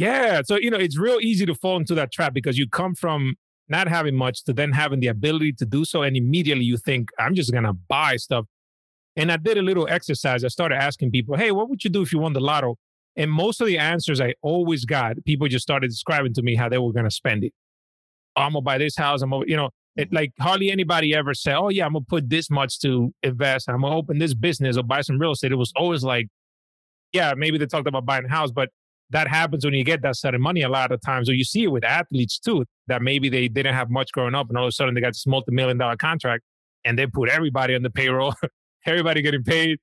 Yeah. 0.00 0.40
So, 0.46 0.56
you 0.56 0.70
know, 0.70 0.78
it's 0.78 0.98
real 0.98 1.18
easy 1.20 1.44
to 1.44 1.54
fall 1.54 1.76
into 1.76 1.94
that 1.96 2.10
trap 2.10 2.32
because 2.32 2.56
you 2.56 2.66
come 2.66 2.94
from 2.94 3.34
not 3.68 3.86
having 3.86 4.16
much 4.16 4.44
to 4.44 4.54
then 4.54 4.72
having 4.72 5.00
the 5.00 5.08
ability 5.08 5.52
to 5.58 5.66
do 5.66 5.84
so. 5.84 6.02
And 6.02 6.16
immediately 6.16 6.64
you 6.64 6.78
think, 6.78 7.10
I'm 7.18 7.34
just 7.34 7.52
going 7.52 7.64
to 7.64 7.74
buy 7.74 8.16
stuff. 8.16 8.46
And 9.14 9.30
I 9.30 9.36
did 9.36 9.58
a 9.58 9.62
little 9.62 9.86
exercise. 9.90 10.42
I 10.42 10.48
started 10.48 10.76
asking 10.76 11.10
people, 11.10 11.36
hey, 11.36 11.50
what 11.52 11.68
would 11.68 11.84
you 11.84 11.90
do 11.90 12.00
if 12.00 12.14
you 12.14 12.18
won 12.18 12.32
the 12.32 12.40
lotto? 12.40 12.78
And 13.14 13.30
most 13.30 13.60
of 13.60 13.66
the 13.66 13.76
answers 13.76 14.22
I 14.22 14.32
always 14.40 14.86
got, 14.86 15.22
people 15.26 15.46
just 15.48 15.64
started 15.64 15.90
describing 15.90 16.32
to 16.32 16.42
me 16.42 16.54
how 16.54 16.70
they 16.70 16.78
were 16.78 16.94
going 16.94 17.04
to 17.04 17.10
spend 17.10 17.44
it. 17.44 17.52
Oh, 18.36 18.40
I'm 18.40 18.52
going 18.52 18.62
to 18.62 18.64
buy 18.64 18.78
this 18.78 18.96
house. 18.96 19.20
I'm 19.20 19.28
going 19.28 19.44
to, 19.44 19.50
you 19.50 19.56
know, 19.58 19.68
it, 19.96 20.06
mm-hmm. 20.06 20.16
like 20.16 20.32
hardly 20.40 20.70
anybody 20.70 21.14
ever 21.14 21.34
said, 21.34 21.56
oh, 21.56 21.68
yeah, 21.68 21.84
I'm 21.84 21.92
going 21.92 22.04
to 22.04 22.08
put 22.08 22.30
this 22.30 22.48
much 22.48 22.80
to 22.80 23.12
invest. 23.22 23.68
I'm 23.68 23.82
going 23.82 23.92
to 23.92 23.98
open 23.98 24.18
this 24.18 24.32
business 24.32 24.78
or 24.78 24.82
buy 24.82 25.02
some 25.02 25.18
real 25.18 25.32
estate. 25.32 25.52
It 25.52 25.56
was 25.56 25.74
always 25.76 26.02
like, 26.02 26.28
yeah, 27.12 27.34
maybe 27.36 27.58
they 27.58 27.66
talked 27.66 27.86
about 27.86 28.06
buying 28.06 28.24
a 28.24 28.30
house, 28.30 28.50
but 28.50 28.70
that 29.10 29.28
happens 29.28 29.64
when 29.64 29.74
you 29.74 29.84
get 29.84 30.02
that 30.02 30.16
sudden 30.16 30.40
money 30.40 30.62
a 30.62 30.68
lot 30.68 30.92
of 30.92 31.00
times, 31.00 31.28
or 31.28 31.34
you 31.34 31.44
see 31.44 31.64
it 31.64 31.68
with 31.72 31.84
athletes 31.84 32.38
too, 32.38 32.64
that 32.86 33.02
maybe 33.02 33.28
they 33.28 33.48
didn't 33.48 33.74
have 33.74 33.90
much 33.90 34.12
growing 34.12 34.34
up 34.34 34.48
and 34.48 34.56
all 34.56 34.64
of 34.64 34.68
a 34.68 34.72
sudden 34.72 34.94
they 34.94 35.00
got 35.00 35.10
this 35.10 35.26
multi-million 35.26 35.78
dollar 35.78 35.96
contract 35.96 36.44
and 36.84 36.98
they 36.98 37.06
put 37.06 37.28
everybody 37.28 37.74
on 37.74 37.82
the 37.82 37.90
payroll, 37.90 38.34
everybody 38.86 39.22
getting 39.22 39.42
paid. 39.42 39.78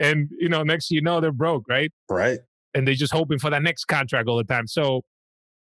And 0.00 0.28
you 0.38 0.48
know, 0.48 0.62
next 0.62 0.90
you 0.90 1.00
know, 1.00 1.20
they're 1.20 1.32
broke, 1.32 1.64
right? 1.68 1.92
Right. 2.08 2.40
And 2.74 2.86
they're 2.86 2.94
just 2.94 3.12
hoping 3.12 3.38
for 3.38 3.50
that 3.50 3.62
next 3.62 3.84
contract 3.84 4.28
all 4.28 4.36
the 4.36 4.44
time. 4.44 4.66
So 4.66 5.02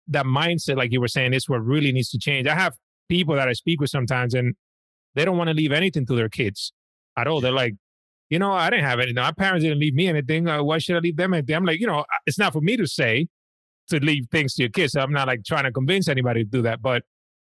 that 0.08 0.26
mindset, 0.26 0.78
like 0.78 0.92
you 0.92 1.02
were 1.02 1.08
saying, 1.08 1.34
is 1.34 1.50
what 1.50 1.64
really 1.64 1.92
needs 1.92 2.10
to 2.12 2.18
change. 2.18 2.48
I 2.48 2.56
have 2.56 2.74
people 3.10 3.36
that 3.36 3.48
I 3.48 3.54
speak 3.54 3.82
with 3.82 3.90
sometimes 3.90 4.34
and 4.34 4.56
they 5.16 5.26
don't 5.26 5.38
want 5.38 5.50
to 5.50 5.54
leave 5.54 5.72
anything 5.72 6.06
to 6.06 6.16
their 6.16 6.30
kids 6.30 6.72
at 7.18 7.28
all. 7.28 7.42
They're 7.42 7.52
like, 7.52 7.76
you 8.34 8.40
know, 8.40 8.52
I 8.52 8.72
didn't 8.72 8.86
have 8.86 9.00
anything. 9.00 9.22
My 9.22 9.32
parents 9.32 9.64
didn't 9.64 9.78
leave 9.78 9.94
me 9.94 10.08
anything. 10.08 10.48
Uh, 10.48 10.64
why 10.64 10.80
should 10.80 10.96
I 10.96 11.00
leave 11.00 11.18
them 11.18 11.36
anything? 11.36 11.56
I'm 11.56 11.66
like, 11.66 11.80
you 11.80 11.86
know, 11.86 12.04
it's 12.26 12.40
not 12.40 12.52
for 12.52 12.62
me 12.62 12.76
to 12.78 12.88
say 12.88 13.28
to 13.90 14.00
leave 14.00 14.26
things 14.32 14.56
to 14.56 14.64
your 14.64 14.72
kids. 14.72 14.94
So 14.94 15.02
I'm 15.02 15.14
not 15.14 15.28
like 15.28 15.46
trying 15.46 15.66
to 15.66 15.72
convince 15.72 16.08
anybody 16.08 16.44
to 16.44 16.50
do 16.50 16.64
that. 16.64 16.82
But 16.82 17.04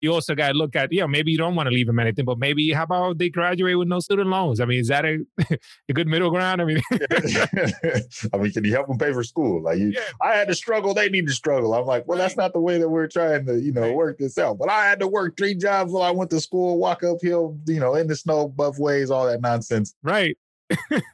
you 0.03 0.13
also 0.13 0.35
got 0.35 0.49
to 0.49 0.53
look 0.53 0.77
at, 0.77 0.93
yeah, 0.93 1.07
maybe 1.07 1.33
you 1.33 1.39
don't 1.39 1.55
want 1.55 1.69
to 1.69 1.75
leave 1.75 1.87
them 1.87 1.99
anything, 1.99 2.27
but 2.27 2.39
maybe 2.39 2.71
how 2.73 2.83
about 2.83 3.17
they 3.17 3.31
graduate 3.31 3.79
with 3.79 3.89
no 3.89 4.01
student 4.01 4.29
loans? 4.29 4.61
I 4.61 4.67
mean, 4.67 4.81
is 4.81 4.89
that 4.89 5.07
a, 5.07 5.21
a 5.89 5.93
good 5.95 6.09
middle 6.09 6.29
ground? 6.29 6.61
I 6.61 6.67
mean, 6.67 6.83
I 6.93 8.37
mean, 8.37 8.53
can 8.53 8.63
you 8.63 8.73
help 8.73 8.89
them 8.89 8.99
pay 8.99 9.15
for 9.15 9.25
school? 9.25 9.63
Like, 9.63 9.79
you, 9.79 9.93
yeah. 9.93 10.01
I 10.21 10.35
had 10.35 10.49
to 10.49 10.55
struggle, 10.55 10.93
they 10.93 11.09
need 11.09 11.27
to 11.27 11.33
struggle. 11.33 11.73
I'm 11.73 11.87
like, 11.87 12.07
well, 12.07 12.19
that's 12.19 12.37
not 12.37 12.53
the 12.53 12.61
way 12.61 12.77
that 12.77 12.89
we're 12.91 13.09
trying 13.09 13.47
to, 13.47 13.59
you 13.59 13.73
know, 13.73 13.95
work 13.95 14.19
this 14.19 14.37
out. 14.37 14.59
But 14.59 14.69
I 14.69 14.85
had 14.85 15.01
to 15.01 15.09
work 15.09 15.39
three 15.39 15.55
jobs 15.55 15.91
while 15.91 16.03
I 16.03 16.11
went 16.11 16.29
to 16.33 16.41
school, 16.43 16.77
walk 16.77 17.03
uphill, 17.03 17.59
you 17.67 17.81
know, 17.81 17.95
in 17.95 18.09
the 18.09 18.17
snow, 18.17 18.49
buff 18.49 18.79
ways, 18.79 19.11
all 19.11 19.25
that 19.25 19.41
nonsense. 19.41 19.95
Right 20.03 20.37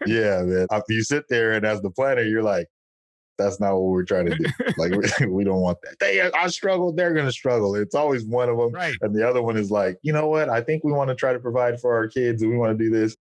yeah, 0.07 0.43
man. 0.43 0.67
You 0.88 1.03
sit 1.03 1.25
there 1.29 1.53
and 1.53 1.65
as 1.65 1.81
the 1.83 1.91
planner, 1.91 2.23
you're 2.23 2.43
like, 2.43 2.67
that's 3.38 3.61
not 3.61 3.75
what 3.75 3.91
we're 3.91 4.05
trying 4.05 4.27
to 4.27 4.37
do. 4.37 4.45
Like 4.79 4.93
we, 4.93 5.27
we 5.27 5.45
don't 5.45 5.61
want 5.61 5.79
that. 5.83 5.99
They 6.01 6.21
I 6.21 6.47
struggle, 6.49 6.93
they're 6.93 7.15
gonna 7.15 7.33
struggle. 7.33 7.75
It's 7.75 7.95
always 7.95 8.25
one 8.25 8.49
of 8.49 8.57
them. 8.57 8.73
Right. 8.73 8.95
And 9.03 9.15
the 9.15 9.29
other 9.29 9.43
one 9.43 9.57
is 9.57 9.71
like, 9.71 9.99
you 10.03 10.12
know 10.12 10.29
what? 10.29 10.49
I 10.49 10.61
think 10.61 10.85
we 10.85 10.93
want 10.93 11.09
to 11.09 11.15
try 11.15 11.33
to 11.33 11.38
provide 11.38 11.81
for 11.81 11.95
our 11.95 12.09
kids 12.09 12.43
and 12.43 12.51
we 12.51 12.57
want 12.57 12.77
to 12.79 12.85
do 12.85 12.91
this. 12.91 13.17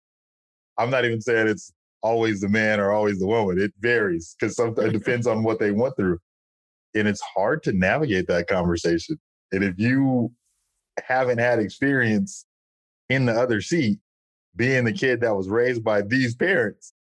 I'm 0.78 0.90
not 0.90 1.06
even 1.06 1.22
saying 1.22 1.48
it's 1.48 1.72
always 2.02 2.42
the 2.42 2.50
man 2.50 2.80
or 2.80 2.92
always 2.92 3.20
the 3.20 3.28
woman. 3.28 3.60
It 3.60 3.74
varies 3.80 4.36
because 4.40 4.56
sometimes 4.56 4.90
it 4.90 4.98
depends 4.98 5.28
on 5.28 5.44
what 5.44 5.60
they 5.60 5.72
went 5.72 5.96
through. 5.96 6.20
And 6.96 7.08
it's 7.08 7.22
hard 7.22 7.64
to 7.64 7.74
navigate 7.74 8.28
that 8.28 8.48
conversation. 8.48 9.20
And 9.52 9.64
if 9.64 9.76
you 9.78 10.32
haven't 11.04 11.38
had 11.38 11.60
experience 11.60 12.46
in 13.10 13.26
the 13.26 13.34
other 13.34 13.62
seat, 13.62 14.00
being 14.58 14.84
the 14.84 14.92
kid 14.92 15.22
that 15.22 15.36
was 15.36 15.48
raised 15.48 15.84
by 15.84 16.02
these 16.02 16.36
parents, 16.36 16.94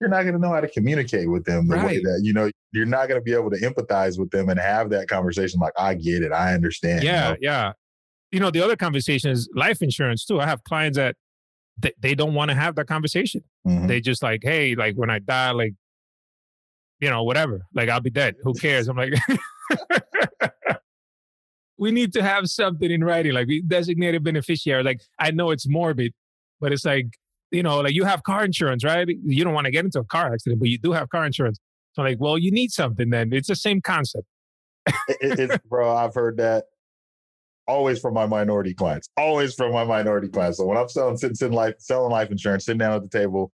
you're 0.00 0.10
not 0.10 0.22
going 0.22 0.34
to 0.34 0.40
know 0.40 0.52
how 0.52 0.60
to 0.60 0.68
communicate 0.68 1.30
with 1.30 1.44
them 1.44 1.66
the 1.68 1.76
right. 1.76 1.86
way 1.86 1.98
that, 1.98 2.20
you 2.22 2.32
know, 2.32 2.50
you're 2.72 2.86
not 2.86 3.08
going 3.08 3.20
to 3.20 3.24
be 3.24 3.32
able 3.32 3.50
to 3.50 3.56
empathize 3.56 4.18
with 4.18 4.30
them 4.30 4.48
and 4.48 4.60
have 4.60 4.90
that 4.90 5.08
conversation 5.08 5.58
like, 5.58 5.72
I 5.78 5.94
get 5.94 6.22
it. 6.22 6.32
I 6.32 6.54
understand. 6.54 7.02
Yeah. 7.02 7.28
You 7.28 7.30
know? 7.30 7.36
Yeah. 7.40 7.72
You 8.30 8.40
know, 8.40 8.50
the 8.50 8.62
other 8.62 8.76
conversation 8.76 9.30
is 9.30 9.48
life 9.54 9.80
insurance 9.80 10.24
too. 10.24 10.40
I 10.40 10.46
have 10.46 10.62
clients 10.64 10.98
that 10.98 11.16
they, 11.78 11.92
they 11.98 12.14
don't 12.14 12.34
want 12.34 12.50
to 12.50 12.54
have 12.54 12.74
that 12.76 12.86
conversation. 12.86 13.42
Mm-hmm. 13.66 13.86
They 13.86 14.00
just 14.00 14.22
like, 14.22 14.40
hey, 14.42 14.74
like 14.74 14.96
when 14.96 15.08
I 15.10 15.18
die, 15.18 15.52
like, 15.52 15.72
you 17.00 17.08
know, 17.08 17.22
whatever, 17.22 17.62
like 17.74 17.88
I'll 17.88 18.00
be 18.00 18.10
dead. 18.10 18.36
Who 18.42 18.52
cares? 18.54 18.88
I'm 18.88 18.96
like, 18.96 19.14
we 21.78 21.90
need 21.90 22.12
to 22.14 22.22
have 22.22 22.48
something 22.48 22.90
in 22.90 23.04
writing, 23.04 23.32
like 23.32 23.46
we 23.46 23.62
designated 23.62 24.24
beneficiary. 24.24 24.82
Like 24.82 25.00
I 25.18 25.30
know 25.30 25.50
it's 25.50 25.68
morbid, 25.68 26.12
but 26.60 26.72
it's 26.72 26.84
like, 26.84 27.06
you 27.50 27.62
know, 27.62 27.80
like 27.80 27.94
you 27.94 28.04
have 28.04 28.22
car 28.22 28.44
insurance, 28.44 28.84
right? 28.84 29.08
You 29.08 29.44
don't 29.44 29.54
want 29.54 29.66
to 29.66 29.70
get 29.70 29.84
into 29.84 30.00
a 30.00 30.04
car 30.04 30.32
accident, 30.32 30.60
but 30.60 30.68
you 30.68 30.78
do 30.78 30.92
have 30.92 31.08
car 31.10 31.24
insurance. 31.24 31.58
So 31.92 32.02
like, 32.02 32.18
well, 32.20 32.36
you 32.36 32.50
need 32.50 32.72
something 32.72 33.10
then. 33.10 33.32
It's 33.32 33.48
the 33.48 33.56
same 33.56 33.80
concept. 33.80 34.26
it, 35.08 35.40
it's, 35.40 35.58
bro, 35.68 35.94
I've 35.94 36.14
heard 36.14 36.36
that 36.38 36.64
always 37.68 37.98
from 38.00 38.14
my 38.14 38.26
minority 38.26 38.74
clients. 38.74 39.08
Always 39.16 39.54
from 39.54 39.72
my 39.72 39.84
minority 39.84 40.28
clients. 40.28 40.58
So 40.58 40.66
when 40.66 40.76
I'm 40.76 40.88
selling 40.88 41.16
sitting, 41.16 41.34
sitting 41.34 41.54
life, 41.56 41.74
selling 41.78 42.12
life 42.12 42.30
insurance, 42.30 42.66
sitting 42.66 42.78
down 42.78 42.92
at 42.92 43.02
the 43.02 43.18
table, 43.18 43.52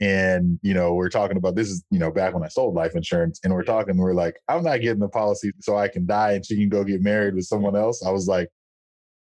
And, 0.00 0.58
you 0.62 0.74
know, 0.74 0.94
we're 0.94 1.08
talking 1.08 1.36
about 1.36 1.54
this 1.54 1.68
is, 1.68 1.84
you 1.90 1.98
know, 1.98 2.10
back 2.10 2.34
when 2.34 2.42
I 2.42 2.48
sold 2.48 2.74
life 2.74 2.94
insurance 2.96 3.40
and 3.44 3.54
we're 3.54 3.62
talking, 3.64 3.96
we're 3.96 4.12
like, 4.12 4.36
I'm 4.48 4.64
not 4.64 4.80
getting 4.80 4.98
the 4.98 5.08
policy 5.08 5.52
so 5.60 5.76
I 5.76 5.88
can 5.88 6.04
die 6.04 6.32
and 6.32 6.44
she 6.44 6.56
can 6.56 6.68
go 6.68 6.84
get 6.84 7.00
married 7.00 7.34
with 7.34 7.44
someone 7.44 7.76
else. 7.76 8.04
I 8.04 8.10
was 8.10 8.26
like, 8.26 8.48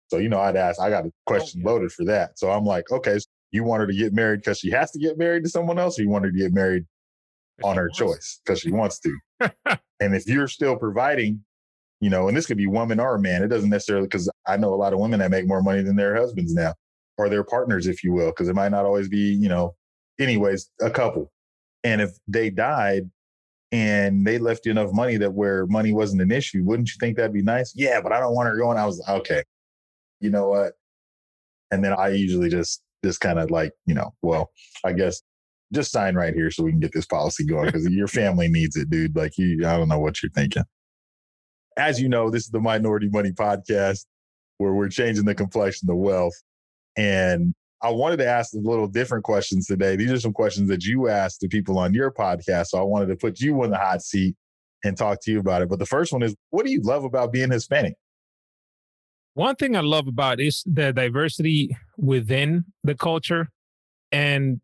so, 0.09 0.17
you 0.17 0.29
know, 0.29 0.39
I'd 0.39 0.55
ask, 0.55 0.79
I 0.79 0.89
got 0.89 1.05
a 1.05 1.11
question 1.25 1.61
oh, 1.61 1.69
yeah. 1.69 1.73
loaded 1.73 1.91
for 1.91 2.05
that. 2.05 2.39
So 2.39 2.49
I'm 2.51 2.63
like, 2.63 2.91
okay, 2.91 3.19
so 3.19 3.25
you 3.51 3.63
want 3.63 3.81
her 3.81 3.87
to 3.87 3.93
get 3.93 4.13
married 4.13 4.39
because 4.39 4.59
she 4.59 4.71
has 4.71 4.91
to 4.91 4.99
get 4.99 5.17
married 5.17 5.43
to 5.43 5.49
someone 5.49 5.79
else 5.79 5.99
or 5.99 6.03
you 6.03 6.09
want 6.09 6.25
her 6.25 6.31
to 6.31 6.37
get 6.37 6.53
married 6.53 6.85
on 7.63 7.75
her 7.75 7.89
choice 7.89 8.39
because 8.45 8.59
she 8.59 8.71
wants 8.71 8.99
to? 8.99 9.17
and 9.99 10.15
if 10.15 10.27
you're 10.27 10.47
still 10.47 10.77
providing, 10.77 11.43
you 11.99 12.09
know, 12.09 12.27
and 12.27 12.37
this 12.37 12.45
could 12.45 12.57
be 12.57 12.67
woman 12.67 12.99
or 12.99 13.17
man, 13.17 13.43
it 13.43 13.47
doesn't 13.47 13.69
necessarily, 13.69 14.07
because 14.07 14.29
I 14.47 14.57
know 14.57 14.73
a 14.73 14.75
lot 14.75 14.93
of 14.93 14.99
women 14.99 15.19
that 15.19 15.31
make 15.31 15.47
more 15.47 15.61
money 15.61 15.81
than 15.81 15.95
their 15.95 16.15
husbands 16.15 16.53
now 16.53 16.73
or 17.17 17.29
their 17.29 17.43
partners, 17.43 17.87
if 17.87 18.03
you 18.03 18.13
will, 18.13 18.27
because 18.27 18.47
it 18.47 18.55
might 18.55 18.71
not 18.71 18.85
always 18.85 19.09
be, 19.09 19.33
you 19.33 19.49
know, 19.49 19.75
anyways, 20.19 20.69
a 20.81 20.89
couple. 20.89 21.31
And 21.83 22.01
if 22.01 22.11
they 22.27 22.49
died 22.49 23.09
and 23.71 24.25
they 24.25 24.37
left 24.37 24.65
you 24.65 24.71
enough 24.71 24.93
money 24.93 25.17
that 25.17 25.33
where 25.33 25.65
money 25.67 25.91
wasn't 25.91 26.21
an 26.21 26.31
issue, 26.31 26.63
wouldn't 26.63 26.89
you 26.89 26.95
think 26.99 27.17
that'd 27.17 27.33
be 27.33 27.41
nice? 27.41 27.73
Yeah, 27.75 28.01
but 28.01 28.11
I 28.11 28.19
don't 28.19 28.35
want 28.35 28.47
her 28.47 28.57
going. 28.57 28.77
I 28.77 28.85
was 28.85 28.99
like, 28.99 29.09
okay. 29.21 29.43
You 30.19 30.29
know 30.29 30.49
what? 30.49 30.73
And 31.71 31.83
then 31.83 31.93
I 31.93 32.09
usually 32.09 32.49
just 32.49 32.81
just 33.03 33.19
kind 33.19 33.39
of 33.39 33.51
like, 33.51 33.71
you 33.85 33.93
know, 33.93 34.13
well, 34.21 34.49
I 34.83 34.93
guess 34.93 35.21
just 35.73 35.91
sign 35.91 36.15
right 36.15 36.33
here 36.33 36.49
so 36.49 36.63
we 36.63 36.71
can 36.71 36.79
get 36.79 36.93
this 36.93 37.05
policy 37.05 37.45
going 37.45 37.65
because 37.65 37.87
your 37.89 38.07
family 38.07 38.47
needs 38.47 38.75
it, 38.75 38.89
dude. 38.89 39.15
Like 39.15 39.37
you, 39.37 39.67
I 39.67 39.77
don't 39.77 39.89
know 39.89 39.99
what 39.99 40.21
you're 40.21 40.31
thinking. 40.31 40.63
As 41.77 42.01
you 42.01 42.09
know, 42.09 42.29
this 42.29 42.43
is 42.43 42.49
the 42.49 42.59
Minority 42.59 43.09
Money 43.11 43.31
Podcast 43.31 44.05
where 44.57 44.73
we're 44.73 44.89
changing 44.89 45.25
the 45.25 45.35
complexion 45.35 45.89
of 45.89 45.97
wealth. 45.97 46.33
And 46.97 47.53
I 47.83 47.91
wanted 47.91 48.17
to 48.17 48.27
ask 48.27 48.53
a 48.53 48.57
little 48.57 48.87
different 48.87 49.23
questions 49.23 49.67
today. 49.67 49.95
These 49.95 50.11
are 50.11 50.19
some 50.19 50.33
questions 50.33 50.67
that 50.69 50.83
you 50.83 51.09
asked 51.09 51.41
the 51.41 51.47
people 51.47 51.77
on 51.77 51.93
your 51.93 52.11
podcast. 52.11 52.67
So 52.67 52.79
I 52.79 52.81
wanted 52.81 53.07
to 53.07 53.15
put 53.15 53.39
you 53.39 53.63
in 53.63 53.69
the 53.69 53.77
hot 53.77 54.01
seat 54.01 54.35
and 54.83 54.97
talk 54.97 55.19
to 55.23 55.31
you 55.31 55.39
about 55.39 55.61
it. 55.61 55.69
But 55.69 55.77
the 55.79 55.85
first 55.85 56.11
one 56.11 56.23
is 56.23 56.35
what 56.49 56.65
do 56.65 56.71
you 56.71 56.81
love 56.81 57.03
about 57.03 57.31
being 57.31 57.51
Hispanic? 57.51 57.93
One 59.37 59.55
thing 59.55 59.75
I 59.75 59.81
love 59.81 60.07
about 60.07 60.39
is 60.39 60.63
the 60.65 60.91
diversity 60.91 61.77
within 61.95 62.65
the 62.83 62.95
culture. 62.95 63.49
And 64.11 64.61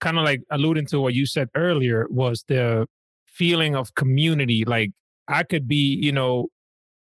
kind 0.00 0.16
of 0.16 0.22
like 0.22 0.42
alluding 0.48 0.86
to 0.86 1.00
what 1.00 1.14
you 1.14 1.26
said 1.26 1.48
earlier 1.56 2.06
was 2.08 2.44
the 2.46 2.86
feeling 3.26 3.74
of 3.74 3.96
community. 3.96 4.64
Like 4.64 4.92
I 5.26 5.42
could 5.42 5.66
be, 5.66 5.98
you 6.00 6.12
know, 6.12 6.46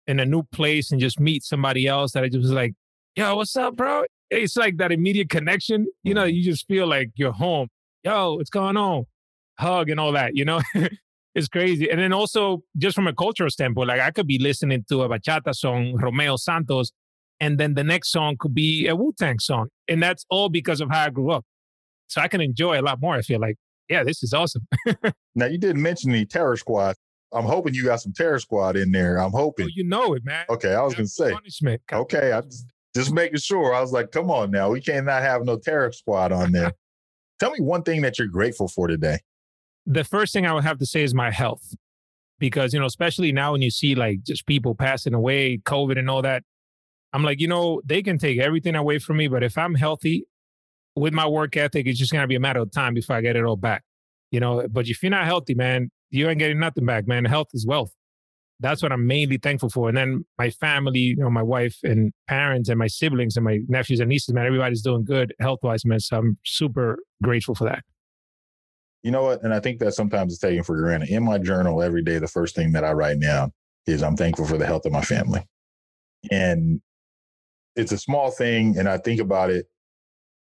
in 0.07 0.19
a 0.19 0.25
new 0.25 0.41
place 0.51 0.91
and 0.91 0.99
just 0.99 1.19
meet 1.19 1.43
somebody 1.43 1.85
else 1.85 2.13
that 2.13 2.23
I 2.23 2.27
just 2.27 2.41
was 2.41 2.51
like, 2.51 2.73
yo, 3.15 3.35
what's 3.35 3.55
up, 3.55 3.75
bro? 3.75 4.05
It's 4.31 4.57
like 4.57 4.77
that 4.77 4.91
immediate 4.91 5.29
connection. 5.29 5.85
You 6.01 6.15
know, 6.15 6.23
mm-hmm. 6.23 6.37
you 6.37 6.43
just 6.43 6.67
feel 6.67 6.87
like 6.87 7.11
you're 7.13 7.33
home. 7.33 7.67
Yo, 8.03 8.33
what's 8.33 8.49
going 8.49 8.77
on? 8.77 9.05
Hug 9.59 9.91
and 9.91 9.99
all 9.99 10.13
that, 10.13 10.35
you 10.35 10.43
know? 10.43 10.59
it's 11.35 11.49
crazy. 11.49 11.89
And 11.91 11.99
then 11.99 12.13
also, 12.13 12.63
just 12.77 12.95
from 12.95 13.07
a 13.07 13.13
cultural 13.13 13.49
standpoint, 13.49 13.89
like 13.89 13.99
I 13.99 14.11
could 14.11 14.25
be 14.25 14.39
listening 14.39 14.85
to 14.89 15.03
a 15.03 15.09
bachata 15.09 15.53
song, 15.53 15.95
Romeo 16.01 16.37
Santos, 16.37 16.93
and 17.41 17.59
then 17.59 17.73
the 17.73 17.83
next 17.83 18.11
song 18.11 18.37
could 18.39 18.55
be 18.55 18.87
a 18.87 18.95
Wu 18.95 19.13
Tang 19.19 19.39
song. 19.39 19.67
And 19.89 20.01
that's 20.01 20.25
all 20.29 20.47
because 20.47 20.79
of 20.79 20.89
how 20.89 21.03
I 21.03 21.09
grew 21.09 21.31
up. 21.31 21.45
So 22.07 22.21
I 22.21 22.29
can 22.29 22.39
enjoy 22.39 22.79
a 22.79 22.83
lot 22.83 23.01
more. 23.01 23.15
I 23.15 23.21
feel 23.21 23.41
like, 23.41 23.57
yeah, 23.89 24.03
this 24.03 24.23
is 24.23 24.33
awesome. 24.33 24.65
now, 25.35 25.45
you 25.47 25.57
didn't 25.57 25.81
mention 25.81 26.11
the 26.11 26.25
Terror 26.25 26.55
Squad. 26.55 26.95
I'm 27.33 27.43
hoping 27.43 27.73
you 27.73 27.83
got 27.83 27.99
some 27.99 28.13
Terror 28.13 28.39
Squad 28.39 28.77
in 28.77 28.91
there. 28.91 29.17
I'm 29.17 29.35
oh, 29.35 29.37
hoping. 29.37 29.65
Oh, 29.65 29.71
you 29.73 29.83
know 29.83 30.13
it, 30.13 30.23
man. 30.23 30.45
Okay, 30.49 30.73
I 30.73 30.81
was 30.81 30.93
going 30.93 31.05
to 31.05 31.11
say. 31.11 31.33
Punishment. 31.33 31.81
Okay, 31.91 32.31
I 32.31 32.41
just, 32.41 32.65
just 32.95 33.11
making 33.11 33.39
sure. 33.39 33.73
I 33.73 33.81
was 33.81 33.91
like, 33.91 34.11
come 34.11 34.31
on 34.31 34.51
now. 34.51 34.69
We 34.69 34.79
can't 34.79 35.05
not 35.05 35.21
have 35.21 35.43
no 35.43 35.57
Terror 35.57 35.91
Squad 35.91 36.31
on 36.31 36.53
there. 36.53 36.71
Tell 37.39 37.51
me 37.51 37.59
one 37.59 37.83
thing 37.83 38.01
that 38.03 38.17
you're 38.17 38.29
grateful 38.29 38.69
for 38.69 38.87
today. 38.87 39.19
The 39.85 40.03
first 40.03 40.33
thing 40.33 40.45
I 40.45 40.53
would 40.53 40.63
have 40.63 40.79
to 40.79 40.85
say 40.85 41.03
is 41.03 41.13
my 41.13 41.31
health. 41.31 41.73
Because, 42.37 42.73
you 42.73 42.79
know, 42.79 42.85
especially 42.85 43.31
now 43.31 43.53
when 43.53 43.61
you 43.61 43.71
see 43.71 43.95
like 43.95 44.21
just 44.23 44.45
people 44.45 44.75
passing 44.75 45.13
away, 45.13 45.57
COVID 45.59 45.97
and 45.97 46.09
all 46.09 46.21
that, 46.21 46.43
I'm 47.13 47.23
like, 47.23 47.39
you 47.39 47.47
know, 47.47 47.81
they 47.85 48.03
can 48.03 48.17
take 48.17 48.39
everything 48.39 48.75
away 48.75 48.99
from 48.99 49.15
me, 49.17 49.29
but 49.29 49.41
if 49.41 49.57
I'm 49.57 49.75
healthy 49.75 50.25
with 50.97 51.13
my 51.13 51.25
work 51.25 51.55
ethic, 51.55 51.87
it's 51.87 51.97
just 51.97 52.11
gonna 52.11 52.27
be 52.27 52.35
a 52.35 52.41
matter 52.41 52.59
of 52.59 52.71
time 52.71 52.93
before 52.93 53.15
I 53.15 53.21
get 53.21 53.37
it 53.37 53.45
all 53.45 53.55
back. 53.55 53.83
You 54.31 54.41
know, 54.41 54.67
but 54.69 54.89
if 54.89 55.01
you're 55.01 55.11
not 55.11 55.23
healthy, 55.23 55.55
man, 55.55 55.91
you 56.09 56.27
ain't 56.27 56.39
getting 56.39 56.59
nothing 56.59 56.85
back, 56.85 57.07
man. 57.07 57.23
Health 57.23 57.47
is 57.53 57.65
wealth. 57.65 57.93
That's 58.59 58.81
what 58.83 58.91
I'm 58.91 59.07
mainly 59.07 59.37
thankful 59.37 59.69
for. 59.69 59.87
And 59.87 59.97
then 59.97 60.25
my 60.37 60.49
family, 60.49 60.99
you 60.99 61.15
know, 61.17 61.29
my 61.29 61.41
wife 61.41 61.77
and 61.83 62.11
parents 62.27 62.67
and 62.67 62.77
my 62.77 62.87
siblings 62.87 63.37
and 63.37 63.45
my 63.45 63.59
nephews 63.67 64.01
and 64.01 64.09
nieces, 64.09 64.33
man, 64.33 64.45
everybody's 64.45 64.81
doing 64.81 65.05
good 65.05 65.33
health 65.39 65.59
wise, 65.63 65.85
man. 65.85 65.99
So 66.01 66.17
I'm 66.17 66.37
super 66.43 66.97
grateful 67.21 67.55
for 67.55 67.63
that. 67.65 67.83
You 69.05 69.11
know 69.11 69.21
what? 69.21 69.43
And 69.43 69.53
I 69.53 69.59
think 69.59 69.77
that 69.81 69.93
sometimes 69.93 70.33
it's 70.33 70.41
taken 70.41 70.63
for 70.63 70.75
granted. 70.75 71.09
In 71.09 71.23
my 71.23 71.37
journal 71.37 71.83
every 71.83 72.01
day, 72.01 72.17
the 72.17 72.27
first 72.27 72.55
thing 72.55 72.71
that 72.71 72.83
I 72.83 72.91
write 72.91 73.19
down 73.19 73.51
is 73.85 74.01
I'm 74.01 74.17
thankful 74.17 74.47
for 74.47 74.57
the 74.57 74.65
health 74.65 74.87
of 74.87 74.91
my 74.91 75.03
family. 75.03 75.45
And 76.31 76.81
it's 77.75 77.91
a 77.91 77.99
small 77.99 78.31
thing. 78.31 78.79
And 78.79 78.89
I 78.89 78.97
think 78.97 79.21
about 79.21 79.51
it 79.51 79.67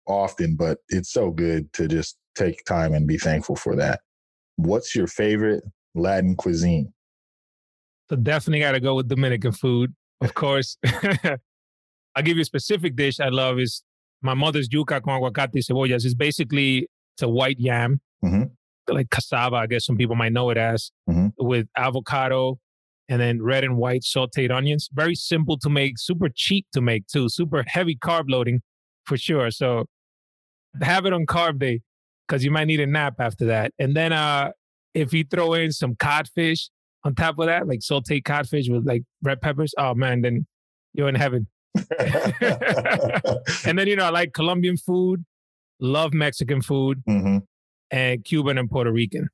often, 0.06 0.58
but 0.58 0.80
it's 0.90 1.14
so 1.14 1.32
good 1.32 1.72
to 1.72 1.88
just 1.88 2.18
take 2.36 2.66
time 2.66 2.94
and 2.94 3.08
be 3.08 3.18
thankful 3.18 3.56
for 3.56 3.78
that. 3.78 4.02
What's 4.58 4.98
your 4.98 5.08
favorite 5.08 5.64
Latin 5.96 6.36
cuisine? 6.36 6.92
So 8.10 8.18
definitely 8.18 8.60
got 8.60 8.74
to 8.74 8.82
go 8.82 8.96
with 8.96 9.08
Dominican 9.08 9.54
food, 9.54 9.96
of 10.20 10.34
course. 10.34 10.76
I'll 10.84 12.24
give 12.24 12.36
you 12.36 12.42
a 12.42 12.46
specific 12.46 12.98
dish 12.98 13.22
I 13.22 13.30
love 13.30 13.60
is 13.60 13.82
my 14.22 14.34
mother's 14.34 14.68
yuca 14.68 15.02
con 15.02 15.22
aguacate 15.22 15.54
y 15.54 15.62
cebollas. 15.62 16.04
It's 16.04 16.16
basically 16.16 16.90
it's 17.16 17.22
a 17.22 17.30
white 17.30 17.58
yam, 17.58 18.02
mm-hmm. 18.24 18.94
like 18.94 19.10
cassava, 19.10 19.56
I 19.58 19.68
guess 19.68 19.86
some 19.86 19.98
people 19.98 20.16
might 20.16 20.34
know 20.34 20.50
it 20.50 20.58
as, 20.58 20.92
mm-hmm. 21.10 21.28
with 21.38 21.68
avocado 21.78 22.60
and 23.10 23.20
then 23.20 23.42
red 23.42 23.64
and 23.64 23.78
white 23.78 24.02
sauteed 24.04 24.52
onions. 24.52 24.90
Very 24.94 25.16
simple 25.16 25.58
to 25.60 25.70
make, 25.70 25.98
super 25.98 26.30
cheap 26.34 26.66
to 26.74 26.82
make 26.82 27.08
too, 27.08 27.28
super 27.30 27.64
heavy 27.68 27.96
carb 27.96 28.26
loading 28.30 28.62
for 29.06 29.18
sure. 29.18 29.52
So 29.52 29.86
have 30.82 31.06
it 31.06 31.14
on 31.14 31.26
carb 31.26 31.60
day 31.60 31.82
because 32.28 32.44
you 32.44 32.52
might 32.52 32.66
need 32.66 32.80
a 32.80 32.88
nap 32.88 33.16
after 33.20 33.46
that. 33.48 33.74
And 33.78 33.96
then 33.96 34.14
uh, 34.14 34.52
if 34.94 35.14
you 35.14 35.26
throw 35.30 35.54
in 35.54 35.72
some 35.74 35.96
codfish 35.96 36.70
on 37.04 37.16
top 37.16 37.38
of 37.40 37.48
that, 37.48 37.68
like 37.68 37.80
sauteed 37.80 38.24
codfish 38.24 38.70
with 38.70 38.88
like 38.88 39.04
red 39.22 39.42
peppers, 39.42 39.74
oh 39.78 39.94
man, 39.94 40.22
then 40.22 40.48
you're 40.94 41.10
in 41.10 41.16
heaven. 41.16 41.48
and 43.66 43.78
then, 43.78 43.88
you 43.88 43.98
know, 43.98 44.06
I 44.06 44.10
like 44.10 44.34
Colombian 44.34 44.78
food, 44.78 45.26
love 45.82 46.14
Mexican 46.14 46.62
food, 46.62 47.04
mm-hmm. 47.10 47.40
And 47.92 48.24
Cuban 48.24 48.58
and 48.58 48.70
Puerto 48.70 48.92
Rican. 48.92 49.30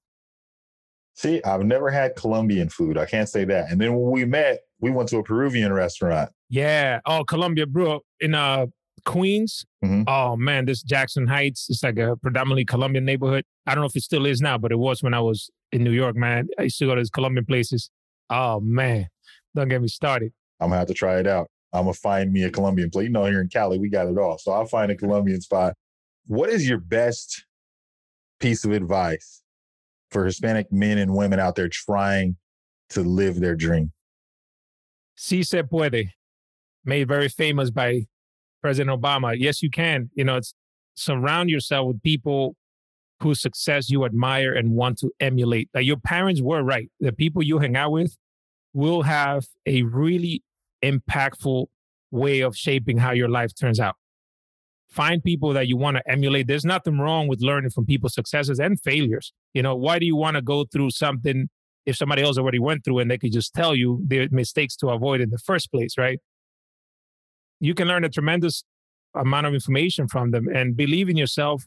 See, 1.13 1.41
I've 1.43 1.63
never 1.63 1.89
had 1.89 2.15
Colombian 2.15 2.69
food. 2.69 2.97
I 2.97 3.05
can't 3.05 3.27
say 3.27 3.43
that. 3.45 3.71
And 3.71 3.81
then 3.81 3.95
when 3.95 4.11
we 4.11 4.25
met, 4.25 4.59
we 4.79 4.91
went 4.91 5.09
to 5.09 5.17
a 5.17 5.23
Peruvian 5.23 5.73
restaurant. 5.73 6.29
Yeah. 6.49 6.99
Oh, 7.05 7.23
Colombia, 7.23 7.65
bro. 7.65 8.01
In 8.19 8.35
uh 8.35 8.67
Queens. 9.05 9.65
Mm-hmm. 9.83 10.03
Oh 10.07 10.35
man, 10.35 10.65
this 10.65 10.83
Jackson 10.83 11.27
Heights. 11.27 11.67
It's 11.69 11.81
like 11.81 11.97
a 11.97 12.17
predominantly 12.17 12.65
Colombian 12.65 13.05
neighborhood. 13.05 13.45
I 13.65 13.73
don't 13.73 13.81
know 13.81 13.87
if 13.87 13.95
it 13.95 14.03
still 14.03 14.25
is 14.25 14.41
now, 14.41 14.57
but 14.57 14.71
it 14.71 14.77
was 14.77 15.01
when 15.01 15.13
I 15.13 15.21
was 15.21 15.49
in 15.71 15.83
New 15.83 15.91
York, 15.91 16.15
man. 16.15 16.47
I 16.59 16.63
used 16.63 16.77
to 16.79 16.85
go 16.85 16.95
to 16.95 17.01
these 17.01 17.09
Colombian 17.09 17.45
places. 17.45 17.89
Oh 18.29 18.59
man, 18.59 19.07
don't 19.55 19.69
get 19.69 19.81
me 19.81 19.87
started. 19.87 20.33
I'm 20.59 20.69
gonna 20.69 20.79
have 20.79 20.87
to 20.87 20.93
try 20.93 21.19
it 21.19 21.27
out. 21.27 21.47
I'm 21.73 21.83
gonna 21.83 21.93
find 21.93 22.31
me 22.31 22.43
a 22.43 22.49
Colombian 22.51 22.89
place. 22.89 23.05
You 23.05 23.11
know, 23.11 23.25
here 23.25 23.41
in 23.41 23.47
Cali, 23.47 23.79
we 23.79 23.89
got 23.89 24.07
it 24.07 24.17
all. 24.17 24.37
So 24.37 24.51
I'll 24.51 24.65
find 24.65 24.91
a 24.91 24.95
Colombian 24.95 25.41
spot. 25.41 25.73
What 26.25 26.49
is 26.49 26.67
your 26.67 26.79
best 26.79 27.45
piece 28.39 28.65
of 28.65 28.71
advice 28.71 29.41
for 30.11 30.25
Hispanic 30.25 30.71
men 30.71 30.97
and 30.97 31.13
women 31.13 31.39
out 31.39 31.55
there 31.55 31.69
trying 31.69 32.37
to 32.89 33.01
live 33.01 33.39
their 33.39 33.55
dream? 33.55 33.91
Si 35.15 35.43
se 35.43 35.63
puede, 35.63 36.11
made 36.85 37.07
very 37.07 37.29
famous 37.29 37.69
by 37.71 38.05
President 38.61 39.01
Obama. 39.01 39.35
Yes, 39.37 39.61
you 39.61 39.69
can. 39.69 40.09
You 40.13 40.23
know, 40.23 40.37
it's 40.37 40.53
surround 40.95 41.49
yourself 41.49 41.87
with 41.87 42.01
people 42.01 42.55
whose 43.21 43.41
success 43.41 43.89
you 43.89 44.05
admire 44.05 44.53
and 44.53 44.71
want 44.71 44.99
to 44.99 45.11
emulate. 45.19 45.69
Like 45.73 45.85
your 45.85 45.97
parents 45.97 46.41
were 46.41 46.63
right. 46.63 46.89
The 46.99 47.11
people 47.11 47.41
you 47.41 47.59
hang 47.59 47.75
out 47.75 47.91
with 47.91 48.15
will 48.73 49.01
have 49.03 49.45
a 49.65 49.81
really 49.83 50.43
impactful 50.83 51.65
way 52.11 52.41
of 52.41 52.55
shaping 52.55 52.97
how 52.97 53.11
your 53.11 53.27
life 53.27 53.55
turns 53.55 53.79
out. 53.79 53.95
Find 54.89 55.23
people 55.23 55.53
that 55.53 55.67
you 55.67 55.77
want 55.77 55.97
to 55.97 56.03
emulate. 56.09 56.47
There's 56.47 56.65
nothing 56.65 56.97
wrong 56.97 57.27
with 57.27 57.41
learning 57.41 57.71
from 57.71 57.85
people's 57.85 58.13
successes 58.13 58.59
and 58.59 58.79
failures. 58.81 59.33
You 59.53 59.61
know, 59.61 59.75
why 59.75 59.99
do 59.99 60.05
you 60.05 60.15
want 60.15 60.35
to 60.35 60.41
go 60.41 60.65
through 60.65 60.91
something 60.91 61.49
if 61.85 61.95
somebody 61.95 62.21
else 62.21 62.37
already 62.37 62.59
went 62.59 62.83
through 62.83 62.99
and 62.99 63.11
they 63.11 63.17
could 63.17 63.33
just 63.33 63.53
tell 63.53 63.75
you 63.75 64.03
the 64.07 64.27
mistakes 64.31 64.75
to 64.77 64.89
avoid 64.89 65.21
in 65.21 65.29
the 65.29 65.37
first 65.37 65.71
place, 65.71 65.97
right? 65.97 66.19
You 67.59 67.73
can 67.73 67.87
learn 67.87 68.03
a 68.03 68.09
tremendous 68.09 68.63
amount 69.15 69.47
of 69.47 69.53
information 69.53 70.07
from 70.07 70.31
them 70.31 70.47
and 70.47 70.75
believe 70.75 71.09
in 71.09 71.17
yourself 71.17 71.65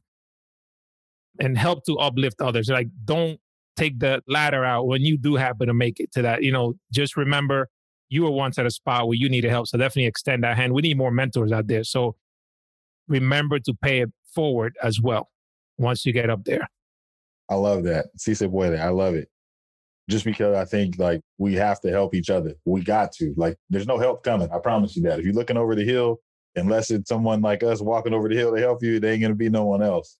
and 1.39 1.57
help 1.57 1.85
to 1.87 1.99
uplift 1.99 2.41
others. 2.41 2.69
Like, 2.69 2.89
don't 3.05 3.41
take 3.77 3.99
the 3.99 4.23
ladder 4.29 4.65
out 4.65 4.87
when 4.87 5.03
you 5.03 5.17
do 5.17 5.37
happen 5.37 5.67
to 5.67 5.75
make 5.75 6.01
it 6.01 6.13
to 6.13 6.23
that. 6.23 6.43
You 6.43 6.53
know, 6.53 6.75
just 6.93 7.17
remember 7.17 7.69
you 8.09 8.25
were 8.25 8.31
once 8.31 8.59
at 8.59 8.67
a 8.67 8.71
spot 8.71 9.07
where 9.07 9.17
you 9.17 9.29
needed 9.29 9.51
help. 9.51 9.69
So 9.69 9.79
definitely 9.79 10.07
extend 10.07 10.45
that 10.45 10.57
hand. 10.57 10.73
We 10.73 10.83
need 10.83 10.99
more 10.99 11.11
mentors 11.11 11.53
out 11.53 11.67
there. 11.69 11.85
So 11.85 12.17
remember 13.11 13.59
to 13.59 13.75
pay 13.83 14.01
it 14.01 14.11
forward 14.35 14.77
as 14.83 15.01
well 15.03 15.29
once 15.77 16.07
you 16.07 16.13
get 16.13 16.31
up 16.31 16.45
there. 16.45 16.67
I 17.51 17.57
love 17.57 17.83
that. 17.85 18.07
Si 18.17 18.33
se 18.33 18.47
puede. 18.47 18.79
I 18.79 18.89
love 18.89 19.15
it. 19.15 19.29
Just 20.09 20.25
because 20.25 20.57
I 20.57 20.65
think 20.65 20.99
like 20.99 21.21
we 21.39 21.55
have 21.55 21.81
to 21.81 21.91
help 21.91 22.15
each 22.15 22.31
other. 22.31 22.55
We 22.65 22.83
got 22.83 23.13
to. 23.13 23.35
Like 23.37 23.57
there's 23.69 23.87
no 23.87 23.99
help 23.99 24.23
coming. 24.23 24.49
I 24.51 24.59
promise 24.59 24.97
you 24.97 25.03
that. 25.03 25.19
If 25.19 25.25
you're 25.25 25.35
looking 25.35 25.57
over 25.57 25.75
the 25.75 25.85
hill, 25.85 26.21
unless 26.57 26.91
it's 26.91 27.09
someone 27.09 27.43
like 27.43 27.63
us 27.63 27.81
walking 27.81 28.15
over 28.15 28.29
the 28.29 28.37
hill 28.37 28.55
to 28.55 28.61
help 28.61 28.83
you, 28.83 29.01
there 29.01 29.13
ain't 29.13 29.23
gonna 29.23 29.35
be 29.35 29.51
no 29.51 29.65
one 29.65 29.83
else. 29.83 30.17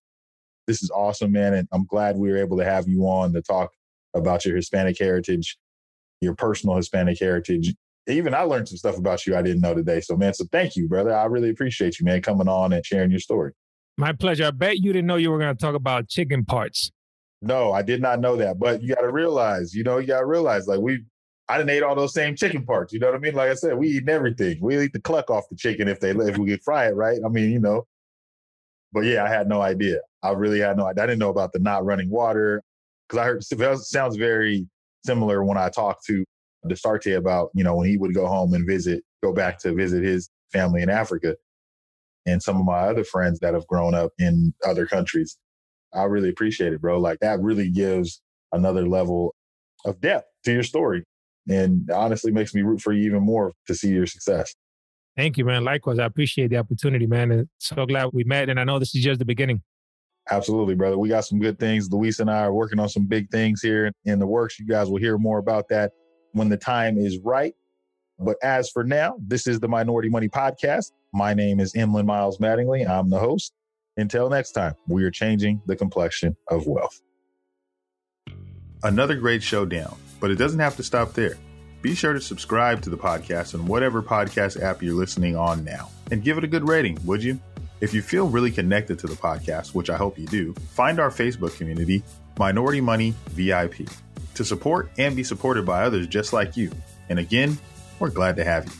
This 0.67 0.83
is 0.83 0.91
awesome, 0.91 1.31
man. 1.31 1.53
And 1.53 1.67
I'm 1.71 1.85
glad 1.85 2.17
we 2.17 2.29
were 2.29 2.37
able 2.37 2.57
to 2.57 2.65
have 2.65 2.87
you 2.87 3.03
on 3.03 3.33
to 3.33 3.41
talk 3.41 3.71
about 4.13 4.45
your 4.45 4.55
Hispanic 4.55 4.99
heritage, 4.99 5.57
your 6.19 6.35
personal 6.35 6.75
Hispanic 6.75 7.19
heritage. 7.19 7.73
Even 8.07 8.33
I 8.33 8.41
learned 8.41 8.67
some 8.67 8.77
stuff 8.77 8.97
about 8.97 9.25
you 9.27 9.35
I 9.35 9.41
didn't 9.41 9.61
know 9.61 9.73
today. 9.75 10.01
So, 10.01 10.17
man, 10.17 10.33
so 10.33 10.45
thank 10.51 10.75
you, 10.75 10.87
brother. 10.87 11.15
I 11.15 11.25
really 11.25 11.49
appreciate 11.49 11.99
you, 11.99 12.05
man, 12.05 12.21
coming 12.21 12.47
on 12.47 12.73
and 12.73 12.85
sharing 12.85 13.11
your 13.11 13.19
story. 13.19 13.51
My 13.97 14.13
pleasure. 14.13 14.45
I 14.45 14.51
bet 14.51 14.77
you 14.77 14.91
didn't 14.93 15.07
know 15.07 15.17
you 15.17 15.29
were 15.31 15.37
going 15.37 15.55
to 15.55 15.61
talk 15.61 15.75
about 15.75 16.07
chicken 16.07 16.43
parts. 16.43 16.91
No, 17.41 17.71
I 17.71 17.81
did 17.81 18.01
not 18.01 18.19
know 18.19 18.35
that. 18.37 18.59
But 18.59 18.81
you 18.81 18.95
got 18.95 19.01
to 19.01 19.11
realize, 19.11 19.73
you 19.73 19.83
know, 19.83 19.97
you 19.97 20.07
got 20.07 20.21
to 20.21 20.25
realize, 20.25 20.67
like, 20.67 20.79
we, 20.79 21.03
I 21.49 21.57
didn't 21.57 21.75
eat 21.75 21.83
all 21.83 21.95
those 21.95 22.13
same 22.13 22.35
chicken 22.35 22.65
parts. 22.65 22.93
You 22.93 22.99
know 22.99 23.07
what 23.07 23.15
I 23.15 23.19
mean? 23.19 23.35
Like 23.35 23.49
I 23.49 23.55
said, 23.55 23.77
we 23.77 23.89
eat 23.89 24.09
everything. 24.09 24.57
We 24.61 24.79
eat 24.79 24.93
the 24.93 25.01
cluck 25.01 25.29
off 25.29 25.49
the 25.49 25.55
chicken 25.55 25.87
if 25.87 25.99
they 25.99 26.11
if 26.11 26.37
we 26.37 26.49
could 26.49 26.63
fry 26.63 26.87
it 26.87 26.95
right. 26.95 27.19
I 27.23 27.29
mean, 27.29 27.51
you 27.51 27.59
know. 27.59 27.85
But 28.93 29.01
yeah, 29.01 29.23
I 29.23 29.27
had 29.27 29.47
no 29.47 29.61
idea. 29.61 29.99
I 30.23 30.31
really 30.31 30.59
had 30.59 30.77
no 30.77 30.85
idea. 30.85 31.03
I 31.03 31.07
didn't 31.07 31.19
know 31.19 31.29
about 31.29 31.53
the 31.53 31.59
not 31.59 31.85
running 31.85 32.09
water 32.09 32.61
because 33.07 33.19
I 33.19 33.25
heard 33.25 33.43
it 33.43 33.79
sounds 33.83 34.15
very 34.15 34.67
similar 35.05 35.43
when 35.43 35.57
I 35.57 35.69
talked 35.69 36.05
to 36.05 36.25
Destarte 36.67 37.15
about, 37.17 37.49
you 37.53 37.63
know, 37.63 37.75
when 37.75 37.87
he 37.87 37.97
would 37.97 38.13
go 38.13 38.27
home 38.27 38.53
and 38.53 38.67
visit, 38.67 39.03
go 39.23 39.33
back 39.33 39.57
to 39.59 39.73
visit 39.73 40.03
his 40.03 40.29
family 40.51 40.81
in 40.81 40.89
Africa 40.89 41.35
and 42.25 42.41
some 42.41 42.57
of 42.57 42.65
my 42.65 42.79
other 42.79 43.03
friends 43.03 43.39
that 43.39 43.53
have 43.53 43.65
grown 43.67 43.93
up 43.93 44.11
in 44.19 44.53
other 44.65 44.85
countries. 44.85 45.37
I 45.93 46.03
really 46.03 46.29
appreciate 46.29 46.73
it, 46.73 46.81
bro. 46.81 46.99
Like 46.99 47.19
that 47.19 47.39
really 47.41 47.69
gives 47.69 48.21
another 48.51 48.87
level 48.87 49.35
of 49.85 49.99
depth 49.99 50.27
to 50.45 50.53
your 50.53 50.63
story 50.63 51.03
and 51.49 51.89
honestly 51.91 52.31
makes 52.31 52.53
me 52.53 52.61
root 52.61 52.81
for 52.81 52.93
you 52.93 53.05
even 53.05 53.23
more 53.23 53.53
to 53.67 53.73
see 53.73 53.89
your 53.89 54.05
success. 54.05 54.53
Thank 55.17 55.37
you, 55.37 55.45
man. 55.45 55.63
Likewise, 55.63 55.99
I 55.99 56.05
appreciate 56.05 56.49
the 56.49 56.57
opportunity, 56.57 57.07
man. 57.07 57.31
And 57.31 57.49
so 57.57 57.85
glad 57.85 58.09
we 58.13 58.23
met. 58.23 58.49
And 58.49 58.59
I 58.59 58.63
know 58.63 58.79
this 58.79 58.95
is 58.95 59.03
just 59.03 59.19
the 59.19 59.25
beginning. 59.25 59.61
Absolutely, 60.29 60.75
brother. 60.75 60.97
We 60.97 61.09
got 61.09 61.25
some 61.25 61.39
good 61.39 61.59
things. 61.59 61.91
Luis 61.91 62.19
and 62.19 62.29
I 62.29 62.43
are 62.43 62.53
working 62.53 62.79
on 62.79 62.87
some 62.87 63.05
big 63.05 63.29
things 63.31 63.61
here 63.61 63.91
in 64.05 64.19
the 64.19 64.27
works. 64.27 64.59
You 64.59 64.67
guys 64.67 64.89
will 64.89 64.99
hear 64.99 65.17
more 65.17 65.39
about 65.39 65.67
that 65.69 65.91
when 66.33 66.49
the 66.49 66.57
time 66.57 66.97
is 66.97 67.17
right. 67.19 67.55
But 68.19 68.37
as 68.43 68.69
for 68.69 68.83
now, 68.83 69.15
this 69.19 69.47
is 69.47 69.59
the 69.59 69.67
Minority 69.67 70.09
Money 70.09 70.29
Podcast. 70.29 70.91
My 71.13 71.33
name 71.33 71.59
is 71.59 71.75
Emlyn 71.75 72.05
Miles 72.05 72.37
Mattingly. 72.37 72.87
I'm 72.87 73.09
the 73.09 73.19
host. 73.19 73.53
Until 73.97 74.29
next 74.29 74.51
time, 74.51 74.75
we 74.87 75.03
are 75.03 75.11
changing 75.11 75.61
the 75.65 75.75
complexion 75.75 76.35
of 76.49 76.65
wealth. 76.65 77.01
Another 78.83 79.15
great 79.15 79.43
show 79.43 79.65
down, 79.65 79.97
but 80.19 80.31
it 80.31 80.35
doesn't 80.35 80.59
have 80.59 80.75
to 80.77 80.83
stop 80.83 81.13
there. 81.13 81.37
Be 81.81 81.95
sure 81.95 82.13
to 82.13 82.21
subscribe 82.21 82.81
to 82.83 82.89
the 82.89 82.97
podcast 82.97 83.53
on 83.53 83.65
whatever 83.65 84.01
podcast 84.01 84.61
app 84.61 84.81
you're 84.81 84.95
listening 84.95 85.35
on 85.35 85.63
now 85.63 85.89
and 86.11 86.23
give 86.23 86.37
it 86.37 86.43
a 86.43 86.47
good 86.47 86.67
rating, 86.67 86.97
would 87.05 87.23
you? 87.23 87.39
If 87.81 87.93
you 87.93 88.03
feel 88.03 88.27
really 88.27 88.51
connected 88.51 88.99
to 88.99 89.07
the 89.07 89.15
podcast, 89.15 89.73
which 89.73 89.89
I 89.89 89.97
hope 89.97 90.19
you 90.19 90.27
do, 90.27 90.53
find 90.69 90.99
our 90.99 91.09
Facebook 91.09 91.57
community, 91.57 92.03
Minority 92.37 92.81
Money 92.81 93.15
VIP, 93.31 93.89
to 94.35 94.45
support 94.45 94.91
and 94.97 95.15
be 95.15 95.23
supported 95.23 95.65
by 95.65 95.83
others 95.83 96.07
just 96.07 96.33
like 96.33 96.57
you. 96.57 96.71
And 97.09 97.19
again, 97.19 97.57
we're 97.99 98.09
glad 98.09 98.35
to 98.37 98.43
have 98.43 98.65
you. 98.65 98.71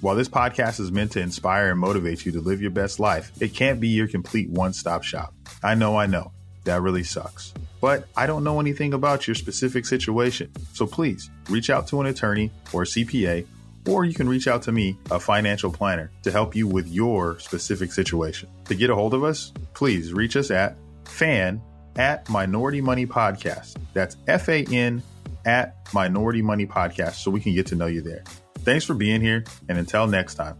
While 0.00 0.14
this 0.16 0.28
podcast 0.28 0.80
is 0.80 0.90
meant 0.90 1.12
to 1.12 1.20
inspire 1.20 1.70
and 1.70 1.78
motivate 1.78 2.24
you 2.24 2.32
to 2.32 2.40
live 2.40 2.62
your 2.62 2.70
best 2.70 3.00
life, 3.00 3.30
it 3.40 3.54
can't 3.54 3.80
be 3.80 3.88
your 3.88 4.08
complete 4.08 4.48
one 4.48 4.72
stop 4.72 5.02
shop. 5.02 5.34
I 5.62 5.74
know, 5.74 5.96
I 5.96 6.06
know, 6.06 6.32
that 6.64 6.80
really 6.80 7.04
sucks. 7.04 7.52
But 7.80 8.08
I 8.16 8.26
don't 8.26 8.44
know 8.44 8.60
anything 8.60 8.94
about 8.94 9.26
your 9.26 9.34
specific 9.34 9.86
situation. 9.86 10.50
So 10.72 10.86
please 10.86 11.30
reach 11.48 11.70
out 11.70 11.86
to 11.88 12.00
an 12.00 12.06
attorney 12.06 12.50
or 12.72 12.84
CPA 12.84 13.46
or 13.88 14.04
you 14.04 14.14
can 14.14 14.28
reach 14.28 14.46
out 14.46 14.62
to 14.62 14.72
me, 14.72 14.98
a 15.10 15.18
financial 15.18 15.70
planner, 15.70 16.10
to 16.22 16.30
help 16.30 16.54
you 16.54 16.66
with 16.66 16.88
your 16.88 17.38
specific 17.38 17.92
situation. 17.92 18.48
To 18.66 18.74
get 18.74 18.90
a 18.90 18.94
hold 18.94 19.14
of 19.14 19.24
us, 19.24 19.52
please 19.74 20.12
reach 20.12 20.36
us 20.36 20.50
at 20.50 20.76
fan 21.04 21.62
at 21.96 22.28
Minority 22.28 22.80
Money 22.80 23.06
Podcast. 23.06 23.76
That's 23.92 24.16
F 24.26 24.48
A 24.48 24.64
N 24.70 25.02
at 25.44 25.76
Minority 25.92 26.42
Money 26.42 26.66
Podcast 26.66 27.14
so 27.14 27.30
we 27.30 27.40
can 27.40 27.54
get 27.54 27.66
to 27.66 27.74
know 27.74 27.86
you 27.86 28.00
there. 28.00 28.24
Thanks 28.58 28.84
for 28.84 28.94
being 28.94 29.20
here, 29.20 29.44
and 29.68 29.78
until 29.78 30.06
next 30.06 30.34
time, 30.34 30.56